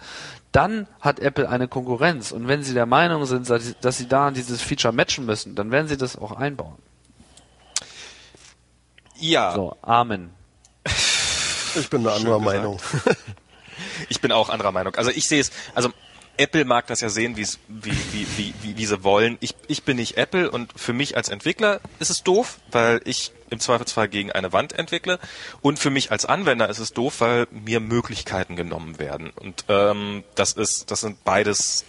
[0.52, 4.64] dann hat Apple eine Konkurrenz und wenn sie der Meinung sind, dass sie, da dieses
[4.64, 6.78] Feature matchen müssen, dann werden sie das auch einbauen.
[9.20, 10.32] ja, So, Amen.
[11.76, 12.42] Ich bin eine andere.
[12.42, 12.80] Meinung.
[14.10, 14.96] ich bin auch anderer Meinung.
[14.96, 15.92] Also ich sehe es, also
[16.42, 19.38] Apple mag das ja sehen, wie, wie, wie, wie, wie sie wollen.
[19.42, 23.32] Ich, ich bin nicht Apple und für mich als Entwickler ist es doof, weil ich
[23.52, 25.20] im Zweifelsfall gegen eine Wand entwickle.
[25.62, 29.30] Und für mich als Anwender ist es doof, weil mir Möglichkeiten genommen werden.
[29.30, 31.86] Und ähm, das ist, das sind beides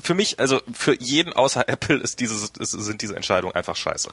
[0.00, 4.10] für mich, also für jeden außer Apple ist dieses, ist, sind diese Entscheidungen einfach scheiße.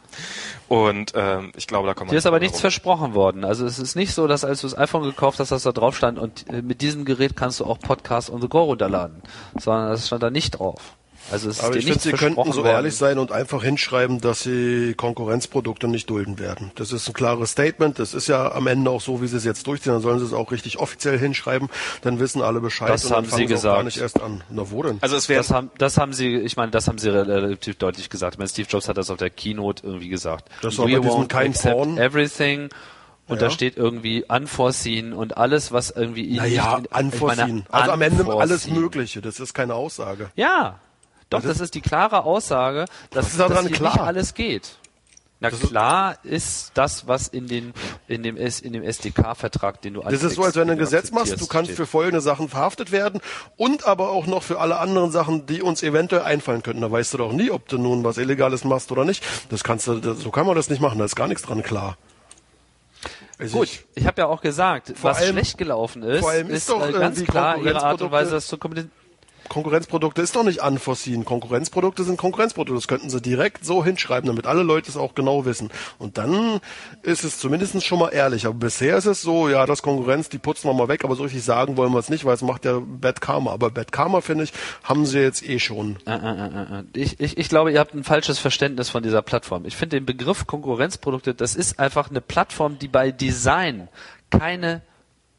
[0.67, 3.45] Und ähm, ich glaube, da kommt man Hier ist aber nicht nichts drum versprochen worden.
[3.45, 5.95] Also es ist nicht so, dass als du das iPhone gekauft hast, dass da drauf
[5.95, 9.21] stand und äh, mit diesem Gerät kannst du auch Podcasts on the go runterladen.
[9.59, 10.95] Sondern das stand da nicht drauf.
[11.31, 14.41] Also es ist Aber ich finde, sie könnten so ehrlich sein und einfach hinschreiben, dass
[14.41, 16.71] sie Konkurrenzprodukte nicht dulden werden.
[16.75, 17.97] Das ist ein klares Statement.
[17.97, 19.93] Das ist ja am Ende auch so, wie sie es jetzt durchziehen.
[19.93, 21.69] Dann sollen sie es auch richtig offiziell hinschreiben.
[22.01, 23.85] Dann wissen alle Bescheid Das haben sie auch gar gesagt.
[23.85, 24.43] nicht erst an.
[24.49, 24.97] Na wo denn?
[25.01, 28.09] Also es wäre Das haben, das haben sie, ich meine, das haben sie relativ deutlich
[28.09, 28.35] gesagt.
[28.35, 30.49] Ich meine, Steve Jobs hat das auf der Keynote irgendwie gesagt.
[30.61, 31.97] Das war bei diesem won't kein accept Porn.
[31.97, 32.69] everything.
[33.25, 33.47] Und Ja.
[33.47, 37.65] da steht irgendwie unforeseen und alles, was irgendwie ihnen naja, ich meine, unforeseen.
[37.71, 38.31] Also am Ende alles
[38.65, 38.73] unforeseen.
[38.81, 39.21] Mögliche.
[39.21, 40.29] Das ist keine Aussage.
[40.35, 40.79] Ja,
[41.33, 43.91] doch, das ist die klare Aussage, dass, daran dass hier klar?
[43.93, 44.75] nicht alles geht.
[45.39, 47.73] Na Das klar ist das, was in den
[48.07, 50.79] in dem S in dem SDK-Vertrag, den du Das ist so, als wenn du ein
[50.79, 51.75] Gesetz machst, du kannst steht.
[51.75, 53.19] für folgende Sachen verhaftet werden
[53.57, 56.81] und aber auch noch für alle anderen Sachen, die uns eventuell einfallen könnten.
[56.81, 59.21] Da weißt du doch nie, ob du nun was Illegales machst oder nicht.
[59.49, 61.61] Das kannst du, das, so kann man das nicht machen, da ist gar nichts dran
[61.61, 61.97] klar.
[63.37, 66.47] Also Gut, ich- ich habe ja auch gesagt, was allem- schlecht gelaufen ist, vor allem
[66.49, 68.91] ist ist, doch äh, ganz klar ihre Art und Weise, das zu kommunizieren.
[69.49, 71.25] Konkurrenzprodukte ist doch nicht unforeseen.
[71.25, 72.75] Konkurrenzprodukte sind Konkurrenzprodukte.
[72.75, 75.69] Das könnten sie direkt so hinschreiben, damit alle Leute es auch genau wissen.
[75.99, 76.59] Und dann
[77.01, 78.45] ist es zumindest schon mal ehrlich.
[78.45, 81.23] Aber bisher ist es so, ja, das Konkurrenz, die putzen wir mal weg, aber so
[81.23, 83.51] richtig sagen wollen wir es nicht, weil es macht ja Bad Karma.
[83.51, 84.53] Aber Bad Karma, finde ich,
[84.83, 85.97] haben sie jetzt eh schon.
[86.05, 86.83] Äh, äh, äh.
[86.93, 89.65] Ich, ich, ich glaube, ihr habt ein falsches Verständnis von dieser Plattform.
[89.65, 93.87] Ich finde den Begriff Konkurrenzprodukte, das ist einfach eine Plattform, die bei Design
[94.29, 94.81] keine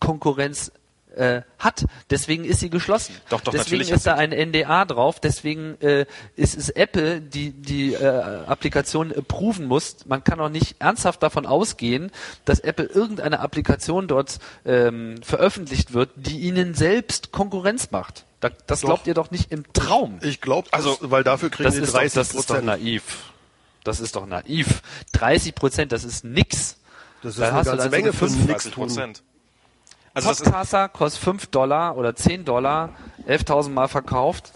[0.00, 0.70] Konkurrenz
[1.16, 1.84] äh, hat.
[2.10, 3.14] Deswegen ist sie geschlossen.
[3.28, 5.20] Doch, doch, deswegen natürlich ist da ein NDA drauf.
[5.20, 8.06] Deswegen äh, ist es Apple, die die äh,
[8.46, 10.06] Applikation approven muss.
[10.06, 12.10] Man kann auch nicht ernsthaft davon ausgehen,
[12.44, 18.24] dass Apple irgendeine Applikation dort ähm, veröffentlicht wird, die ihnen selbst Konkurrenz macht.
[18.40, 18.88] Da, das Doch.
[18.88, 20.18] glaubt ihr doch nicht im Traum.
[20.22, 22.66] Ich glaube, Also, weil dafür kriegen Das die ist, doch, 30 das ist doch Prozent.
[22.66, 23.32] naiv.
[23.84, 24.82] Das ist doch naiv.
[25.12, 26.76] 30 Prozent, das ist nix.
[27.22, 28.86] Das ist Da eine ganze also Menge für 30 tun.
[28.86, 29.22] Prozent.
[30.14, 32.90] Also Podcaster kostet 5 Dollar oder 10 Dollar,
[33.28, 34.52] 11.000 Mal verkauft.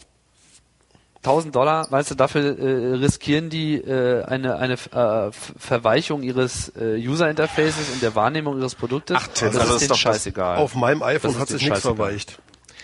[1.24, 6.97] 1000 Dollar, weißt du, dafür äh, riskieren die äh, eine, eine äh, Verweichung ihres äh,
[6.97, 9.16] User-Interfaces und der Wahrnehmung ihres Produktes.
[9.20, 10.59] Ach, Tim, das also ist ist denen doch das- scheißegal.
[10.59, 12.39] Auf meinem iPhone hat sich nichts verweicht.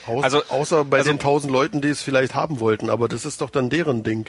[0.08, 2.90] Au Also- außer bei also- den tausend Leuten, die es vielleicht haben wollten.
[2.90, 4.28] Aber das ist doch dann deren Ding.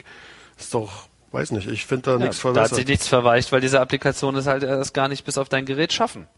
[0.56, 3.60] Ist doch, weiß nicht, ich finde da Ja, nichts da hat sich nichts verweicht, weil
[3.60, 6.28] diese Applikation es halt erst gar nicht bis auf dein Gerät schaffen.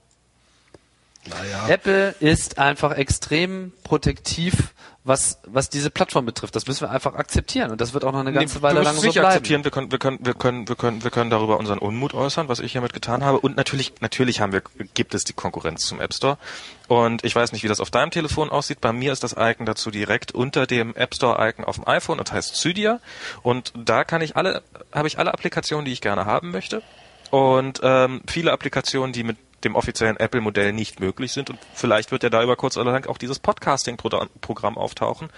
[1.26, 1.68] Naja.
[1.68, 4.72] Apple ist einfach extrem protektiv,
[5.04, 6.54] was, was diese Plattform betrifft.
[6.54, 8.94] Das müssen wir einfach akzeptieren und das wird auch noch eine ganze Nee, Weile lang
[8.94, 9.26] so bleiben.
[9.26, 9.64] akzeptieren.
[9.64, 12.60] Wir können, wir können, wir können, wir können, wir können darüber unseren Unmut äußern, was
[12.60, 13.40] ich hiermit getan habe.
[13.40, 14.62] Und natürlich, natürlich haben wir,
[14.94, 16.36] gibt es die Konkurrenz zum App Store.
[16.88, 18.80] Und ich weiß nicht, wie das auf deinem Telefon aussieht.
[18.80, 22.18] Bei mir ist das Icon dazu direkt unter dem App Store Icon auf dem iPhone
[22.18, 23.00] und heißt Cydia.
[23.42, 24.62] Und da kann ich alle,
[24.92, 26.82] habe ich alle Applikationen, die ich gerne haben möchte.
[27.30, 31.50] Und ähm, viele Applikationen, die mit dem offiziellen Apple-Modell nicht möglich sind.
[31.50, 35.30] Und vielleicht wird ja da über kurz oder lang auch dieses Podcasting-Programm auftauchen.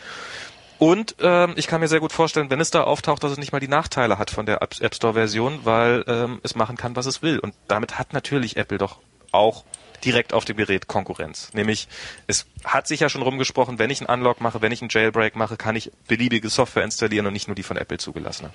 [0.78, 3.52] Und ähm, ich kann mir sehr gut vorstellen, wenn es da auftaucht, dass es nicht
[3.52, 7.20] mal die Nachteile hat von der App Store-Version, weil ähm, es machen kann, was es
[7.20, 7.38] will.
[7.38, 8.98] Und damit hat natürlich Apple doch
[9.30, 9.64] auch
[10.05, 11.52] direkt auf dem Gerät Konkurrenz.
[11.52, 11.86] Nämlich,
[12.26, 15.36] es hat sich ja schon rumgesprochen, wenn ich einen Unlock mache, wenn ich einen Jailbreak
[15.36, 18.51] mache, kann ich beliebige Software installieren und nicht nur die von Apple zugelassene.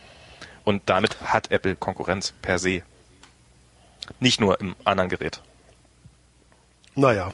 [0.64, 2.82] Und damit hat Apple Konkurrenz per se.
[4.20, 5.42] Nicht nur im anderen Gerät.
[6.96, 7.34] Naja.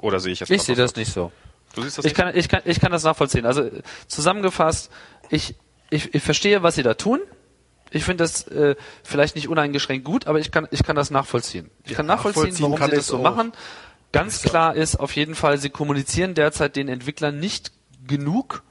[0.00, 1.30] Oder sehe ich jetzt Ich sehe das nicht so.
[1.74, 2.16] Du siehst das Ich nicht?
[2.16, 3.46] kann, ich kann, ich kann das nachvollziehen.
[3.46, 3.70] Also
[4.08, 4.90] zusammengefasst,
[5.28, 5.54] ich,
[5.90, 7.20] ich, ich verstehe, was sie da tun.
[7.90, 11.70] Ich finde das äh, vielleicht nicht uneingeschränkt gut, aber ich kann, ich kann das nachvollziehen.
[11.84, 13.22] Ich kann nachvollziehen, nachvollziehen warum kann sie das so auch.
[13.22, 13.52] machen.
[14.12, 17.72] Ganz klar ist auf jeden Fall, sie kommunizieren derzeit den Entwicklern nicht
[18.06, 18.62] genug,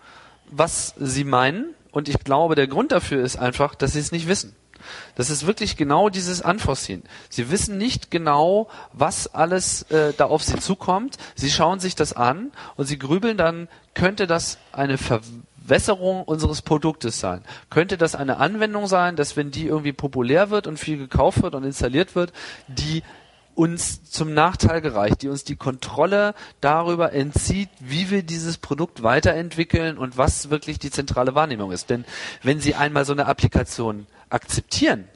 [0.50, 1.74] was sie meinen.
[1.92, 4.56] Und ich glaube, der Grund dafür ist einfach, dass sie es nicht wissen.
[5.16, 7.04] Das ist wirklich genau dieses Unforeseen.
[7.30, 11.18] Sie wissen nicht genau, was alles äh, da auf sie zukommt.
[11.36, 17.20] Sie schauen sich das an und sie grübeln dann, könnte das eine Verwässerung unseres Produktes
[17.20, 17.44] sein?
[17.70, 21.56] Könnte das eine Anwendung sein, dass wenn die irgendwie populär wird und viel gekauft wird
[21.56, 22.32] und installiert wird,
[22.68, 23.04] die
[23.60, 29.98] uns zum Nachteil gereicht, die uns die Kontrolle darüber entzieht, wie wir dieses Produkt weiterentwickeln
[29.98, 31.90] und was wirklich die zentrale Wahrnehmung ist.
[31.90, 32.06] Denn
[32.42, 35.10] wenn Sie einmal so eine Applikation akzeptieren,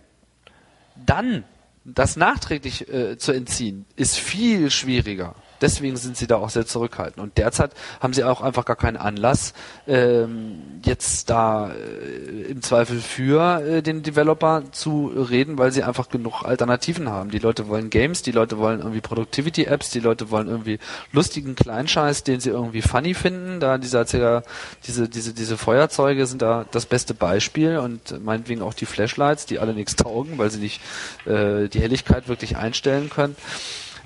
[1.05, 1.45] dann
[1.85, 5.35] das nachträglich äh, zu entziehen, ist viel schwieriger.
[5.63, 7.23] Deswegen sind sie da auch sehr zurückhaltend.
[7.23, 7.71] Und derzeit
[8.01, 9.53] haben sie auch einfach gar keinen Anlass,
[9.87, 16.09] ähm, jetzt da äh, im Zweifel für äh, den Developer zu reden, weil sie einfach
[16.09, 17.31] genug Alternativen haben.
[17.31, 20.79] Die Leute wollen Games, die Leute wollen irgendwie Productivity-Apps, die Leute wollen irgendwie
[21.13, 23.61] lustigen Kleinscheiß, den sie irgendwie funny finden.
[23.61, 28.85] Da dieser, diese, diese, diese Feuerzeuge sind da das beste Beispiel und meinetwegen auch die
[28.85, 30.81] Flashlights, die alle nichts taugen, weil sie nicht
[31.25, 33.37] äh, die Helligkeit wirklich einstellen können.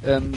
[0.06, 0.34] Ähm,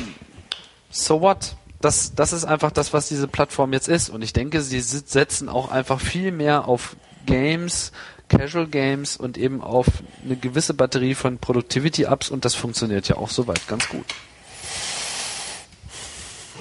[0.91, 1.57] so what?
[1.81, 4.11] Das, das ist einfach das, was diese Plattform jetzt ist.
[4.11, 7.93] Und ich denke, sie setzen auch einfach viel mehr auf Games,
[8.29, 9.87] Casual Games und eben auf
[10.25, 14.05] eine gewisse Batterie von Productivity-Apps und das funktioniert ja auch soweit ganz gut.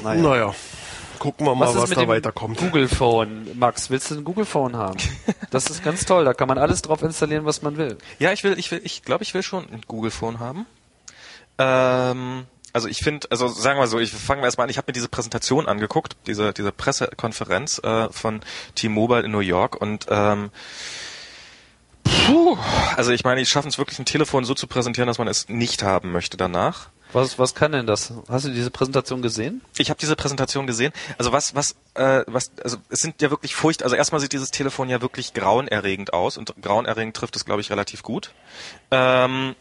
[0.04, 0.54] Naja.
[1.20, 2.58] Gucken wir mal, Was was, da dem weiterkommt.
[2.58, 3.48] Google Phone?
[3.60, 4.98] Max, willst du ein Google Phone haben?
[5.52, 7.98] Das ist ganz toll, da kann man alles drauf installieren, was man will.
[8.20, 10.68] Ja, ich will, ich will, ich glaube, ich will schon ein Google Phone haben.
[11.58, 12.46] Ähm,
[12.80, 14.94] also ich finde, also sagen wir so, ich fangen wir erstmal an, ich habe mir
[14.94, 18.40] diese Präsentation angeguckt, diese, diese Pressekonferenz äh, von
[18.76, 20.50] T-Mobile in New York und ähm,
[22.26, 22.58] Puh,
[22.96, 25.50] also ich meine, die schaffen es wirklich, ein Telefon so zu präsentieren, dass man es
[25.50, 26.88] nicht haben möchte danach.
[27.12, 28.14] Was, was kann denn das?
[28.30, 29.62] Hast du diese Präsentation gesehen?
[29.78, 30.94] Ich habe diese Präsentation gesehen.
[31.18, 33.84] Also was, was, äh, was, also es sind ja wirklich furcht.
[33.84, 37.72] Also erstmal sieht dieses Telefon ja wirklich grauenerregend aus und grauenerregend trifft es, glaube ich,
[37.72, 38.32] relativ gut.
[38.92, 39.56] Ähm,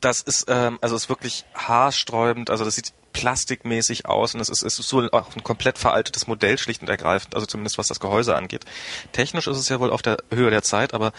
[0.00, 2.50] das ist, ähm, also ist wirklich haarsträubend.
[2.50, 6.26] Also das sieht plastikmäßig aus und es ist, es ist so auch ein komplett veraltetes
[6.26, 7.34] Modell schlicht und ergreifend.
[7.34, 8.64] Also zumindest was das Gehäuse angeht.
[9.12, 11.12] Technisch ist es ja wohl auf der Höhe der Zeit, aber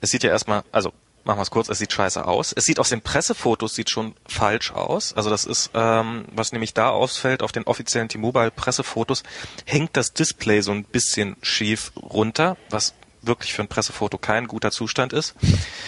[0.00, 0.92] es sieht ja erstmal, also
[1.24, 2.52] machen wir es kurz, es sieht scheiße aus.
[2.52, 5.12] Es sieht aus den Pressefotos sieht schon falsch aus.
[5.14, 9.22] Also das ist, ähm, was nämlich da ausfällt, auf den offiziellen T-Mobile Pressefotos
[9.64, 14.70] hängt das Display so ein bisschen schief runter, was wirklich für ein Pressefoto kein guter
[14.70, 15.34] Zustand ist.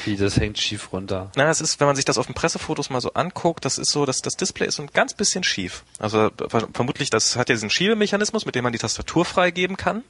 [0.05, 1.31] Wie, das hängt schief runter.
[1.37, 3.91] Na, es ist, wenn man sich das auf den Pressefotos mal so anguckt, das ist
[3.91, 5.85] so, dass das Display ist so ein ganz bisschen schief.
[5.99, 6.31] Also
[6.73, 10.05] vermutlich, das hat ja diesen Schiebemechanismus, mit dem man die Tastatur freigeben kann.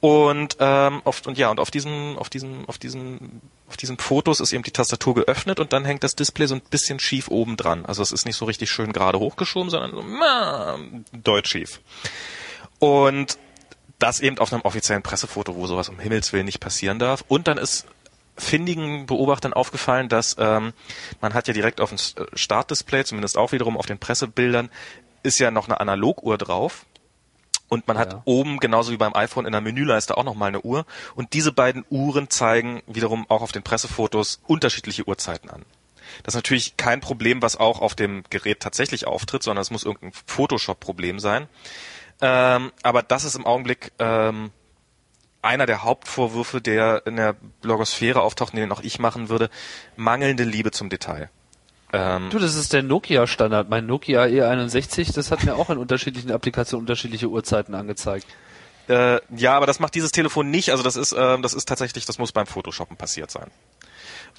[0.00, 4.38] Und ähm, oft und ja und auf diesen auf diesen auf diesen auf diesen Fotos
[4.38, 7.56] ist eben die Tastatur geöffnet und dann hängt das Display so ein bisschen schief oben
[7.56, 7.84] dran.
[7.84, 10.78] Also es ist nicht so richtig schön gerade hochgeschoben, sondern so na,
[11.12, 11.80] deutsch schief.
[12.78, 13.38] Und
[13.98, 17.24] das eben auf einem offiziellen Pressefoto, wo sowas um Himmels Willen nicht passieren darf.
[17.28, 17.86] Und dann ist
[18.36, 20.72] findigen Beobachtern aufgefallen, dass ähm,
[21.20, 21.98] man hat ja direkt auf dem
[22.34, 24.70] Startdisplay, zumindest auch wiederum auf den Pressebildern,
[25.22, 26.86] ist ja noch eine Analoguhr drauf.
[27.68, 28.22] Und man hat ja.
[28.24, 30.86] oben, genauso wie beim iPhone, in der Menüleiste auch nochmal eine Uhr.
[31.14, 35.64] Und diese beiden Uhren zeigen wiederum auch auf den Pressefotos unterschiedliche Uhrzeiten an.
[36.22, 39.84] Das ist natürlich kein Problem, was auch auf dem Gerät tatsächlich auftritt, sondern es muss
[39.84, 41.46] irgendein Photoshop-Problem sein.
[42.20, 44.50] Ähm, aber das ist im Augenblick ähm,
[45.42, 49.50] einer der Hauptvorwürfe, der in der Blogosphäre auftaucht, den auch ich machen würde,
[49.96, 51.30] mangelnde Liebe zum Detail.
[51.92, 53.68] Ähm, du, das ist der Nokia-Standard.
[53.70, 58.26] Mein Nokia E61, das hat mir auch in unterschiedlichen Applikationen unterschiedliche Uhrzeiten angezeigt.
[58.88, 60.70] Äh, ja, aber das macht dieses Telefon nicht.
[60.70, 63.50] Also das ist, äh, das ist tatsächlich, das muss beim Photoshoppen passiert sein.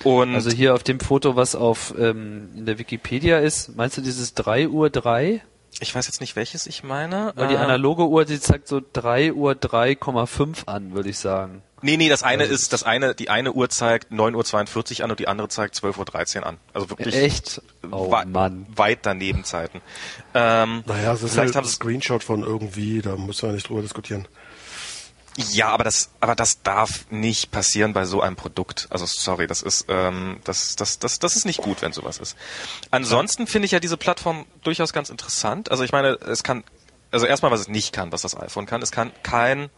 [0.04, 4.02] Und also hier auf dem Foto, was auf ähm, in der Wikipedia ist, meinst du
[4.02, 5.42] dieses 3 Uhr 3?
[5.80, 7.32] Ich weiß jetzt nicht, welches ich meine.
[7.36, 11.62] Weil die äh, analoge Uhr, die zeigt so 3 Uhr 3,5 an, würde ich sagen.
[11.82, 15.12] Nee, nee, das eine also ist, das eine, die eine Uhr zeigt 9.42 Uhr an
[15.12, 16.58] und die andere zeigt 12.13 Uhr an.
[16.74, 17.16] Also wirklich.
[17.16, 17.62] Echt?
[17.90, 18.66] Oh, wei Mann.
[18.76, 19.82] Weit daneben Zeiten.
[20.34, 24.28] Ähm, naja, das ist halt ein Screenshot von irgendwie, da muss man nicht drüber diskutieren.
[25.52, 28.88] Ja, aber das, aber das darf nicht passieren bei so einem Produkt.
[28.90, 32.36] Also sorry, das ist, ähm, das, das, das, das ist nicht gut, wenn sowas ist.
[32.92, 35.72] Ansonsten finde ich ja diese Plattform durchaus ganz interessant.
[35.72, 36.64] Also ich meine, es kann,
[37.12, 39.70] also erstmal, was es nicht kann, was das iPhone kann, es kann kein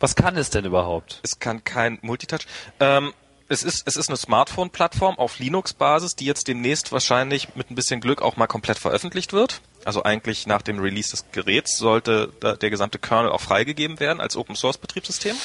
[0.00, 1.20] was kann es denn überhaupt?
[1.22, 2.46] Es kann kein Multitouch.
[2.80, 3.14] Ähm,
[3.48, 8.00] es ist, es ist eine Smartphone-Plattform auf Linux-Basis, die jetzt demnächst wahrscheinlich mit ein bisschen
[8.00, 9.60] Glück auch mal komplett veröffentlicht wird.
[9.84, 14.36] Also eigentlich nach dem Release des Geräts sollte der gesamte Kernel auch freigegeben werden als
[14.36, 15.36] Open-Source-Betriebssystem.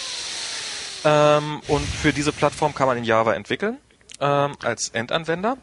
[1.05, 3.77] Ähm, und für diese Plattform kann man in Java entwickeln
[4.19, 5.57] ähm, als Endanwender.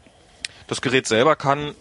[0.67, 1.75] Das Gerät selber kann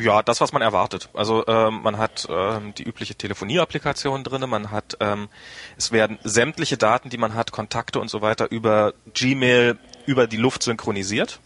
[0.00, 1.08] ja, das, was man erwartet.
[1.14, 5.28] Also ähm, man hat ähm, die übliche Telefonie-Applikation drinne, man hat, ähm,
[5.76, 9.76] es werden sämtliche Daten, die man hat, Kontakte und so weiter über Gmail
[10.06, 11.40] über die Luft synchronisiert,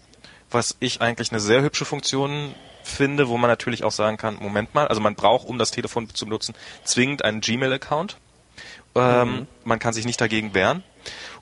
[0.50, 4.74] was ich eigentlich eine sehr hübsche Funktion finde, wo man natürlich auch sagen kann, Moment
[4.74, 6.54] mal, also man braucht, um das Telefon zu benutzen,
[6.84, 8.16] zwingend einen Gmail-Account.
[8.94, 9.46] Ähm, mhm.
[9.64, 10.82] Man kann sich nicht dagegen wehren.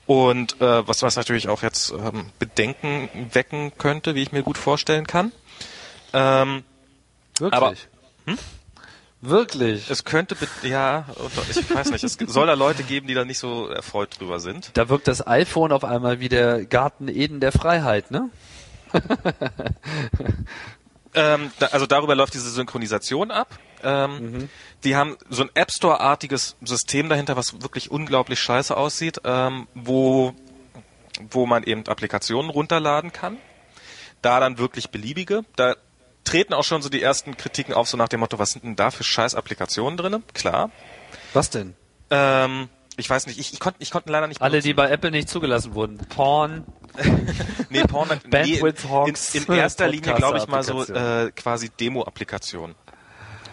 [0.05, 4.57] Und äh, was, was natürlich auch jetzt ähm, Bedenken wecken könnte, wie ich mir gut
[4.57, 5.31] vorstellen kann.
[6.13, 6.63] Ähm,
[7.39, 7.53] Wirklich?
[7.53, 7.73] Aber,
[8.25, 8.37] hm?
[9.21, 9.89] Wirklich?
[9.91, 11.05] Es könnte, ja,
[11.49, 14.71] ich weiß nicht, es soll da Leute geben, die da nicht so erfreut drüber sind.
[14.73, 18.31] Da wirkt das iPhone auf einmal wie der Garten Eden der Freiheit, ne?
[21.13, 23.59] ähm, da, also darüber läuft diese Synchronisation ab.
[23.83, 24.49] Ähm, mhm.
[24.83, 30.33] Die haben so ein App Store-artiges System dahinter, was wirklich unglaublich scheiße aussieht, ähm, wo,
[31.29, 33.37] wo man eben Applikationen runterladen kann.
[34.21, 35.43] Da dann wirklich beliebige.
[35.55, 35.75] Da
[36.23, 38.75] treten auch schon so die ersten Kritiken auf, so nach dem Motto, was sind denn
[38.75, 40.23] da für scheiß Applikationen drin?
[40.33, 40.69] Klar.
[41.33, 41.75] Was denn?
[42.09, 42.69] Ähm,
[43.01, 45.27] ich weiß nicht, ich, ich konnte ich konnte leider nicht Alle, die bei Apple nicht
[45.27, 45.97] zugelassen wurden.
[45.97, 46.65] Porn.
[47.69, 52.75] nee, Porn, Bandwidth nee, in, in, erster Linie glaube ich mal so äh, quasi Demo-Applikationen.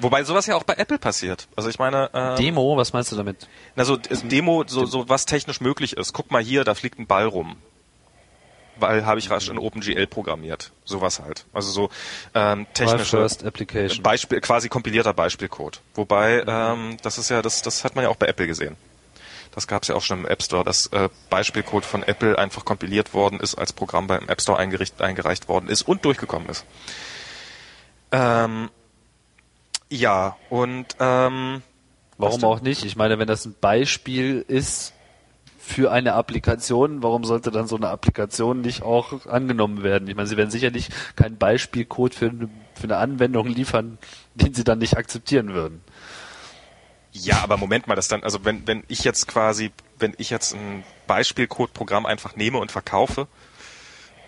[0.01, 1.49] Wobei sowas ja auch bei Apple passiert.
[1.57, 2.11] Also ich meine.
[2.15, 3.49] Ähm, Demo, was meinst du damit?
[3.75, 6.13] Na so Demo, so, so was technisch möglich ist.
[6.13, 7.57] Guck mal hier, da fliegt ein Ball rum
[8.81, 10.73] weil habe ich rasch in OpenGL programmiert.
[10.85, 11.47] Sowas halt.
[11.53, 11.91] Also so
[12.35, 13.27] ähm, technische
[14.03, 15.81] Beispiel, quasi kompilierter Beispielcode.
[15.95, 18.77] Wobei, ähm, das ist ja, das, das hat man ja auch bei Apple gesehen.
[19.59, 22.65] Das gab es ja auch schon im App Store, dass äh, Beispielcode von Apple einfach
[22.65, 26.65] kompiliert worden ist, als Programm beim App Store eingereicht worden ist und durchgekommen ist.
[28.13, 28.71] Ähm,
[29.91, 31.63] ja, und ähm,
[32.19, 32.85] warum auch nicht?
[32.85, 34.93] Ich meine, wenn das ein Beispiel ist
[35.59, 40.07] für eine Applikation, warum sollte dann so eine Applikation nicht auch angenommen werden?
[40.07, 42.31] Ich meine, sie werden sicherlich keinen Beispielcode für
[42.75, 43.99] für eine Anwendung liefern,
[44.37, 45.83] den sie dann nicht akzeptieren würden.
[47.13, 50.55] Ja, aber Moment mal, das dann, also wenn, wenn ich jetzt quasi, wenn ich jetzt
[50.55, 53.27] ein Beispielcode-Programm einfach nehme und verkaufe,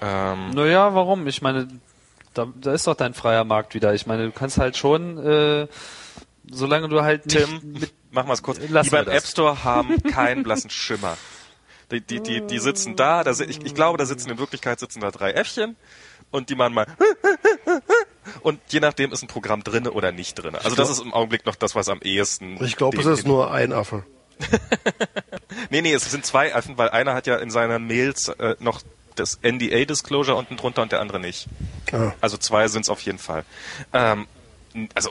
[0.01, 1.27] ähm, naja, warum?
[1.27, 1.69] Ich meine,
[2.35, 3.95] da, da ist doch dein freier Markt wieder.
[3.95, 5.69] Ich meine, du kannst halt schon, äh,
[6.51, 8.59] solange du halt nicht Tim, mit, mach mal's kurz.
[8.59, 11.17] Die beim App Store haben keinen blassen Schimmer.
[11.91, 15.01] Die, die, die, die sitzen da, da ich, ich glaube, da sitzen in Wirklichkeit sitzen
[15.01, 15.77] da drei Äffchen
[16.31, 16.87] und die machen mal
[18.41, 20.63] und je nachdem ist ein Programm drinne oder nicht drinne.
[20.63, 22.63] Also das ist im Augenblick noch das, was am ehesten.
[22.65, 24.05] Ich glaube, es ist nur ein Affe.
[25.71, 28.81] nee, nee, es sind zwei Affen, weil einer hat ja in seinen Mails äh, noch
[29.17, 31.47] das NDA-Disclosure unten drunter und der andere nicht.
[31.93, 32.13] Ah.
[32.21, 33.45] Also zwei sind es auf jeden Fall.
[33.93, 34.27] Ähm,
[34.95, 35.11] also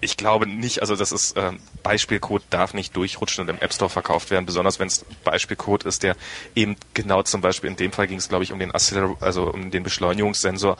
[0.00, 3.90] ich glaube nicht, also das ist ähm, Beispielcode darf nicht durchrutschen und im App Store
[3.90, 6.16] verkauft werden, besonders wenn es Beispielcode ist, der
[6.54, 9.50] eben genau zum Beispiel in dem Fall ging es glaube ich um den Acceler also
[9.52, 10.76] um den Beschleunigungssensor.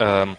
[0.00, 0.36] Ähm,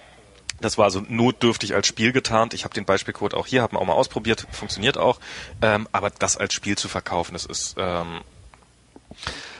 [0.61, 2.53] das war so notdürftig als Spiel getarnt.
[2.53, 5.19] Ich habe den Beispielcode auch hier, habe ihn auch mal ausprobiert, funktioniert auch.
[5.61, 8.21] Ähm, aber das als Spiel zu verkaufen, das ist ähm,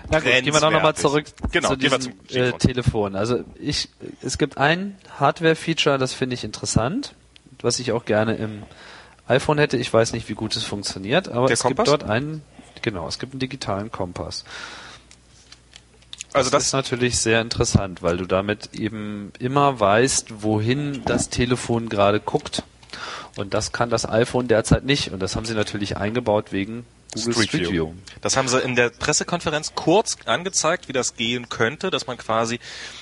[0.09, 3.15] na gut, gehen wir doch nochmal zurück genau, zu diesem äh, Telefon.
[3.15, 3.89] Also ich,
[4.21, 7.13] es gibt ein Hardware-Feature, das finde ich interessant,
[7.61, 8.63] was ich auch gerne im
[9.27, 9.77] iPhone hätte.
[9.77, 11.85] Ich weiß nicht, wie gut es funktioniert, aber Der es Kompass?
[11.85, 12.41] gibt dort einen,
[12.81, 14.45] genau, es gibt einen digitalen Kompass.
[16.33, 21.29] Also das, das ist natürlich sehr interessant, weil du damit eben immer weißt, wohin das
[21.29, 22.63] Telefon gerade guckt.
[23.35, 25.11] Und das kann das iPhone derzeit nicht.
[25.11, 27.71] Und das haben sie natürlich eingebaut wegen Google Street, Street View.
[27.71, 27.93] View.
[28.21, 32.59] Das haben sie in der Pressekonferenz kurz angezeigt, wie das gehen könnte, dass man quasi,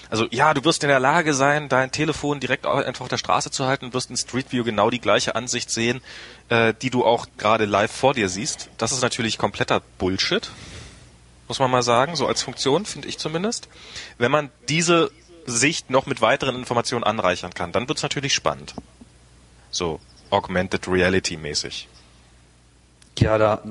[0.09, 3.51] also ja, du wirst in der Lage sein, dein Telefon direkt einfach auf der Straße
[3.51, 6.01] zu halten und wirst in Street View genau die gleiche Ansicht sehen,
[6.49, 8.69] äh, die du auch gerade live vor dir siehst.
[8.77, 10.49] Das ist natürlich kompletter Bullshit,
[11.47, 13.67] muss man mal sagen, so als Funktion, finde ich zumindest.
[14.17, 15.11] Wenn man diese
[15.45, 18.73] Sicht noch mit weiteren Informationen anreichern kann, dann wird's natürlich spannend.
[19.71, 19.99] So
[20.29, 21.87] Augmented Reality mäßig.
[23.19, 23.61] Ja, da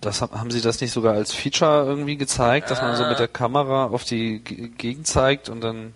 [0.00, 3.28] das haben sie das nicht sogar als Feature irgendwie gezeigt, dass man so mit der
[3.28, 5.94] Kamera auf die Gegend zeigt und dann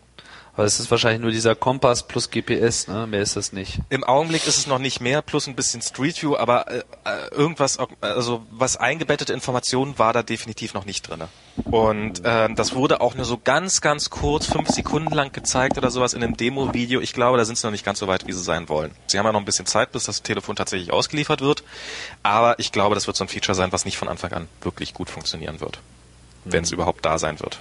[0.54, 3.06] aber es ist wahrscheinlich nur dieser Kompass plus GPS, ne?
[3.06, 3.78] Mehr ist das nicht.
[3.88, 7.34] Im Augenblick ist es noch nicht mehr, plus ein bisschen Street View, aber äh, äh
[7.34, 11.28] irgendwas, also was eingebettete Informationen war da definitiv noch nicht drinne.
[11.64, 15.90] Und äh, das wurde auch nur so ganz, ganz kurz, fünf Sekunden lang gezeigt oder
[15.90, 17.00] sowas in einem Demo-Video.
[17.00, 18.92] Ich glaube, da sind sie noch nicht ganz so weit, wie sie sein wollen.
[19.06, 21.64] Sie haben ja noch ein bisschen Zeit, bis das Telefon tatsächlich ausgeliefert wird.
[22.22, 24.92] Aber ich glaube, das wird so ein Feature sein, was nicht von Anfang an wirklich
[24.92, 25.80] gut funktionieren wird.
[26.44, 26.52] Mhm.
[26.52, 27.58] Wenn es überhaupt da sein wird.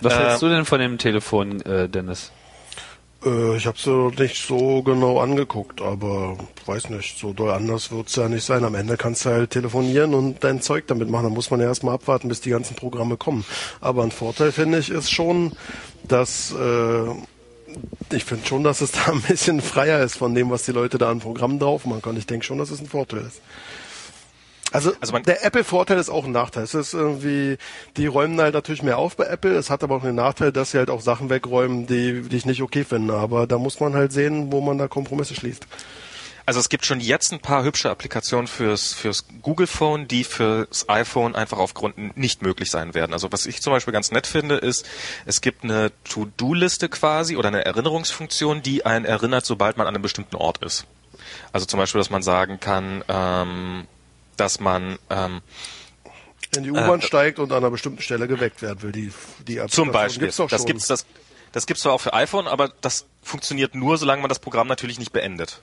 [0.00, 2.32] Was hältst äh, du denn von dem Telefon, äh, Dennis?
[3.24, 8.16] Äh, ich habe es nicht so genau angeguckt, aber weiß nicht, so doll anders wird's
[8.16, 8.64] ja nicht sein.
[8.64, 11.24] Am Ende kannst du halt telefonieren und dein Zeug damit machen.
[11.24, 13.44] Da muss man ja erstmal abwarten, bis die ganzen Programme kommen.
[13.80, 15.52] Aber ein Vorteil finde ich ist schon,
[16.04, 17.10] dass äh,
[18.12, 20.98] ich finde schon, dass es da ein bisschen freier ist von dem, was die Leute
[20.98, 22.18] da an Programmen drauf machen können.
[22.18, 23.40] Ich denke schon, dass es ein Vorteil ist.
[24.72, 26.62] Also, also der Apple-Vorteil ist auch ein Nachteil.
[26.62, 27.58] Es ist irgendwie,
[27.96, 29.52] die räumen halt natürlich mehr auf bei Apple.
[29.56, 32.46] Es hat aber auch den Nachteil, dass sie halt auch Sachen wegräumen, die, die ich
[32.46, 33.14] nicht okay finde.
[33.14, 35.66] Aber da muss man halt sehen, wo man da Kompromisse schließt.
[36.46, 40.88] Also es gibt schon jetzt ein paar hübsche Applikationen fürs, fürs Google Phone, die fürs
[40.88, 43.12] iPhone einfach aufgrund nicht möglich sein werden.
[43.12, 44.84] Also was ich zum Beispiel ganz nett finde, ist,
[45.26, 50.02] es gibt eine To-Do-Liste quasi oder eine Erinnerungsfunktion, die einen erinnert, sobald man an einem
[50.02, 50.86] bestimmten Ort ist.
[51.52, 53.86] Also zum Beispiel, dass man sagen kann, ähm,
[54.40, 55.42] dass man ähm,
[56.56, 58.92] in die U-Bahn äh, steigt und an einer bestimmten Stelle geweckt werden will.
[58.92, 59.12] Die,
[59.46, 60.28] die zum Beispiel.
[60.28, 61.06] Gibt's das gibt's das.
[61.52, 65.00] Das gibt's zwar auch für iPhone, aber das funktioniert nur, solange man das Programm natürlich
[65.00, 65.60] nicht beendet.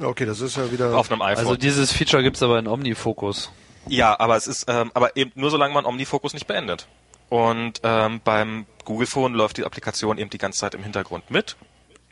[0.00, 1.46] Okay, das ist ja wieder auf einem iPhone.
[1.46, 3.50] Also dieses Feature gibt's aber in OmniFocus.
[3.86, 6.86] Ja, aber es ist, ähm, aber eben nur solange man OmniFocus nicht beendet.
[7.28, 11.56] Und ähm, beim Google Phone läuft die Applikation eben die ganze Zeit im Hintergrund mit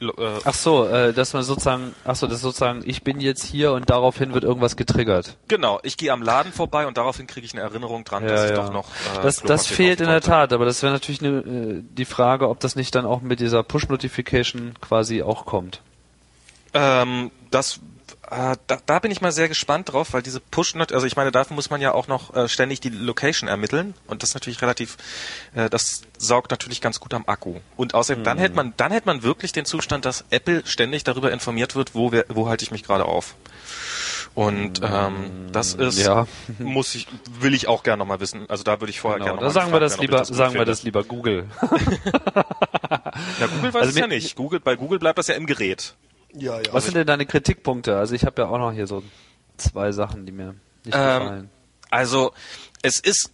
[0.01, 3.73] äh, ach so, äh, dass man sozusagen, ach so, das sozusagen, ich bin jetzt hier
[3.73, 5.37] und daraufhin wird irgendwas getriggert.
[5.49, 8.43] Genau, ich gehe am Laden vorbei und daraufhin kriege ich eine Erinnerung dran, ja, dass
[8.43, 8.51] ja.
[8.51, 8.89] ich doch noch.
[8.89, 12.49] Äh, das, das fehlt in der Tat, aber das wäre natürlich ne, äh, die Frage,
[12.49, 15.81] ob das nicht dann auch mit dieser Push-Notification quasi auch kommt.
[16.75, 17.81] Ähm, das
[18.31, 21.33] äh, da, da bin ich mal sehr gespannt drauf, weil diese push also ich meine,
[21.33, 24.61] dafür muss man ja auch noch äh, ständig die Location ermitteln und das ist natürlich
[24.63, 24.97] relativ,
[25.55, 27.61] äh, das saugt natürlich ganz gut am Akku.
[27.77, 28.25] Und außerdem, mhm.
[28.25, 31.95] dann hätte man, dann hätte man wirklich den Zustand, dass Apple ständig darüber informiert wird,
[31.95, 33.35] wo, wer, wo halte ich mich gerade auf.
[34.35, 36.27] Und ähm, das ist, ja.
[36.59, 37.09] muss ich,
[37.41, 38.49] will ich auch gerne nochmal wissen.
[38.49, 39.63] Also da würde ich vorher genau, gerne nochmal.
[39.63, 41.49] Sagen wir das werden, lieber, das sagen wir das lieber Google.
[43.41, 44.37] ja, Google weiß also es ja nicht.
[44.37, 45.95] Google, bei Google bleibt das ja im Gerät.
[46.35, 46.73] Ja, ja.
[46.73, 47.97] Was sind denn deine Kritikpunkte?
[47.97, 49.03] Also ich habe ja auch noch hier so
[49.57, 51.51] zwei Sachen, die mir nicht ähm, gefallen.
[51.91, 52.33] Also
[52.83, 53.33] es ist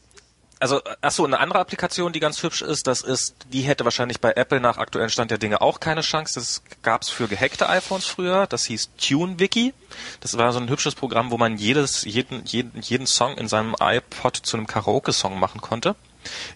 [0.61, 4.33] also achso, eine andere Applikation, die ganz hübsch ist, das ist, die hätte wahrscheinlich bei
[4.33, 6.41] Apple nach aktuellen Stand der Dinge auch keine Chance.
[6.41, 8.47] Das gab's für gehackte iPhones früher.
[8.47, 9.75] Das hieß TuneWiki.
[10.21, 13.77] Das war so ein hübsches Programm, wo man jedes, jeden, jeden, jeden Song in seinem
[13.79, 15.97] iPod zu einem Karaoke-Song machen konnte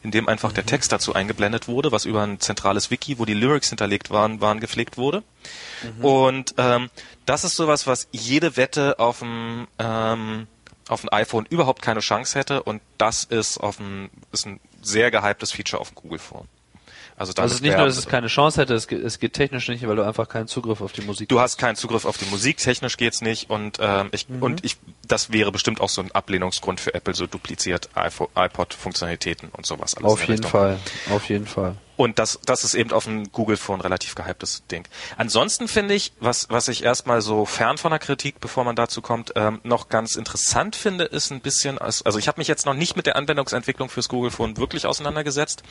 [0.03, 0.55] in dem einfach mhm.
[0.55, 4.41] der Text dazu eingeblendet wurde, was über ein zentrales Wiki, wo die Lyrics hinterlegt waren,
[4.41, 5.23] waren gepflegt wurde.
[5.83, 6.05] Mhm.
[6.05, 6.91] Und ähm,
[7.27, 10.47] das ist sowas, was jede Wette auf dem ähm,
[10.89, 15.11] auf dem iPhone überhaupt keine Chance hätte und das ist auf dem ist ein sehr
[15.11, 16.49] gehyptes Feature auf dem Google Phone.
[17.19, 19.33] Also, also es ist nicht nur, dass es keine Chance hätte, es geht, es geht
[19.33, 22.17] technisch nicht, weil du einfach keinen Zugriff auf die Musik Du hast keinen Zugriff auf
[22.17, 24.43] die Musik, technisch geht's nicht und ähm, ich mhm.
[24.43, 24.77] und ich
[25.07, 30.13] das wäre bestimmt auch so ein Ablehnungsgrund für Apple, so dupliziert iPod-Funktionalitäten und sowas alles.
[30.13, 30.79] Auf jeden Fall,
[31.11, 31.75] auf jeden Fall.
[31.97, 34.87] Und das, das ist eben auf dem Google Phone relativ gehyptes Ding.
[35.17, 39.03] Ansonsten finde ich, was, was ich erstmal so fern von der Kritik, bevor man dazu
[39.03, 42.75] kommt, ähm, noch ganz interessant finde, ist ein bisschen, also ich habe mich jetzt noch
[42.75, 45.65] nicht mit der Anwendungsentwicklung fürs Google Phone wirklich auseinandergesetzt.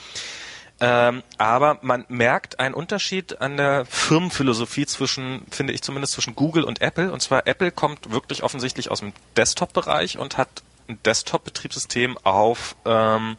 [0.80, 6.64] Ähm, aber man merkt einen Unterschied an der Firmenphilosophie zwischen, finde ich zumindest, zwischen Google
[6.64, 7.12] und Apple.
[7.12, 10.49] Und zwar Apple kommt wirklich offensichtlich aus dem Desktop-Bereich und hat
[10.88, 13.38] ein Desktop-Betriebssystem auf, ähm,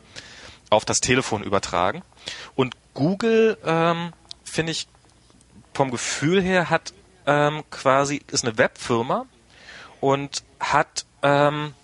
[0.71, 2.03] auf das Telefon übertragen.
[2.57, 4.13] Und Google, ähm,
[4.45, 4.89] finde ich,
[5.75, 6.93] vom Gefühl her hat
[7.27, 9.27] ähm, quasi, ist eine Webfirma
[10.01, 11.75] und hat ähm,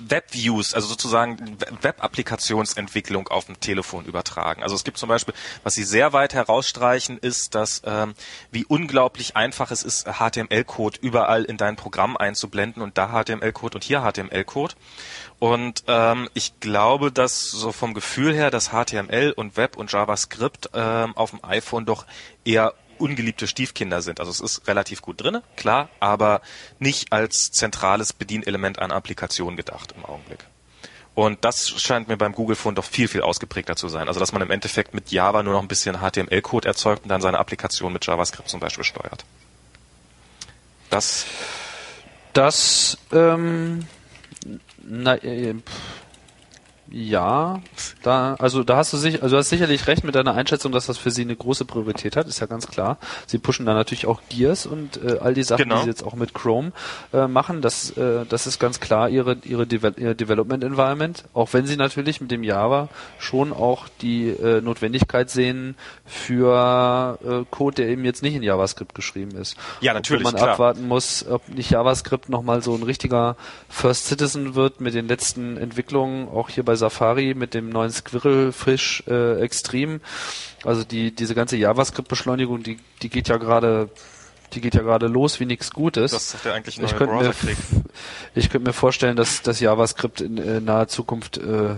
[0.00, 4.62] Webviews, also sozusagen Web-Applikationsentwicklung auf dem Telefon übertragen.
[4.62, 8.14] Also es gibt zum Beispiel, was sie sehr weit herausstreichen, ist, dass ähm,
[8.50, 13.84] wie unglaublich einfach es ist, HTML-Code überall in dein Programm einzublenden und da HTML-Code und
[13.84, 14.74] hier HTML-Code.
[15.38, 20.70] Und ähm, ich glaube, dass so vom Gefühl her, dass HTML und Web und JavaScript
[20.74, 22.06] ähm, auf dem iPhone doch
[22.44, 24.20] eher ungeliebte Stiefkinder sind.
[24.20, 26.40] Also es ist relativ gut drinne, klar, aber
[26.78, 30.40] nicht als zentrales Bedienelement einer Applikation gedacht im Augenblick.
[31.14, 34.06] Und das scheint mir beim Google Phone doch viel, viel ausgeprägter zu sein.
[34.06, 37.22] Also dass man im Endeffekt mit Java nur noch ein bisschen HTML-Code erzeugt und dann
[37.22, 39.24] seine Applikation mit JavaScript zum Beispiel steuert.
[40.90, 41.24] Das.
[42.34, 43.86] Das, ähm,
[44.82, 45.54] na, äh,
[46.90, 47.60] ja,
[48.02, 50.86] da, also da hast du sich, also du hast sicherlich recht mit deiner Einschätzung, dass
[50.86, 52.98] das für sie eine große Priorität hat, ist ja ganz klar.
[53.26, 55.76] Sie pushen da natürlich auch Gears und äh, all die Sachen, genau.
[55.76, 56.72] die sie jetzt auch mit Chrome
[57.12, 61.52] äh, machen, das, äh, das ist ganz klar ihre, ihre, Deve ihr Development Environment, auch
[61.52, 62.88] wenn sie natürlich mit dem Java
[63.18, 68.94] schon auch die äh, Notwendigkeit sehen für äh, Code, der eben jetzt nicht in JavaScript
[68.94, 69.56] geschrieben ist.
[69.80, 70.24] Ja, natürlich.
[70.24, 70.50] Wo man klar.
[70.50, 73.36] abwarten muss, ob nicht JavaScript nochmal so ein richtiger
[73.68, 79.04] First Citizen wird mit den letzten Entwicklungen, auch hier bei Safari mit dem neuen Squirrelfish
[79.06, 80.00] äh, Extreme.
[80.64, 83.90] Also die diese ganze JavaScript-Beschleunigung, die die geht ja gerade
[84.52, 86.12] die geht ja gerade los wie nichts Gutes.
[86.12, 87.34] Das ist ja eigentlich ein ich könnte mir,
[88.34, 91.74] ich könnte mir vorstellen, dass das JavaScript in äh, naher Zukunft äh,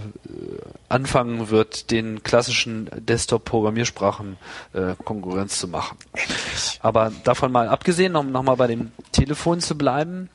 [0.88, 4.36] anfangen wird, den klassischen Desktop-Programmiersprachen
[4.74, 5.96] äh, Konkurrenz zu machen.
[6.12, 6.78] Endlich.
[6.82, 10.28] Aber davon mal abgesehen, um nochmal bei dem Telefon zu bleiben,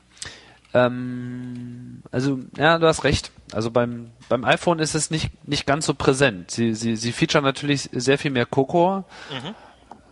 [0.74, 3.30] ähm, also, ja, du hast recht.
[3.52, 6.50] Also beim, beim iPhone ist es nicht, nicht ganz so präsent.
[6.50, 9.04] Sie, sie, sie featuren natürlich sehr viel mehr Coco.
[9.30, 9.54] Mhm.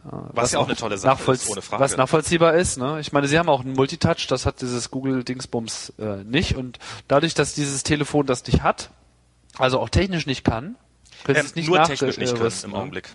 [0.05, 1.82] Was, was ja auch eine tolle Sache ist, ohne Frage.
[1.82, 2.76] Was nachvollziehbar ist.
[2.76, 2.98] Ne?
[3.01, 6.56] Ich meine, sie haben auch einen Multitouch, das hat dieses Google-Dingsbums äh, nicht.
[6.56, 8.90] Und dadurch, dass dieses Telefon das nicht hat,
[9.59, 10.76] also auch technisch nicht kann,
[11.24, 13.10] können ähm, sie es nicht Nur technisch nicht können im Augenblick.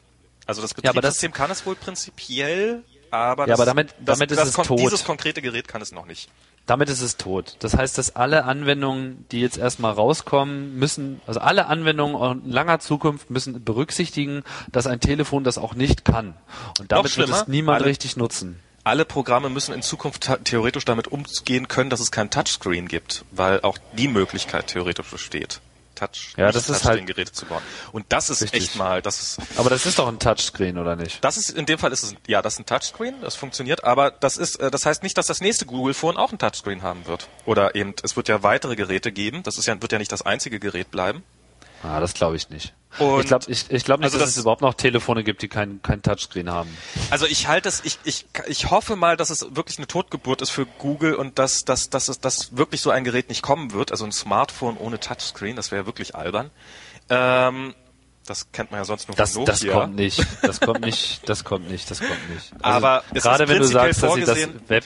[0.46, 4.32] Also das Betriebssystem ja, das, kann es wohl prinzipiell, aber, das, ja, aber damit, damit
[4.32, 4.80] das, ist es tot.
[4.80, 6.30] dieses konkrete Gerät kann es noch nicht.
[6.68, 7.56] Damit ist es tot.
[7.60, 12.80] Das heißt, dass alle Anwendungen, die jetzt erstmal rauskommen, müssen, also alle Anwendungen in langer
[12.80, 16.36] Zukunft müssen berücksichtigen, dass ein Telefon das auch nicht kann.
[16.78, 18.60] Und damit wird es niemand alle, richtig nutzen.
[18.84, 23.62] Alle Programme müssen in Zukunft theoretisch damit umgehen können, dass es kein Touchscreen gibt, weil
[23.62, 25.62] auch die Möglichkeit theoretisch besteht.
[25.98, 27.62] Touch, ja, das ist halt Geräte zu bauen.
[27.92, 28.64] Und das ist richtig.
[28.64, 29.40] echt mal, das ist.
[29.58, 31.24] Aber das ist doch ein Touchscreen oder nicht?
[31.24, 33.84] Das ist in dem Fall ist es ja, das ist ein Touchscreen, das funktioniert.
[33.84, 36.84] Aber das ist, äh, das heißt nicht, dass das nächste Google Phone auch ein Touchscreen
[36.84, 37.28] haben wird.
[37.46, 39.44] Oder eben, es wird ja weitere Geräte geben.
[39.44, 41.24] Das ist ja wird ja nicht das einzige Gerät bleiben.
[41.84, 42.74] Ah, das glaube ich nicht.
[43.00, 45.42] Und ich glaube ich, ich glaub nicht, also dass das, es überhaupt noch Telefone gibt,
[45.42, 46.76] die kein, kein Touchscreen haben.
[47.12, 50.50] Also ich halte es, ich, ich, ich hoffe mal, dass es wirklich eine Totgeburt ist
[50.50, 53.92] für Google und dass, dass, dass, es, dass wirklich so ein Gerät nicht kommen wird.
[53.92, 56.50] Also ein Smartphone ohne Touchscreen, das wäre wirklich albern.
[57.10, 57.76] Ähm,
[58.26, 59.56] das kennt man ja sonst nur das, von Nokia.
[59.56, 60.26] Das kommt nicht.
[60.42, 61.30] Das kommt nicht.
[61.30, 61.92] Das kommt nicht.
[61.92, 62.52] Das kommt nicht.
[62.54, 64.86] Also Aber gerade wenn du sagst, dass sie das Web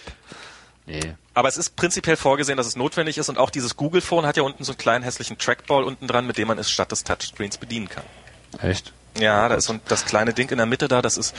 [0.85, 1.15] Nee.
[1.33, 4.35] Aber es ist prinzipiell vorgesehen, dass es notwendig ist und auch dieses Google Phone hat
[4.35, 7.03] ja unten so einen kleinen hässlichen Trackball unten dran, mit dem man es statt des
[7.03, 8.03] Touchscreens bedienen kann.
[8.61, 8.91] Echt?
[9.17, 11.35] Ja, da ist so ein, das kleine Ding in der Mitte da, das ist,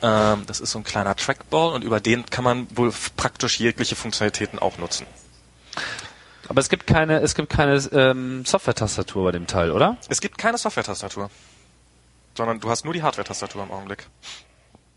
[0.00, 3.96] ähm, das ist so ein kleiner Trackball und über den kann man wohl praktisch jegliche
[3.96, 5.06] Funktionalitäten auch nutzen.
[6.48, 9.96] Aber es gibt keine, es gibt keine ähm, Software-Tastatur bei dem Teil, oder?
[10.08, 11.30] Es gibt keine Software-Tastatur.
[12.36, 14.06] Sondern du hast nur die Hardware-Tastatur im Augenblick.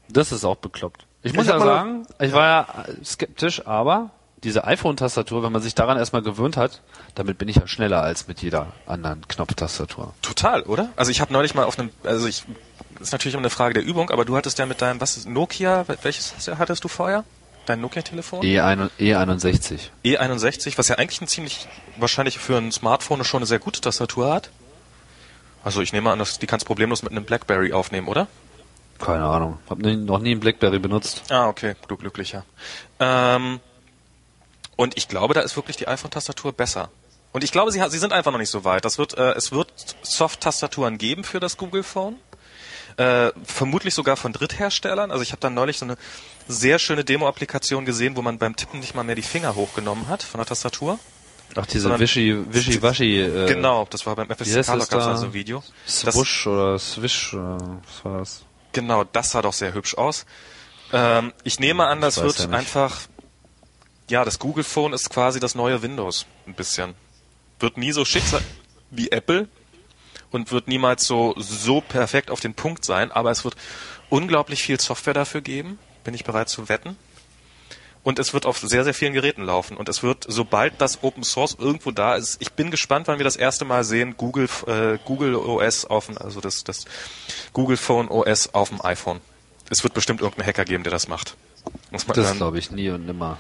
[0.09, 1.05] Das ist auch bekloppt.
[1.21, 4.11] Ich muss Ich ja sagen, ich war ja skeptisch, aber
[4.45, 6.81] diese iPhone-Tastatur, wenn man sich daran erstmal gewöhnt hat,
[7.15, 10.13] damit bin ich ja schneller als mit jeder anderen Knopftastatur.
[10.21, 10.89] Total, oder?
[10.95, 12.45] Also ich habe neulich mal auf einem, also ich,
[12.93, 15.17] das ist natürlich immer eine Frage der Übung, aber du hattest ja mit deinem, was
[15.17, 17.25] ist Nokia, welches hattest du vorher?
[17.65, 18.41] Dein Nokia-Telefon?
[18.41, 19.89] E1, E61.
[20.05, 21.67] E61, was ja eigentlich ein ziemlich,
[21.97, 24.51] wahrscheinlich für ein Smartphone schon eine sehr gute Tastatur hat.
[25.63, 28.27] Also ich nehme an, dass die kannst problemlos mit einem Blackberry aufnehmen, oder?
[28.99, 29.57] Keine Ahnung.
[29.67, 31.23] Hab noch nie einen Blackberry benutzt.
[31.29, 32.45] Ah, okay, du glücklicher.
[32.99, 33.59] Ähm,
[34.75, 36.89] und ich glaube, da ist wirklich die iPhone-Tastatur besser.
[37.31, 38.85] Und ich glaube, sie, sie sind einfach noch nicht so weit.
[38.85, 39.67] Das wird, äh, es wird
[40.03, 42.15] Soft-Tastaturen geben für das Google Phone.
[42.97, 45.11] Äh, vermutlich sogar von Drittherstellern.
[45.11, 45.97] Also ich habe da neulich so eine
[46.47, 50.23] sehr schöne Demo-Applikation gesehen, wo man beim Tippen nicht mal mehr die Finger hochgenommen hat
[50.23, 50.97] von der Tastatur.
[51.55, 55.17] Ach, diese Sondern- Wischi, Wischi, Waschi, äh, genau, das war beim das Color gab's da?
[55.17, 55.63] so ein Video.
[55.85, 58.45] Das, Swoosh oder Swish, oder was war das?
[58.71, 60.25] genau, das sah doch sehr hübsch aus.
[60.91, 63.01] Ähm, ich nehme an, das weiß wird ja einfach,
[64.09, 66.93] ja, das Google Phone ist quasi das neue Windows, ein bisschen.
[67.59, 68.43] Wird nie so schick sein
[68.91, 69.47] wie Apple
[70.31, 73.55] und wird niemals so, so perfekt auf den Punkt sein, aber es wird
[74.09, 76.97] unglaublich viel Software dafür geben, bin ich bereit zu wetten.
[78.03, 79.77] Und es wird auf sehr, sehr vielen Geräten laufen.
[79.77, 83.23] Und es wird, sobald das Open Source irgendwo da ist, ich bin gespannt, wann wir
[83.23, 86.85] das erste Mal sehen, Google, äh, Google OS auf dem, also das, das
[87.53, 89.21] Google Phone OS auf dem iPhone.
[89.71, 91.35] Es wird bestimmt irgendeinen Hacker geben, der das macht.
[91.91, 93.37] Muss man Das glaube ich nie und nimmer.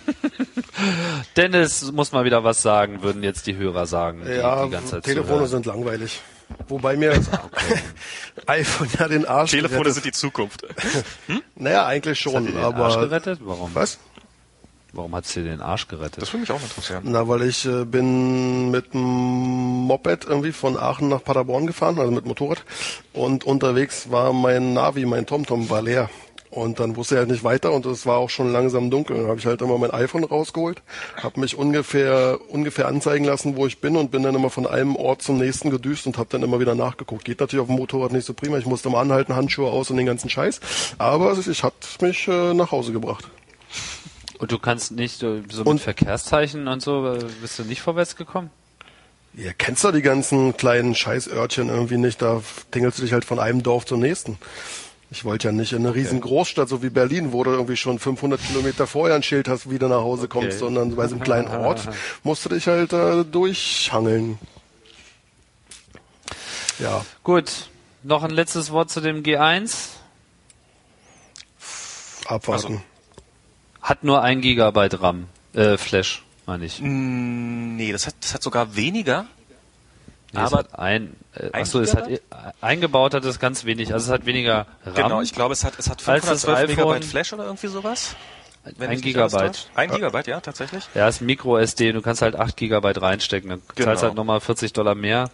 [1.37, 4.23] Dennis muss mal wieder was sagen, würden jetzt die Hörer sagen.
[4.27, 6.21] Die, Ja, die ganze Zeit Telefone sind langweilig.
[6.69, 7.29] Wobei mir das
[8.47, 10.63] iPhone ja den Arsch Telefone gerettet- sind die Zukunft.
[11.57, 12.85] Naja, eigentlich Hat schon, dir den aber...
[12.87, 13.41] Arsch gerettet?
[13.43, 13.71] Warum?
[13.75, 13.99] Was?
[14.93, 16.23] Warum hat's dir den Arsch gerettet?
[16.23, 17.03] Das würde mich auch interessieren.
[17.05, 22.11] Na, weil ich äh, bin mit dem Moped irgendwie von Aachen nach Paderborn gefahren, also
[22.11, 22.63] mit Motorrad.
[23.13, 26.09] Und unterwegs war mein Navi, mein TomTom war leer.
[26.51, 29.17] Und dann wusste er halt nicht weiter und es war auch schon langsam dunkel.
[29.19, 30.81] Dann habe ich halt immer mein iPhone rausgeholt,
[31.23, 34.97] habe mich ungefähr ungefähr anzeigen lassen, wo ich bin und bin dann immer von einem
[34.97, 37.25] Ort zum nächsten gedüst und habe dann immer wieder nachgeguckt.
[37.27, 38.57] Geht natürlich auf dem Motorrad nicht so prima.
[38.57, 40.61] Ich musste mal anhalten, Handschuhe aus und den ganzen Scheiß.
[40.97, 43.29] Aber ich hat mich äh, nach Hause gebracht.
[44.39, 47.83] Und du kannst nicht äh, so mit Und- Verkehrszeichen und so, äh, bist du nicht
[47.83, 48.51] vorwärts gekommen?
[49.35, 53.39] Ihr kennst doch die ganzen kleinen Scheißörtchen irgendwie nicht, da tingelst du dich halt von
[53.39, 54.39] einem Dorf zum nächsten.
[55.11, 57.99] Ich wollte ja nicht in eine riesen Großstadt, so wie Berlin, wo du irgendwie schon
[57.99, 61.25] 500 Kilometer vorher ein Schild hast, wie du nach Hause kommst, sondern bei so einem
[61.25, 61.89] kleinen Ort
[62.25, 64.39] musst du dich halt äh, durchhangeln.
[66.79, 67.69] Ja, Gut,
[68.03, 69.89] noch ein letztes Wort zu dem G1.
[72.27, 72.83] abwarten.
[73.81, 76.81] Hat nur ein Gigabyte RAM, äh, Flash, meine ich.
[76.83, 79.27] Nee, das hat, das hat sogar weniger.
[80.33, 82.09] Nee, es aber hat ein, äh, achso, es hat
[82.61, 84.95] eingebaut hat es ganz wenig, also es hat weniger RAM.
[84.95, 87.69] Genau, ich glaube, es hat, es hat Als das 512 iPhone- Megabyte Flash oder irgendwie
[87.69, 88.15] sowas.
[88.77, 89.71] Wenn ein Gigabyte.
[89.75, 90.85] Ein Gigabyte, ja, tatsächlich.
[90.95, 93.87] Ja, ist Micro SD, du kannst halt 8 Gigabyte reinstecken, dann Genau.
[93.87, 95.31] zahlst halt nochmal 40 Dollar mehr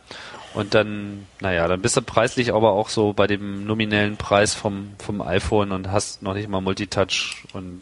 [0.53, 4.93] und dann, naja, dann bist du preislich aber auch so bei dem nominellen Preis vom,
[5.05, 7.81] vom iPhone und hast noch nicht mal Multitouch und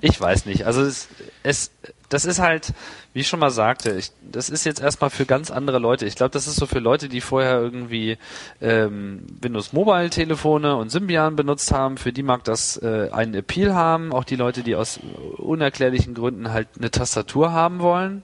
[0.00, 1.08] ich weiß nicht, also es,
[1.44, 1.70] es
[2.08, 2.72] das ist halt,
[3.16, 6.04] wie ich schon mal sagte, ich, das ist jetzt erstmal für ganz andere Leute.
[6.04, 8.18] Ich glaube, das ist so für Leute, die vorher irgendwie
[8.60, 11.96] ähm, Windows Mobile Telefone und Symbian benutzt haben.
[11.96, 14.12] Für die mag das äh, einen Appeal haben.
[14.12, 15.00] Auch die Leute, die aus
[15.38, 18.22] unerklärlichen Gründen halt eine Tastatur haben wollen.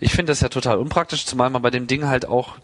[0.00, 2.56] Ich finde das ja total unpraktisch, zumal man bei dem Ding halt auch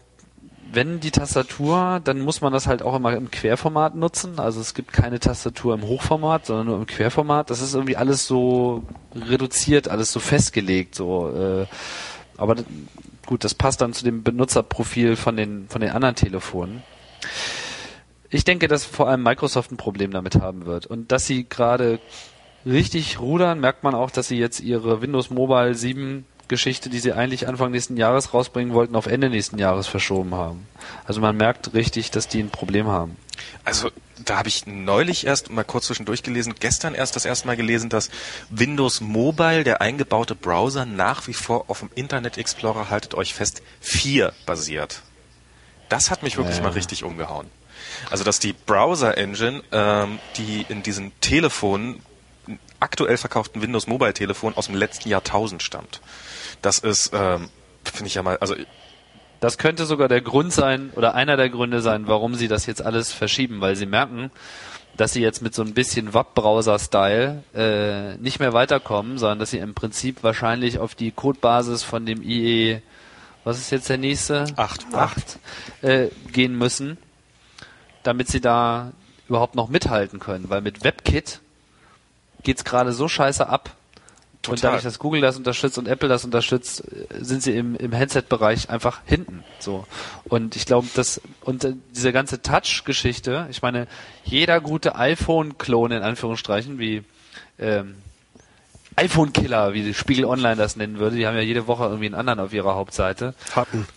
[0.71, 4.39] wenn die Tastatur, dann muss man das halt auch immer im Querformat nutzen.
[4.39, 7.49] Also es gibt keine Tastatur im Hochformat, sondern nur im Querformat.
[7.49, 8.83] Das ist irgendwie alles so
[9.15, 10.95] reduziert, alles so festgelegt.
[10.95, 11.65] So, äh,
[12.37, 12.55] aber
[13.25, 16.83] gut, das passt dann zu dem Benutzerprofil von den von den anderen Telefonen.
[18.29, 21.99] Ich denke, dass vor allem Microsoft ein Problem damit haben wird und dass sie gerade
[22.65, 27.13] richtig rudern, merkt man auch, dass sie jetzt ihre Windows Mobile 7 Geschichte, die sie
[27.13, 30.67] eigentlich Anfang nächsten Jahres rausbringen wollten, auf Ende nächsten Jahres verschoben haben.
[31.05, 33.15] Also man merkt richtig, dass die ein Problem haben.
[33.63, 33.89] Also
[34.25, 37.89] da habe ich neulich erst mal kurz zwischendurch gelesen, gestern erst das erste Mal gelesen,
[37.89, 38.09] dass
[38.49, 43.61] Windows Mobile, der eingebaute Browser, nach wie vor auf dem Internet Explorer, haltet euch fest,
[43.79, 45.01] 4 basiert.
[45.87, 46.63] Das hat mich wirklich Ja.
[46.63, 47.47] mal richtig umgehauen.
[48.11, 52.01] Also dass die Browser-Engine, ähm, die in diesen Telefonen,
[52.79, 56.01] aktuell verkauften Windows Mobile Telefon aus dem letzten Jahrtausend stammt.
[56.61, 57.49] Das ist, ähm,
[57.83, 58.55] finde ich ja mal, also
[59.39, 62.81] Das könnte sogar der Grund sein oder einer der Gründe sein, warum sie das jetzt
[62.81, 64.31] alles verschieben, weil sie merken,
[64.97, 69.59] dass sie jetzt mit so ein bisschen WAP-Browser-Style äh, nicht mehr weiterkommen, sondern dass sie
[69.59, 72.81] im Prinzip wahrscheinlich auf die Codebasis von dem IE,
[73.45, 74.45] was ist jetzt der nächste?
[74.57, 74.85] Acht.
[74.93, 75.39] Acht
[75.81, 76.97] äh, gehen müssen,
[78.03, 78.91] damit sie da
[79.29, 80.49] überhaupt noch mithalten können.
[80.49, 81.39] Weil mit WebKit
[82.43, 83.77] geht's gerade so scheiße ab.
[84.47, 84.71] Und Total.
[84.71, 88.69] dadurch, dass Google das unterstützt und Apple das unterstützt, äh, sind sie im, im Handset-Bereich
[88.69, 89.43] einfach hinten.
[89.59, 89.85] So.
[90.25, 93.87] Und ich glaube, dass, und äh, diese ganze Touch-Geschichte, ich meine,
[94.23, 97.03] jeder gute iPhone-Klon in Anführungsstrichen, wie
[97.59, 97.95] ähm,
[98.95, 102.15] iPhone-Killer, wie die Spiegel Online das nennen würde, die haben ja jede Woche irgendwie einen
[102.15, 103.87] anderen auf ihrer Hauptseite, Hatten.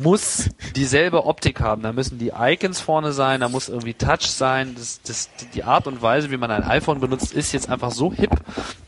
[0.00, 1.82] Muss dieselbe Optik haben.
[1.82, 4.74] Da müssen die Icons vorne sein, da muss irgendwie Touch sein.
[4.76, 8.12] Das, das, die Art und Weise, wie man ein iPhone benutzt, ist jetzt einfach so
[8.12, 8.30] hip,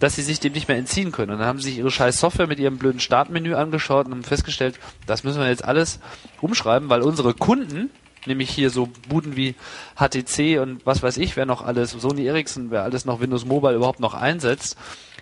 [0.01, 1.32] dass sie sich dem nicht mehr entziehen können.
[1.32, 4.24] Und dann haben sie sich ihre scheiß Software mit ihrem blöden Startmenü angeschaut und haben
[4.24, 6.01] festgestellt, das müssen wir jetzt alles
[6.40, 7.90] umschreiben, weil unsere Kunden,
[8.26, 9.55] nämlich hier so Buden wie
[9.97, 13.74] HTC und was weiß ich, wer noch alles, Sony Ericsson, wer alles noch Windows Mobile
[13.74, 14.76] überhaupt noch einsetzt,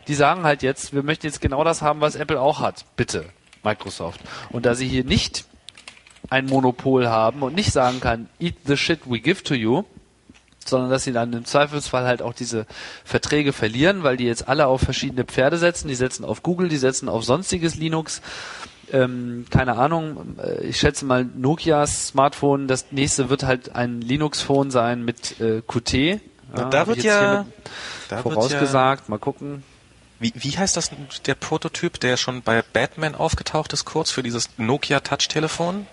[0.09, 2.85] die sagen halt jetzt, wir möchten jetzt genau das haben, was Apple auch hat.
[2.97, 3.27] Bitte,
[3.65, 4.21] Microsoft.
[4.51, 5.45] Und da sie hier nicht
[6.31, 9.85] ein Monopol haben und nicht sagen kann, eat the shit we give to you,
[10.65, 12.67] sondern dass sie dann im Zweifelsfall halt auch diese
[13.05, 15.89] Verträge verlieren, weil die jetzt alle auf verschiedene Pferde setzen.
[15.89, 18.23] Die setzen auf Google, die setzen auf sonstiges Linux.
[18.93, 24.71] Ähm, keine Ahnung, äh, ich schätze mal Nokias Smartphone, das nächste wird halt ein Linux-Phone
[24.71, 25.93] sein mit äh, Qt.
[26.57, 27.47] Ja, da wird ja-
[28.09, 29.09] Da wird vorausgesagt.
[29.09, 29.63] Mal gucken.
[30.25, 30.91] Wie, wie heißt das
[31.27, 35.87] der Prototyp, der schon bei Batman aufgetaucht ist, kurz für dieses Nokia Touch-Telefon,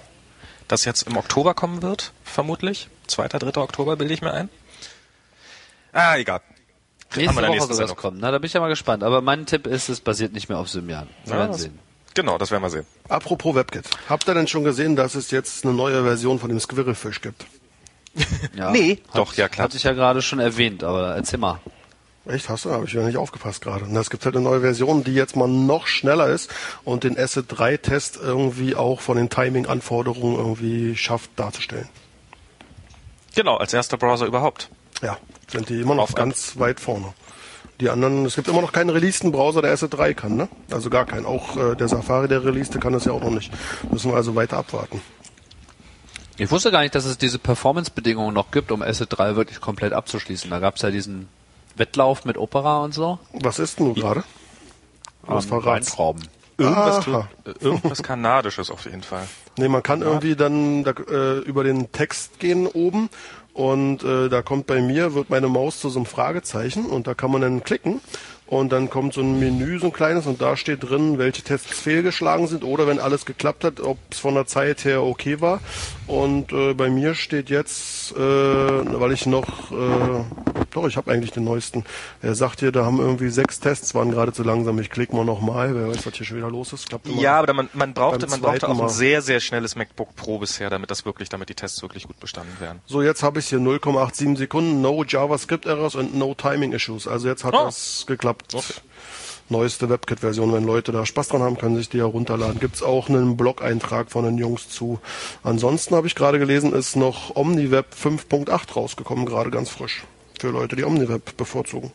[0.70, 2.88] das jetzt im Oktober kommen wird, vermutlich?
[3.08, 3.58] 2., 3.
[3.60, 4.48] Oktober bilde ich mir ein.
[5.92, 6.40] Ah, egal.
[7.14, 8.20] Nächste Woche soll das kommen.
[8.22, 9.04] Na, da bin ich ja mal gespannt.
[9.04, 11.10] Aber mein Tipp ist, es basiert nicht mehr auf Symbian.
[11.26, 11.78] Wir Ja, werden sehen.
[12.14, 12.86] Genau, das werden wir sehen.
[13.10, 13.84] Apropos WebKit.
[14.08, 17.46] Habt ihr denn schon gesehen, dass es jetzt eine neue Version von dem Squirrelfish gibt?
[18.56, 19.02] Ja, Nee.
[19.10, 19.66] hat, Doch, ja, klar.
[19.66, 21.60] Hatte ich ja gerade schon erwähnt, aber erzähl mal.
[22.26, 22.72] Echt, hast du?
[22.72, 23.86] Habe ich ja nicht aufgepasst gerade.
[23.86, 26.52] Und es gibt halt eine neue Version, die jetzt mal noch schneller ist
[26.84, 31.90] und den Asset 3 Test irgendwie auch von den Timing-Anforderungen irgendwie schafft darzustellen.
[33.34, 34.70] Genau, als erster Browser überhaupt.
[35.02, 35.18] Ja,
[35.48, 37.14] sind die immer noch Auf ganz weit vorne.
[37.80, 40.48] Die anderen, es gibt immer noch keinen releaseden Browser, der Asset 3 kann, ne?
[40.70, 41.26] Also gar keinen.
[41.26, 43.52] Auch äh, der Safari, der released, kann das ja auch noch nicht.
[43.92, 45.02] Müssen wir also weiter abwarten.
[46.38, 49.94] Ich wusste gar nicht, dass es diese Performance-Bedingungen noch gibt, um Asset 3 wirklich komplett
[49.94, 50.52] abzuschließen.
[50.52, 51.28] Da gab es ja diesen
[51.76, 53.20] Wettlauf mit Opera und so.
[53.34, 54.24] Was ist denn nun gerade?
[55.24, 55.92] Was Ähm, verrat's?
[55.92, 56.28] Weintrauben.
[56.58, 57.08] Irgendwas,
[57.60, 59.28] irgendwas Kanadisches auf jeden Fall.
[59.58, 63.10] Nee, man kann irgendwie dann da, äh, über den Text gehen oben
[63.54, 67.16] und äh, da kommt bei mir, wird meine Maus zu so einem Fragezeichen und da
[67.16, 68.00] kann man dann klicken
[68.46, 71.80] und dann kommt so ein Menü, so ein kleines und da steht drin, welche Tests
[71.80, 75.62] fehlgeschlagen sind oder wenn alles geklappt hat, ob es von der Zeit her okay war.
[76.12, 80.24] Und äh, bei mir steht jetzt, äh, weil ich noch, äh,
[80.72, 81.86] doch, ich habe eigentlich den neuesten.
[82.22, 84.78] Er sagt hier, da haben irgendwie sechs Tests, waren gerade zu langsam.
[84.80, 86.90] Ich klicke mal nochmal, wer weiß, was hier schon wieder los ist.
[86.90, 87.22] Klappt immer.
[87.22, 88.90] Ja, aber man, man brauchte, man brauchte auch ein Mal.
[88.90, 92.60] sehr, sehr schnelles MacBook Pro bisher, damit das wirklich, damit die Tests wirklich gut bestanden
[92.60, 92.82] werden.
[92.88, 97.08] So, jetzt habe ich hier 0,87 Sekunden, no JavaScript Errors und no Timing Issues.
[97.08, 97.64] Also jetzt hat Oh.
[97.64, 98.54] das geklappt.
[98.54, 98.74] Okay.
[99.52, 100.52] Neueste WebKit-Version.
[100.54, 102.60] Wenn Leute da Spaß dran haben, können sich die ja runterladen.
[102.60, 105.00] Gibt's auch einen Blog-Eintrag von den Jungs zu.
[105.44, 110.04] Ansonsten habe ich gerade gelesen, ist noch OmniWeb 5.8 rausgekommen, gerade ganz frisch.
[110.40, 111.92] Für Leute, die OmniWeb bevorzugen.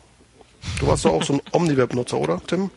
[0.79, 2.69] Du warst doch auch so ein OmniWeb-Nutzer, oder, Tim?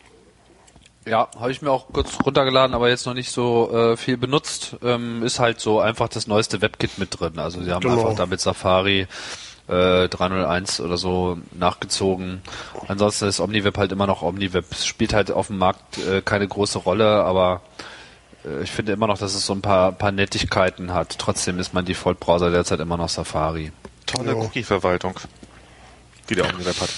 [1.07, 4.75] Ja, habe ich mir auch kurz runtergeladen, aber jetzt noch nicht so äh, viel benutzt.
[4.83, 7.39] Ähm, ist halt so einfach das neueste WebKit mit drin.
[7.39, 8.01] Also sie haben Genau.
[8.01, 9.07] einfach damit Safari
[9.67, 12.41] äh, 301 oder so nachgezogen.
[12.87, 14.65] Ansonsten ist OmniWeb halt immer noch OmniWeb.
[14.71, 17.61] Es spielt halt auf dem Markt äh, keine große Rolle, aber
[18.45, 21.17] äh, ich finde immer noch, dass es so ein paar, paar Nettigkeiten hat.
[21.19, 23.71] Trotzdem ist mein Default-Browser derzeit immer noch Safari.
[24.05, 24.37] Tolle Ja.
[24.37, 25.19] Cookie-Verwaltung,
[26.29, 26.89] die der OmniWeb hat.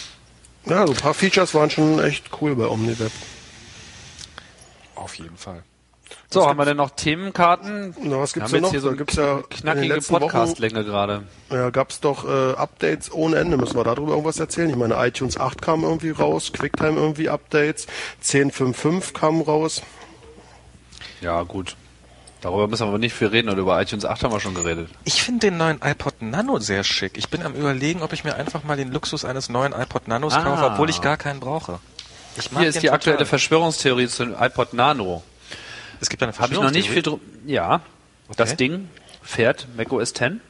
[0.65, 3.11] Ja, so ein paar Features waren schon echt cool bei OmniWeb.
[4.95, 5.63] Auf jeden Fall.
[6.33, 7.95] So, haben wir denn noch Themenkarten?
[8.01, 8.71] Na, was gibt's wir denn noch?
[8.71, 11.23] hier so Da gibt's ja knackige Podcastlänge gerade.
[11.51, 13.57] Ja, gab's doch äh, Updates ohne Ende.
[13.57, 14.69] Müssen wir darüber irgendwas erzählen?
[14.69, 17.87] Ich meine, iTunes 8 kam irgendwie raus, QuickTime irgendwie Updates,
[18.23, 19.81] 10.5.5 kam raus.
[21.21, 21.75] Ja, gut.
[22.41, 24.89] Darüber müssen wir aber nicht viel reden, oder über iTunes 8 haben wir schon geredet.
[25.05, 27.17] Ich finde den neuen iPod Nano sehr schick.
[27.17, 30.33] Ich bin am überlegen, ob ich mir einfach mal den Luxus eines neuen iPod Nanos
[30.33, 30.43] Ah.
[30.43, 31.79] kaufe, obwohl ich gar keinen brauche.
[32.57, 32.95] Hier ist die total.
[32.95, 35.23] aktuelle Verschwörungstheorie zum iPod Nano.
[36.03, 37.21] Es gibt eine Habe ich noch nicht viel drum.
[37.45, 37.79] Ja,
[38.35, 38.57] das Okay.
[38.57, 38.89] Ding
[39.21, 40.41] fährt macOS 10.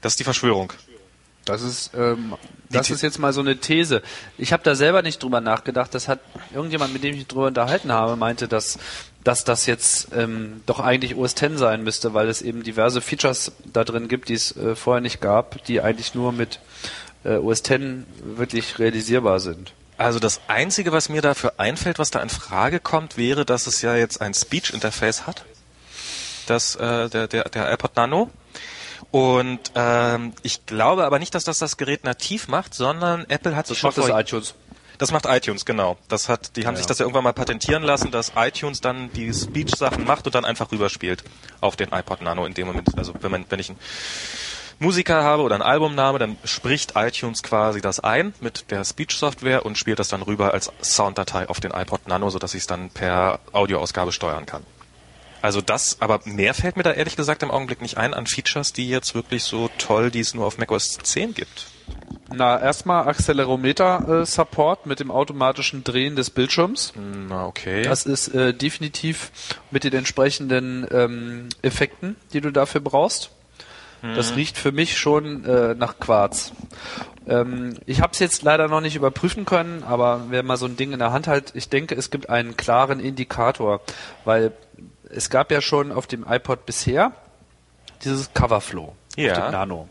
[0.00, 0.72] Das ist die Verschwörung.
[1.44, 2.34] Das ist, ähm,
[2.70, 4.00] das ist jetzt mal so eine These.
[4.36, 5.92] Ich habe da selber nicht drüber nachgedacht.
[5.92, 6.20] Das hat
[6.54, 8.78] irgendjemand, mit dem ich mich drüber unterhalten habe, meinte, dass,
[9.24, 13.50] dass das jetzt ähm, doch eigentlich OS X sein müsste, weil es eben diverse Features
[13.72, 16.60] da drin gibt, die es äh, vorher nicht gab, die eigentlich nur mit
[17.24, 17.80] äh, OS X
[18.22, 19.72] wirklich realisierbar sind.
[19.98, 23.82] Also das Einzige, was mir dafür einfällt, was da in Frage kommt, wäre, dass es
[23.82, 25.44] ja jetzt ein Speech-Interface hat.
[26.46, 28.30] Das, äh, der, der, der iPod Nano.
[29.10, 33.66] Und ähm, ich glaube aber nicht, dass das das Gerät nativ macht, sondern Apple hat
[33.66, 34.54] sich Das schon macht das vor iTunes.
[34.98, 35.96] Das macht iTunes, genau.
[36.08, 39.12] Das hat, die haben Ja, sich das ja irgendwann mal patentieren lassen, dass iTunes dann
[39.12, 41.22] die Speech-Sachen macht und dann einfach rüberspielt
[41.60, 42.96] auf den iPod Nano in dem Moment.
[42.96, 43.78] Also wenn man, wenn ich einen
[44.78, 49.76] Musiker habe oder einen Albumname, dann spricht iTunes quasi das ein mit der Speech-Software und
[49.76, 53.40] spielt das dann rüber als Sounddatei auf den iPod Nano, sodass ich es dann per
[53.52, 54.62] Audioausgabe steuern kann.
[55.40, 58.72] Also das, aber mehr fällt mir da ehrlich gesagt im Augenblick nicht ein an Features,
[58.72, 61.66] die jetzt wirklich so toll, die es nur auf macOS 10 gibt.
[62.30, 66.92] Na, erstmal Accelerometer-Support mit dem automatischen Drehen des Bildschirms.
[67.28, 67.82] Na, okay.
[67.82, 69.30] Das ist äh, definitiv
[69.70, 73.30] mit den entsprechenden ähm, Effekten, die du dafür brauchst.
[74.02, 76.52] Das riecht für mich schon äh, nach Quarz.
[77.26, 80.76] Ähm, ich habe es jetzt leider noch nicht überprüfen können, aber wer mal so ein
[80.76, 83.80] Ding in der Hand hat, ich denke, es gibt einen klaren Indikator,
[84.24, 84.52] weil
[85.10, 87.12] es gab ja schon auf dem iPod bisher
[88.04, 89.32] dieses Coverflow Ja.
[89.32, 89.88] auf dem Nano.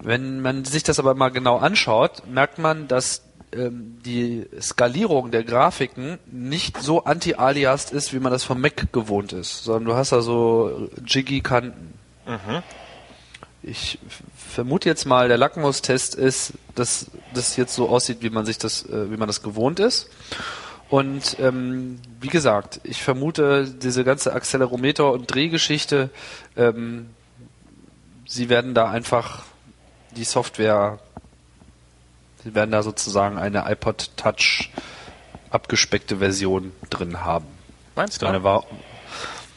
[0.00, 3.22] Wenn man sich das aber mal genau anschaut, merkt man, dass
[3.54, 9.32] ähm, die Skalierung der Grafiken nicht so anti-aliased ist, wie man das vom Mac gewohnt
[9.32, 11.94] ist, sondern du hast da so jiggy Kanten.
[13.62, 13.98] Ich
[14.36, 18.84] vermute jetzt mal, der Lackmustest ist, dass das jetzt so aussieht, wie man sich das,
[18.86, 20.10] äh, wie man das gewohnt ist.
[20.88, 26.10] Und ähm, wie gesagt, ich vermute, diese ganze Accelerometer- und Drehgeschichte,
[26.56, 27.08] ähm,
[28.26, 29.44] sie werden da einfach
[30.16, 30.98] die Software,
[32.44, 34.70] sie werden da sozusagen eine iPod Touch
[35.50, 37.46] abgespeckte Version drin haben.
[37.94, 38.64] Meinst Ich meine, wa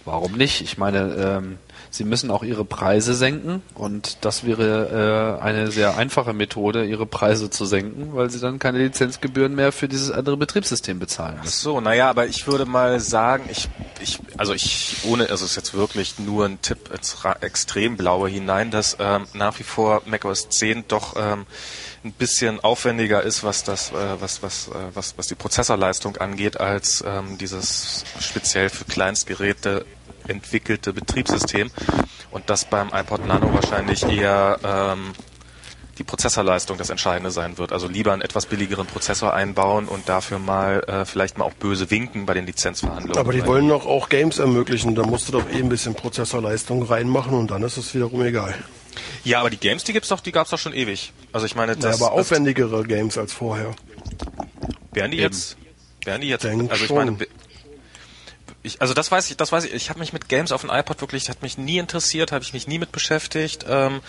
[0.05, 0.61] warum nicht?
[0.61, 1.57] Ich meine, ähm,
[1.95, 7.05] sie müssen auch ihre Preise senken und das wäre äh, eine sehr einfache Methode, ihre
[7.05, 11.47] Preise zu senken, weil sie dann keine Lizenzgebühren mehr für dieses andere Betriebssystem bezahlen Ach
[11.47, 13.69] so, naja, aber ich würde mal sagen, ich,
[14.01, 18.29] ich, also ich, ohne, also es ist jetzt wirklich nur ein Tipp ins extrem blaue
[18.29, 21.45] hinein, dass ähm, nach wie vor macOS 10 doch ähm,
[22.03, 26.59] ein bisschen aufwendiger ist, was das, äh, was, was, äh, was, was die Prozessorleistung angeht,
[26.59, 29.85] als ähm, dieses speziell für Kleinstgeräte
[30.27, 31.71] entwickelte Betriebssystem
[32.31, 35.13] und das beim iPod Nano wahrscheinlich eher ähm,
[35.97, 37.71] die Prozessorleistung das Entscheidende sein wird.
[37.71, 41.89] Also lieber einen etwas billigeren Prozessor einbauen und dafür mal äh, vielleicht mal auch böse
[41.89, 43.17] winken bei den Lizenzverhandlungen.
[43.17, 44.95] Aber die wollen doch auch Games ermöglichen.
[44.95, 48.53] Da musst du doch eh ein bisschen Prozessorleistung reinmachen und dann ist es wiederum egal.
[49.23, 51.11] Ja, aber die Games, die gibt's doch, die gab's doch schon ewig.
[51.31, 53.75] Also ich meine, Ja, das, aber aufwendigere Games als vorher.
[54.93, 55.57] Wären die jetzt,
[56.03, 57.17] wären die jetzt, Denk also ich schon.
[58.65, 59.73] Ich, also das weiß ich, das weiß ich.
[59.73, 62.53] Ich habe mich mit Games auf dem iPod wirklich, hat mich nie interessiert, habe ich
[62.53, 63.65] mich nie mit beschäftigt.
[63.69, 64.01] Ähm,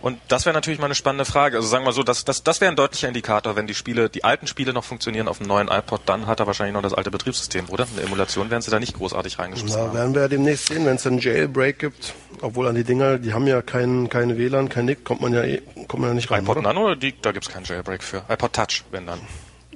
[0.00, 1.56] und das wäre natürlich mal eine spannende Frage.
[1.56, 4.08] Also sagen wir mal so, das, das, das wäre ein deutlicher Indikator, wenn die Spiele,
[4.08, 6.94] die alten Spiele noch funktionieren auf dem neuen iPod, dann hat er wahrscheinlich noch das
[6.94, 7.86] alte Betriebssystem, oder?
[7.92, 9.94] Eine Emulation werden sie da nicht großartig reingeschmissen Na, haben.
[9.94, 12.14] werden wir ja demnächst sehen, wenn es einen Jailbreak gibt.
[12.40, 15.42] Obwohl an die Dinger, die haben ja kein, keine WLAN, kein Nick, kommt man ja
[15.42, 16.42] eh, kommt man ja nicht rein.
[16.44, 16.72] iPod oder?
[16.74, 18.22] Nano, die, da gibt's keinen Jailbreak für.
[18.28, 19.20] iPod Touch, wenn dann.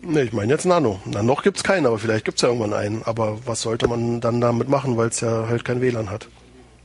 [0.02, 1.00] Nee, ich meine jetzt Nano.
[1.04, 3.02] Na, noch gibt's keinen, aber vielleicht gibt's ja irgendwann einen.
[3.04, 6.28] Aber was sollte man dann damit machen, weil es ja halt kein WLAN hat?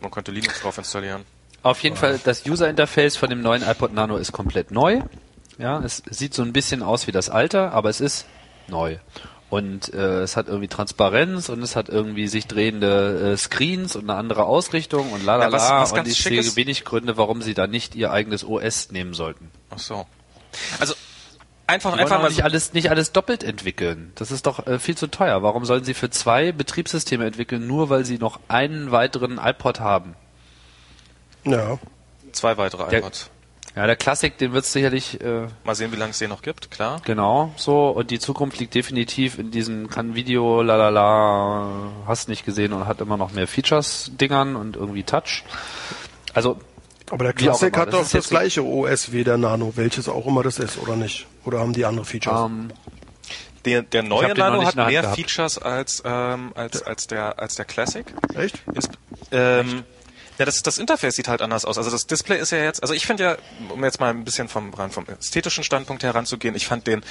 [0.01, 1.23] Man könnte Linux drauf installieren.
[1.63, 5.01] Auf jeden Fall, das User Interface von dem neuen iPod Nano ist komplett neu.
[5.57, 8.25] Ja, es sieht so ein bisschen aus wie das alte, aber es ist
[8.67, 8.97] neu.
[9.49, 14.09] Und äh, es hat irgendwie Transparenz und es hat irgendwie sich drehende äh, Screens und
[14.09, 15.81] eine andere Ausrichtung und la la Ja, was- la.
[15.81, 19.49] was und ich sehe wenig Gründe, warum sie da nicht ihr eigenes OS nehmen sollten.
[19.69, 20.05] Ach so.
[20.79, 20.93] Also
[21.67, 24.11] einfach, Die einfach mal nicht alles, nicht alles doppelt entwickeln.
[24.15, 25.43] Das ist doch äh, viel zu teuer.
[25.43, 30.15] Warum sollen sie für zwei Betriebssysteme entwickeln, nur weil sie noch einen weiteren iPod haben?
[31.43, 31.77] Ja.
[32.31, 33.29] zwei weitere Der- iPods.
[33.75, 36.41] Ja, der Klassik, den wird es sicherlich äh, Mal sehen, wie lange es den noch
[36.41, 37.01] gibt, klar.
[37.03, 37.89] Genau, so.
[37.89, 43.01] Und die Zukunft liegt definitiv in diesem kann Video, lalala, hast nicht gesehen und hat
[43.01, 45.43] immer noch mehr Features-Dingern und irgendwie Touch.
[46.33, 46.57] Also,
[47.11, 50.10] Aber der Classic hat das doch ist das so- gleiche OS wie der Nano, welches
[50.10, 51.27] auch immer das ist, oder nicht?
[51.45, 52.41] Oder haben die andere Features?
[52.49, 52.69] ähm,
[53.65, 55.15] Der, der neue Nano hat mehr gehabt.
[55.15, 58.06] Features als, ähm, als, als, der, als der Classic.
[58.36, 58.61] Echt?
[58.73, 58.90] Ins,
[59.32, 59.84] ähm,
[60.38, 61.78] Ja, das, das Interface sieht halt anders aus.
[61.78, 63.38] Also das Display ist ja jetzt, also ich finde ja,
[63.70, 67.03] um jetzt mal ein bisschen vom, rein vom ästhetischen Standpunkt heranzugehen, ich fand den,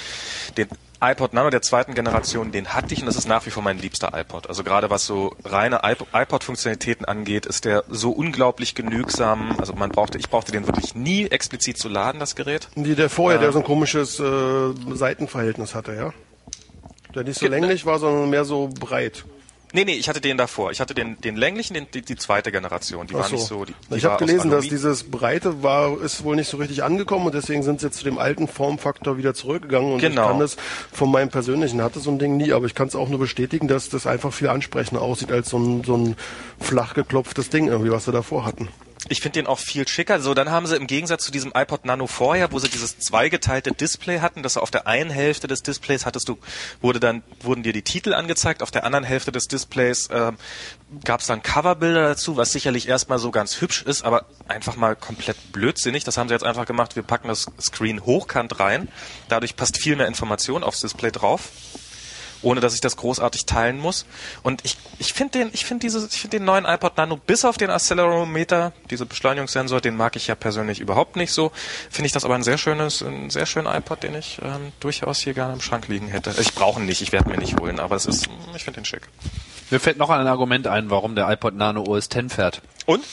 [0.57, 0.67] den
[1.01, 3.79] iPod Nano der zweiten Generation, den hatte ich und das ist nach wie vor mein
[3.79, 4.47] liebster iPod.
[4.47, 9.55] Also gerade was so reine iPod-Funktionalitäten angeht, ist der so unglaublich genügsam.
[9.59, 12.69] Also man brauchte, ich brauchte den wirklich nie explizit zu laden, das Gerät.
[12.75, 16.13] Die, der vorher, der so ein komisches äh, Seitenverhältnis hatte, ja?
[17.15, 19.25] Der nicht so länglich war, sondern mehr so breit.
[19.75, 20.71] Nee, nee, ich hatte den davor.
[20.71, 23.07] Ich hatte den, den länglichen, den, die, die zweite Generation.
[23.07, 23.35] Die war so.
[23.35, 23.65] nicht so.
[23.65, 26.81] Die, die ich war habe gelesen, dass dieses Breite war, ist wohl nicht so richtig
[26.81, 29.91] angekommen und deswegen sind sie jetzt zu dem alten Formfaktor wieder zurückgegangen.
[29.91, 30.21] Und Genau.
[30.21, 30.55] ich kann das
[30.93, 33.67] von meinem persönlichen hatte so ein Ding nie, aber ich kann es auch nur bestätigen,
[33.67, 36.15] dass das einfach viel ansprechender aussieht als so ein, so ein
[36.57, 38.69] flach geklopftes Ding irgendwie, was sie davor hatten.
[39.07, 40.19] Ich finde den auch viel schicker.
[40.19, 43.71] So, dann haben sie im Gegensatz zu diesem iPod Nano vorher, wo sie dieses zweigeteilte
[43.71, 46.39] Display hatten, dass auf der einen Hälfte des Displays hattest du,
[46.81, 50.37] wurde dann, wurden dir die Titel angezeigt, auf der anderen Hälfte des Displays ähm,
[51.03, 54.95] gab es dann Coverbilder dazu, was sicherlich erstmal so ganz hübsch ist, aber einfach mal
[54.95, 56.03] komplett blödsinnig.
[56.03, 58.87] Das haben sie jetzt einfach gemacht, wir packen das Screen hochkant rein.
[59.29, 61.49] Dadurch passt viel mehr Information aufs Display drauf
[62.45, 64.05] ohne dass ich das großartig teilen muss.
[64.43, 67.43] Und ich, ich finde den, ich finde diese, ich finde den neuen iPod Nano bis
[67.43, 71.51] auf den Accelerometer, diese Beschleunigungssensor, den mag ich ja persönlich überhaupt nicht so.
[71.89, 75.19] Finde ich das aber ein sehr schönes, ein sehr schöner iPod, den ich ähm, durchaus
[75.19, 76.33] hier gerne im Schrank liegen hätte.
[76.39, 78.85] Ich brauche ihn nicht, ich werde mir nicht holen, aber es ist, ich finde den
[78.85, 79.01] schick.
[79.71, 83.03] Mir fällt noch ein Argument ein, warum der iPod Nano OS X fährt Und?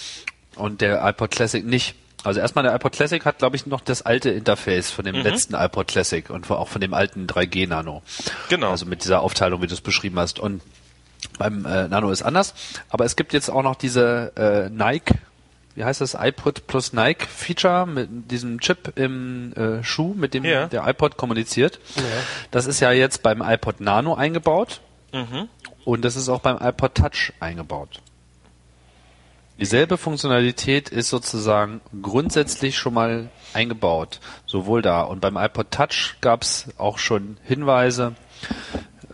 [0.56, 1.94] und der iPod Classic nicht.
[2.24, 5.54] Also erstmal der iPod Classic hat, glaube ich, noch das alte Interface von dem letzten
[5.54, 8.02] iPod Classic und auch von dem alten 3G Nano.
[8.48, 8.70] Genau.
[8.70, 10.38] Also mit dieser Aufteilung, wie du es beschrieben hast.
[10.38, 10.62] Und
[11.38, 12.54] beim äh, Nano ist anders.
[12.90, 15.14] Aber es gibt jetzt auch noch diese äh, Nike,
[15.74, 20.44] wie heißt das, iPod plus Nike Feature mit diesem Chip im äh, Schuh, mit dem
[20.44, 20.66] Ja.
[20.66, 21.80] der iPod kommuniziert.
[22.50, 24.80] Das ist ja jetzt beim iPod Nano eingebaut.
[25.84, 28.00] Und das ist auch beim iPod Touch eingebaut.
[29.58, 35.02] Dieselbe Funktionalität ist sozusagen grundsätzlich schon mal eingebaut, sowohl da.
[35.02, 38.14] Und beim iPod Touch gab es auch schon Hinweise,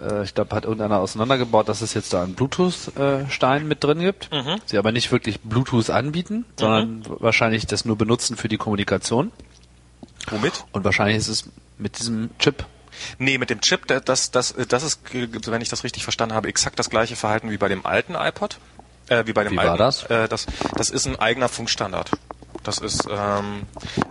[0.01, 4.31] äh, ich glaube, hat irgendeiner auseinandergebaut, dass es jetzt da einen Bluetooth-Stein mit drin gibt.
[4.66, 9.32] Sie aber nicht wirklich Bluetooth anbieten, sondern wahrscheinlich das nur benutzen für die Kommunikation.
[10.31, 10.65] Womit?
[10.73, 12.65] Und wahrscheinlich ist es mit diesem Chip.
[13.19, 16.78] Nee, mit dem Chip, das, das, das ist, wenn ich das richtig verstanden habe, exakt
[16.78, 18.59] das gleiche Verhalten wie bei dem alten iPod.
[19.09, 19.70] Äh, wie bei dem Wie alten.
[19.70, 20.05] war das?
[20.05, 20.47] Äh, das?
[20.76, 22.10] Das ist ein eigener Funkstandard.
[22.62, 23.62] Das ist, ähm,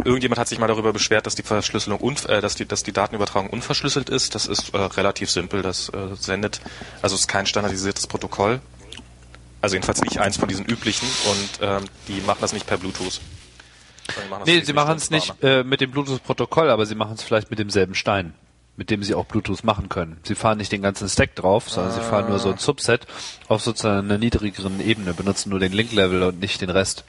[0.04, 2.92] irgendjemand hat sich mal darüber beschwert, dass die Verschlüsselung, unv äh, dass die, dass die
[2.92, 4.34] Datenübertragung unverschlüsselt ist.
[4.36, 5.62] Das ist äh, relativ simpel.
[5.62, 6.62] Das äh, sendet,
[7.02, 8.60] also es ist kein standardisiertes Protokoll.
[9.62, 13.20] Also jedenfalls nicht eins von diesen üblichen und ähm, die machen das nicht per Bluetooth.
[14.46, 17.60] Nee, sie machen es nicht äh, mit dem Bluetooth-Protokoll, aber sie machen es vielleicht mit
[17.60, 18.34] demselben Stein,
[18.78, 20.18] mit dem sie auch Bluetooth machen können.
[20.24, 23.08] Sie fahren nicht den ganzen Stack drauf, sondern sie fahren nur so ein Subset
[23.48, 27.04] auf sozusagen einer niedrigeren Ebene, benutzen nur den Link-Level und nicht den Rest.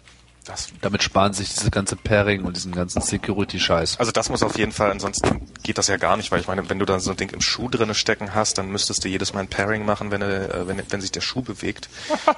[0.46, 4.00] Das Damit sparen sich diese ganze Pairing und diesen ganzen Security-Scheiß.
[4.00, 6.70] Also das muss auf jeden Fall, ansonsten geht das ja gar nicht, weil ich meine,
[6.70, 9.34] wenn du da so ein Ding im Schuh drinne stecken hast, dann müsstest du jedes
[9.34, 11.90] Mal ein Pairing machen, wenn, äh, wenn, wenn sich der Schuh bewegt.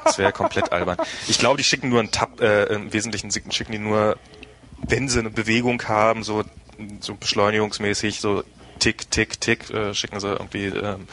[0.05, 0.97] Das wäre ja komplett albern.
[1.28, 4.16] Ich glaube, die schicken nur einen Tab, äh, im Wesentlichen schicken die nur,
[4.89, 6.43] wenn sie eine Bewegung haben, so,
[6.98, 8.43] so beschleunigungsmäßig, so
[8.81, 11.07] tick, tick, tick, äh, schicken sie irgendwie, ähm,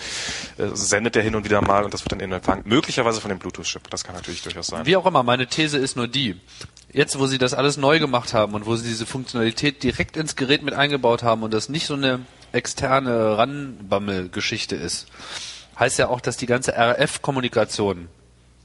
[0.58, 2.64] äh, sendet der hin und wieder mal und das wird dann in Empfang.
[2.66, 4.86] Möglicherweise von dem Bluetooth-Chip, das kann natürlich durchaus sein.
[4.86, 6.36] Wie auch immer, meine These ist nur die.
[6.92, 10.36] Jetzt, wo sie das alles neu gemacht haben und wo sie diese Funktionalität direkt ins
[10.36, 12.22] Gerät mit eingebaut haben und das nicht so eine
[12.54, 15.08] externe Ranbammel-Geschichte ist,
[15.78, 18.08] heißt ja auch, dass die ganze RF-Kommunikation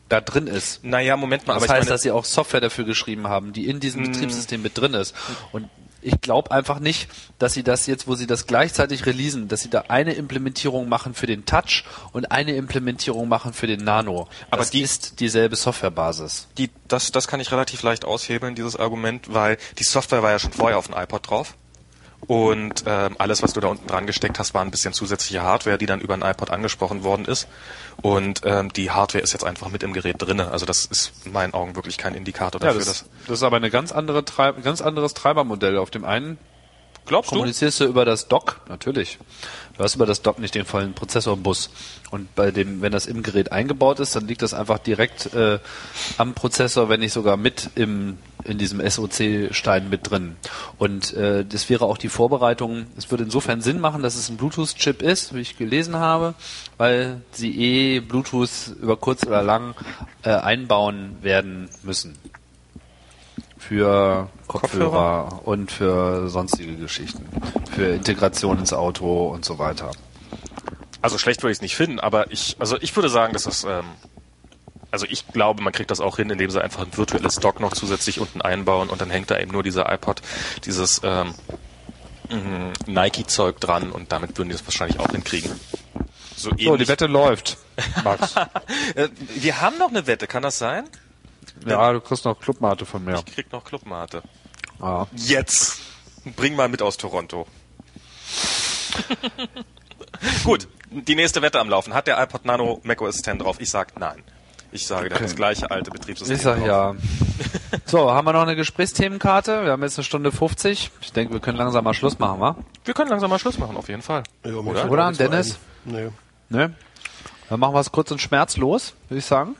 [0.09, 0.85] da drin ist.
[0.85, 3.53] Naja, Moment mal, Das aber heißt, ich meine, dass sie auch Software dafür geschrieben haben,
[3.53, 5.15] die in diesem Betriebssystem mit drin ist.
[5.53, 5.69] Und
[6.03, 7.09] ich glaube einfach nicht,
[7.39, 11.15] dass sie das jetzt, wo sie das gleichzeitig releasen, dass sie da eine Implementierung machen
[11.15, 14.29] für den Touch und eine Implementierung machen für den Nano.
[14.51, 16.49] Aber das die- ist dieselbe Softwarebasis.
[16.59, 20.39] die, das, das kann ich relativ leicht aushebeln, dieses Argument, weil die Software war ja
[20.39, 21.55] schon vorher auf dem iPod drauf.
[22.29, 25.77] Und ähm, alles, was du da unten dran gesteckt hast, war ein bisschen zusätzliche Hardware,
[25.77, 27.49] die dann über ein iPod angesprochen worden ist.
[28.01, 30.51] Und ähm, die Hardware ist jetzt einfach mit im Gerät drinne.
[30.51, 33.05] Also das ist in meinen Augen wirklich kein Indikator Ja, dafür, das, dass.
[33.27, 35.77] das ist aber eine ganz andere Treib ganz anderes Treibermodell.
[35.79, 36.39] Auf dem einen
[37.07, 37.35] Glaubst du?
[37.35, 39.19] kommunizierst du über das Dock, natürlich.
[39.77, 41.71] Du hast über das Dock nicht den vollen Prozessorbus.
[42.11, 45.59] Und bei dem, wenn das im Gerät eingebaut ist, dann liegt das einfach direkt äh,
[46.19, 50.37] am Prozessor, wenn nicht sogar mit im in diesem SOC-Stein mit drin.
[50.79, 52.87] Und äh, das wäre auch die Vorbereitung.
[52.97, 56.35] Es würde insofern Sinn machen, dass es ein Bluetooth-Chip ist, wie ich gelesen habe,
[56.79, 59.75] weil sie eh Bluetooth über kurz oder lang
[60.23, 62.17] äh, einbauen werden müssen.
[63.59, 67.25] Für Kopfhörer, und für sonstige Geschichten.
[67.71, 69.93] Für Integration ins Auto und so weiter.
[71.01, 73.65] Also schlecht würde ich es nicht finden, aber ich, also ich würde sagen, dass das,
[73.65, 73.85] ähm,
[74.93, 77.73] Also ich glaube, man kriegt das auch hin, indem sie einfach ein virtuelles Dock noch
[77.73, 80.21] zusätzlich unten einbauen und dann hängt da eben nur dieser iPod,
[80.67, 81.35] dieses ähm,
[82.31, 85.51] mh, Nike-Zeug dran und damit würden die das wahrscheinlich auch hinkriegen.
[86.37, 86.89] So So, die.
[86.89, 87.57] Wette läuft,
[88.05, 88.35] Max.
[88.95, 90.89] Äh, wir haben noch eine Wette, kann das sein?
[91.67, 93.15] ja, du kriegst noch Clubmate von mir.
[93.15, 94.23] Ich krieg noch Clubmate.
[94.81, 95.07] Ah.
[95.17, 95.81] Jetzt!
[96.37, 97.47] Bring mal mit aus Toronto.
[100.45, 101.95] Gut, die nächste Wette am Laufen.
[101.95, 103.57] Hat der iPod Nano macOS 10 drauf?
[103.61, 104.23] Ich sag nein.
[104.73, 106.37] Ich sage, der hat das gleiche alte Betriebssystem.
[106.37, 106.67] Ich sag drauf.
[106.67, 106.95] ja.
[107.87, 109.65] So, haben wir noch eine Gesprächsthemenkarte?
[109.65, 110.91] Wir haben jetzt eine Stunde 50.
[111.01, 112.57] Ich denke, wir können langsam mal Schluss machen, wa?
[112.85, 114.23] Wir können langsam mal Schluss machen, auf jeden Fall.
[114.45, 114.91] Ja, Oder?
[114.91, 115.59] Oder, Dennis?
[115.85, 116.09] Nee.
[116.49, 116.75] Ne?
[117.49, 119.57] Dann machen wir es kurz und schmerzlos, würde ich sagen.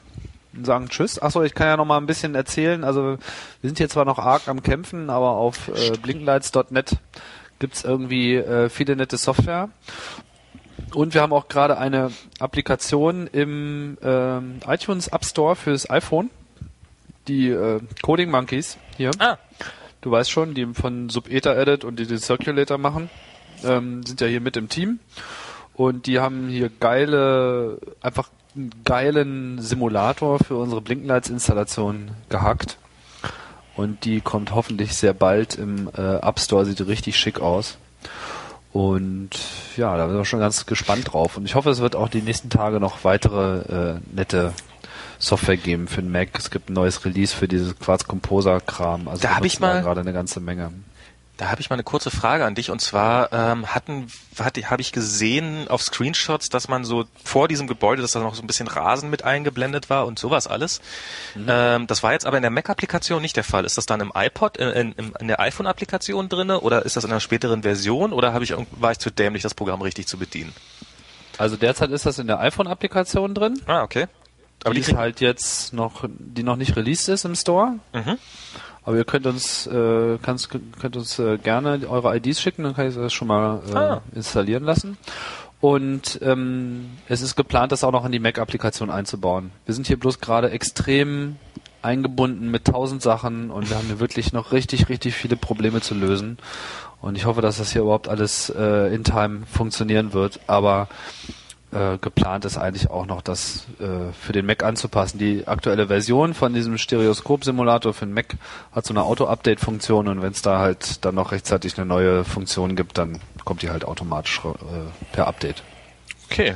[0.55, 1.21] Und sagen Tschüss.
[1.21, 2.85] Achso, ich kann ja noch mal ein bisschen erzählen.
[2.85, 3.19] Also wir
[3.63, 6.97] sind hier zwar noch arg am Kämpfen, aber auf äh, blinklights.net
[7.59, 9.69] gibt's irgendwie äh, viele nette Software.
[10.95, 16.31] Und wir haben auch gerade eine Applikation im ähm, iTunes App Store fürs iPhone.
[17.29, 19.11] Die äh, Coding Monkeys hier.
[19.19, 19.39] Ah,
[20.03, 23.09] Du weißt schon, die von Subeta Edit und die den Circulator machen,
[23.65, 24.99] ähm, sind ja hier mit im Team.
[25.75, 32.79] Und die haben hier geile, einfach einen geilen Simulator für unsere Blinklights-Installation gehackt.
[33.77, 37.79] Und die kommt hoffentlich sehr bald im äh, App Store, sieht richtig schick aus.
[38.73, 39.31] Und
[39.77, 41.37] ja, da sind wir schon ganz gespannt drauf.
[41.37, 44.53] Und ich hoffe, es wird auch die nächsten Tage noch weitere äh, nette
[45.19, 46.31] Software geben für den Mac.
[46.39, 49.09] Es gibt ein neues Release für dieses Quartz Composer Kram.
[49.09, 50.71] Also Da wir hab ich mal- gerade eine ganze Menge.
[51.43, 52.71] Da habe ich mal eine kurze Frage an dich.
[52.71, 54.07] Und zwar ähm, hatten,
[54.39, 58.37] hatte, habe ich gesehen auf Screenshots, dass man so vor diesem Gebäude, dass da noch
[58.37, 60.81] so ein bisschen Rasen mit eingeblendet war und sowas alles.
[61.49, 63.65] Ähm, das war jetzt aber in der Mac-Applikation nicht der Fall.
[63.65, 67.03] Ist das dann im iPod, äh, in, in, in der iPhone-Applikation drinne oder ist das
[67.03, 70.19] in einer späteren Version oder habe ich war ich zu dämlich, das Programm richtig zu
[70.19, 70.53] bedienen?
[71.39, 73.61] Also derzeit ist das in der iPhone-Applikation drin.
[73.67, 74.07] Ah, okay.
[74.63, 77.81] Aber die, die, ist halt jetzt noch, die noch nicht released ist im Store.
[77.93, 78.19] Mhm.
[78.85, 82.89] Aber ihr könnt uns, äh, kannst, könnt uns äh, gerne eure IDs schicken, dann kann
[82.89, 84.03] ich das schon mal äh, Ah.
[84.15, 84.97] installieren lassen.
[85.61, 89.53] Und ähm, es ist geplant, das auch noch in die Mac-Applikation einzubauen.
[89.65, 91.37] Wir sind hier bloß gerade extrem
[91.83, 95.95] eingebunden mit tausend Sachen und wir haben hier wirklich noch richtig, richtig viele Probleme zu
[95.95, 96.39] lösen.
[97.01, 100.41] Und ich hoffe, dass das hier überhaupt alles äh, in Time funktionieren wird.
[100.49, 100.89] Aber
[101.73, 105.19] äh, geplant ist eigentlich auch noch, das äh, für den Mac anzupassen.
[105.19, 108.37] Die aktuelle Version von diesem Stereoskop-Simulator für den Mac
[108.73, 112.77] hat so eine Auto-Update-Funktion und wenn es da halt dann noch rechtzeitig eine neue Funktion
[112.77, 115.63] gibt, dann kommt die halt automatisch äh, per Update.
[116.31, 116.55] okay.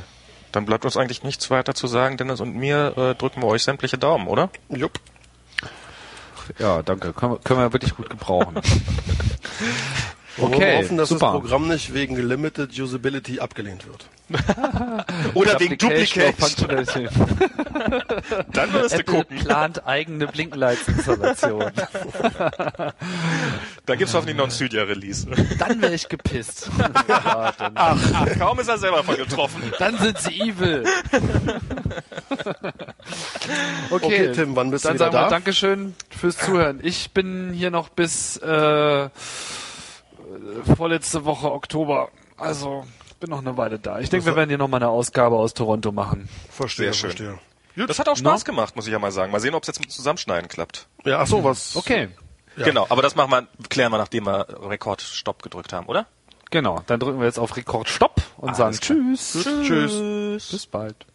[0.51, 2.17] Dann bleibt uns eigentlich nichts weiter zu sagen.
[2.17, 4.49] Dennis und mir äh, drücken wir euch sämtliche Daumen, oder?
[4.69, 4.99] Jupp.
[6.57, 7.13] Ja, danke.
[7.13, 8.55] Können wir, können wir wirklich gut gebrauchen.
[10.37, 11.31] Wollen wir Okay, hoffen, dass super.
[11.31, 14.05] das Programm nicht wegen Limited Usability abgelehnt wird.
[15.35, 17.07] Oder wegen Functionality.
[18.51, 19.37] Dann wirst du gucken.
[19.39, 21.63] plant eigene Blinklights-Installation.
[23.85, 25.27] Dann gibt's hoffentlich noch ein Cydia-Release.
[25.57, 26.69] Dann wäre ich gepisst.
[27.07, 27.97] ja, dann, Ach,
[28.37, 29.61] kaum ist er selber von getroffen.
[29.79, 30.83] dann sind sie evil.
[33.89, 35.29] okay, Okay, Tim, wann bist du dann wieder sagen wir da?
[35.29, 36.79] Dankeschön fürs Zuhören.
[36.83, 39.09] Ich bin hier noch bis äh,
[40.75, 42.09] vorletzte Woche Oktober.
[42.37, 42.85] Also
[43.19, 43.99] bin noch eine Weile da.
[43.99, 46.29] Ich denke, wir werden hier noch mal eine Ausgabe aus Toronto machen.
[46.49, 47.37] Verstehe, Sehr schön.
[47.75, 47.87] verstehe.
[47.87, 49.31] Das hat auch Spaß gemacht, muss ich ja mal sagen.
[49.31, 50.87] Mal sehen, ob es jetzt mit Zusammenschneiden klappt.
[51.05, 51.75] Ja, ach so, was.
[51.75, 52.09] Okay,
[52.57, 56.07] Genau, aber das machen wir, klären wir, nachdem wir Rekord-Stopp gedrückt haben, oder?
[56.49, 56.81] genau.
[56.87, 58.97] Dann drücken wir jetzt auf Rekord Stopp und sagen klar.
[58.97, 59.37] Tschüss.
[59.63, 60.49] Tschüss.
[60.49, 61.05] Bis bald.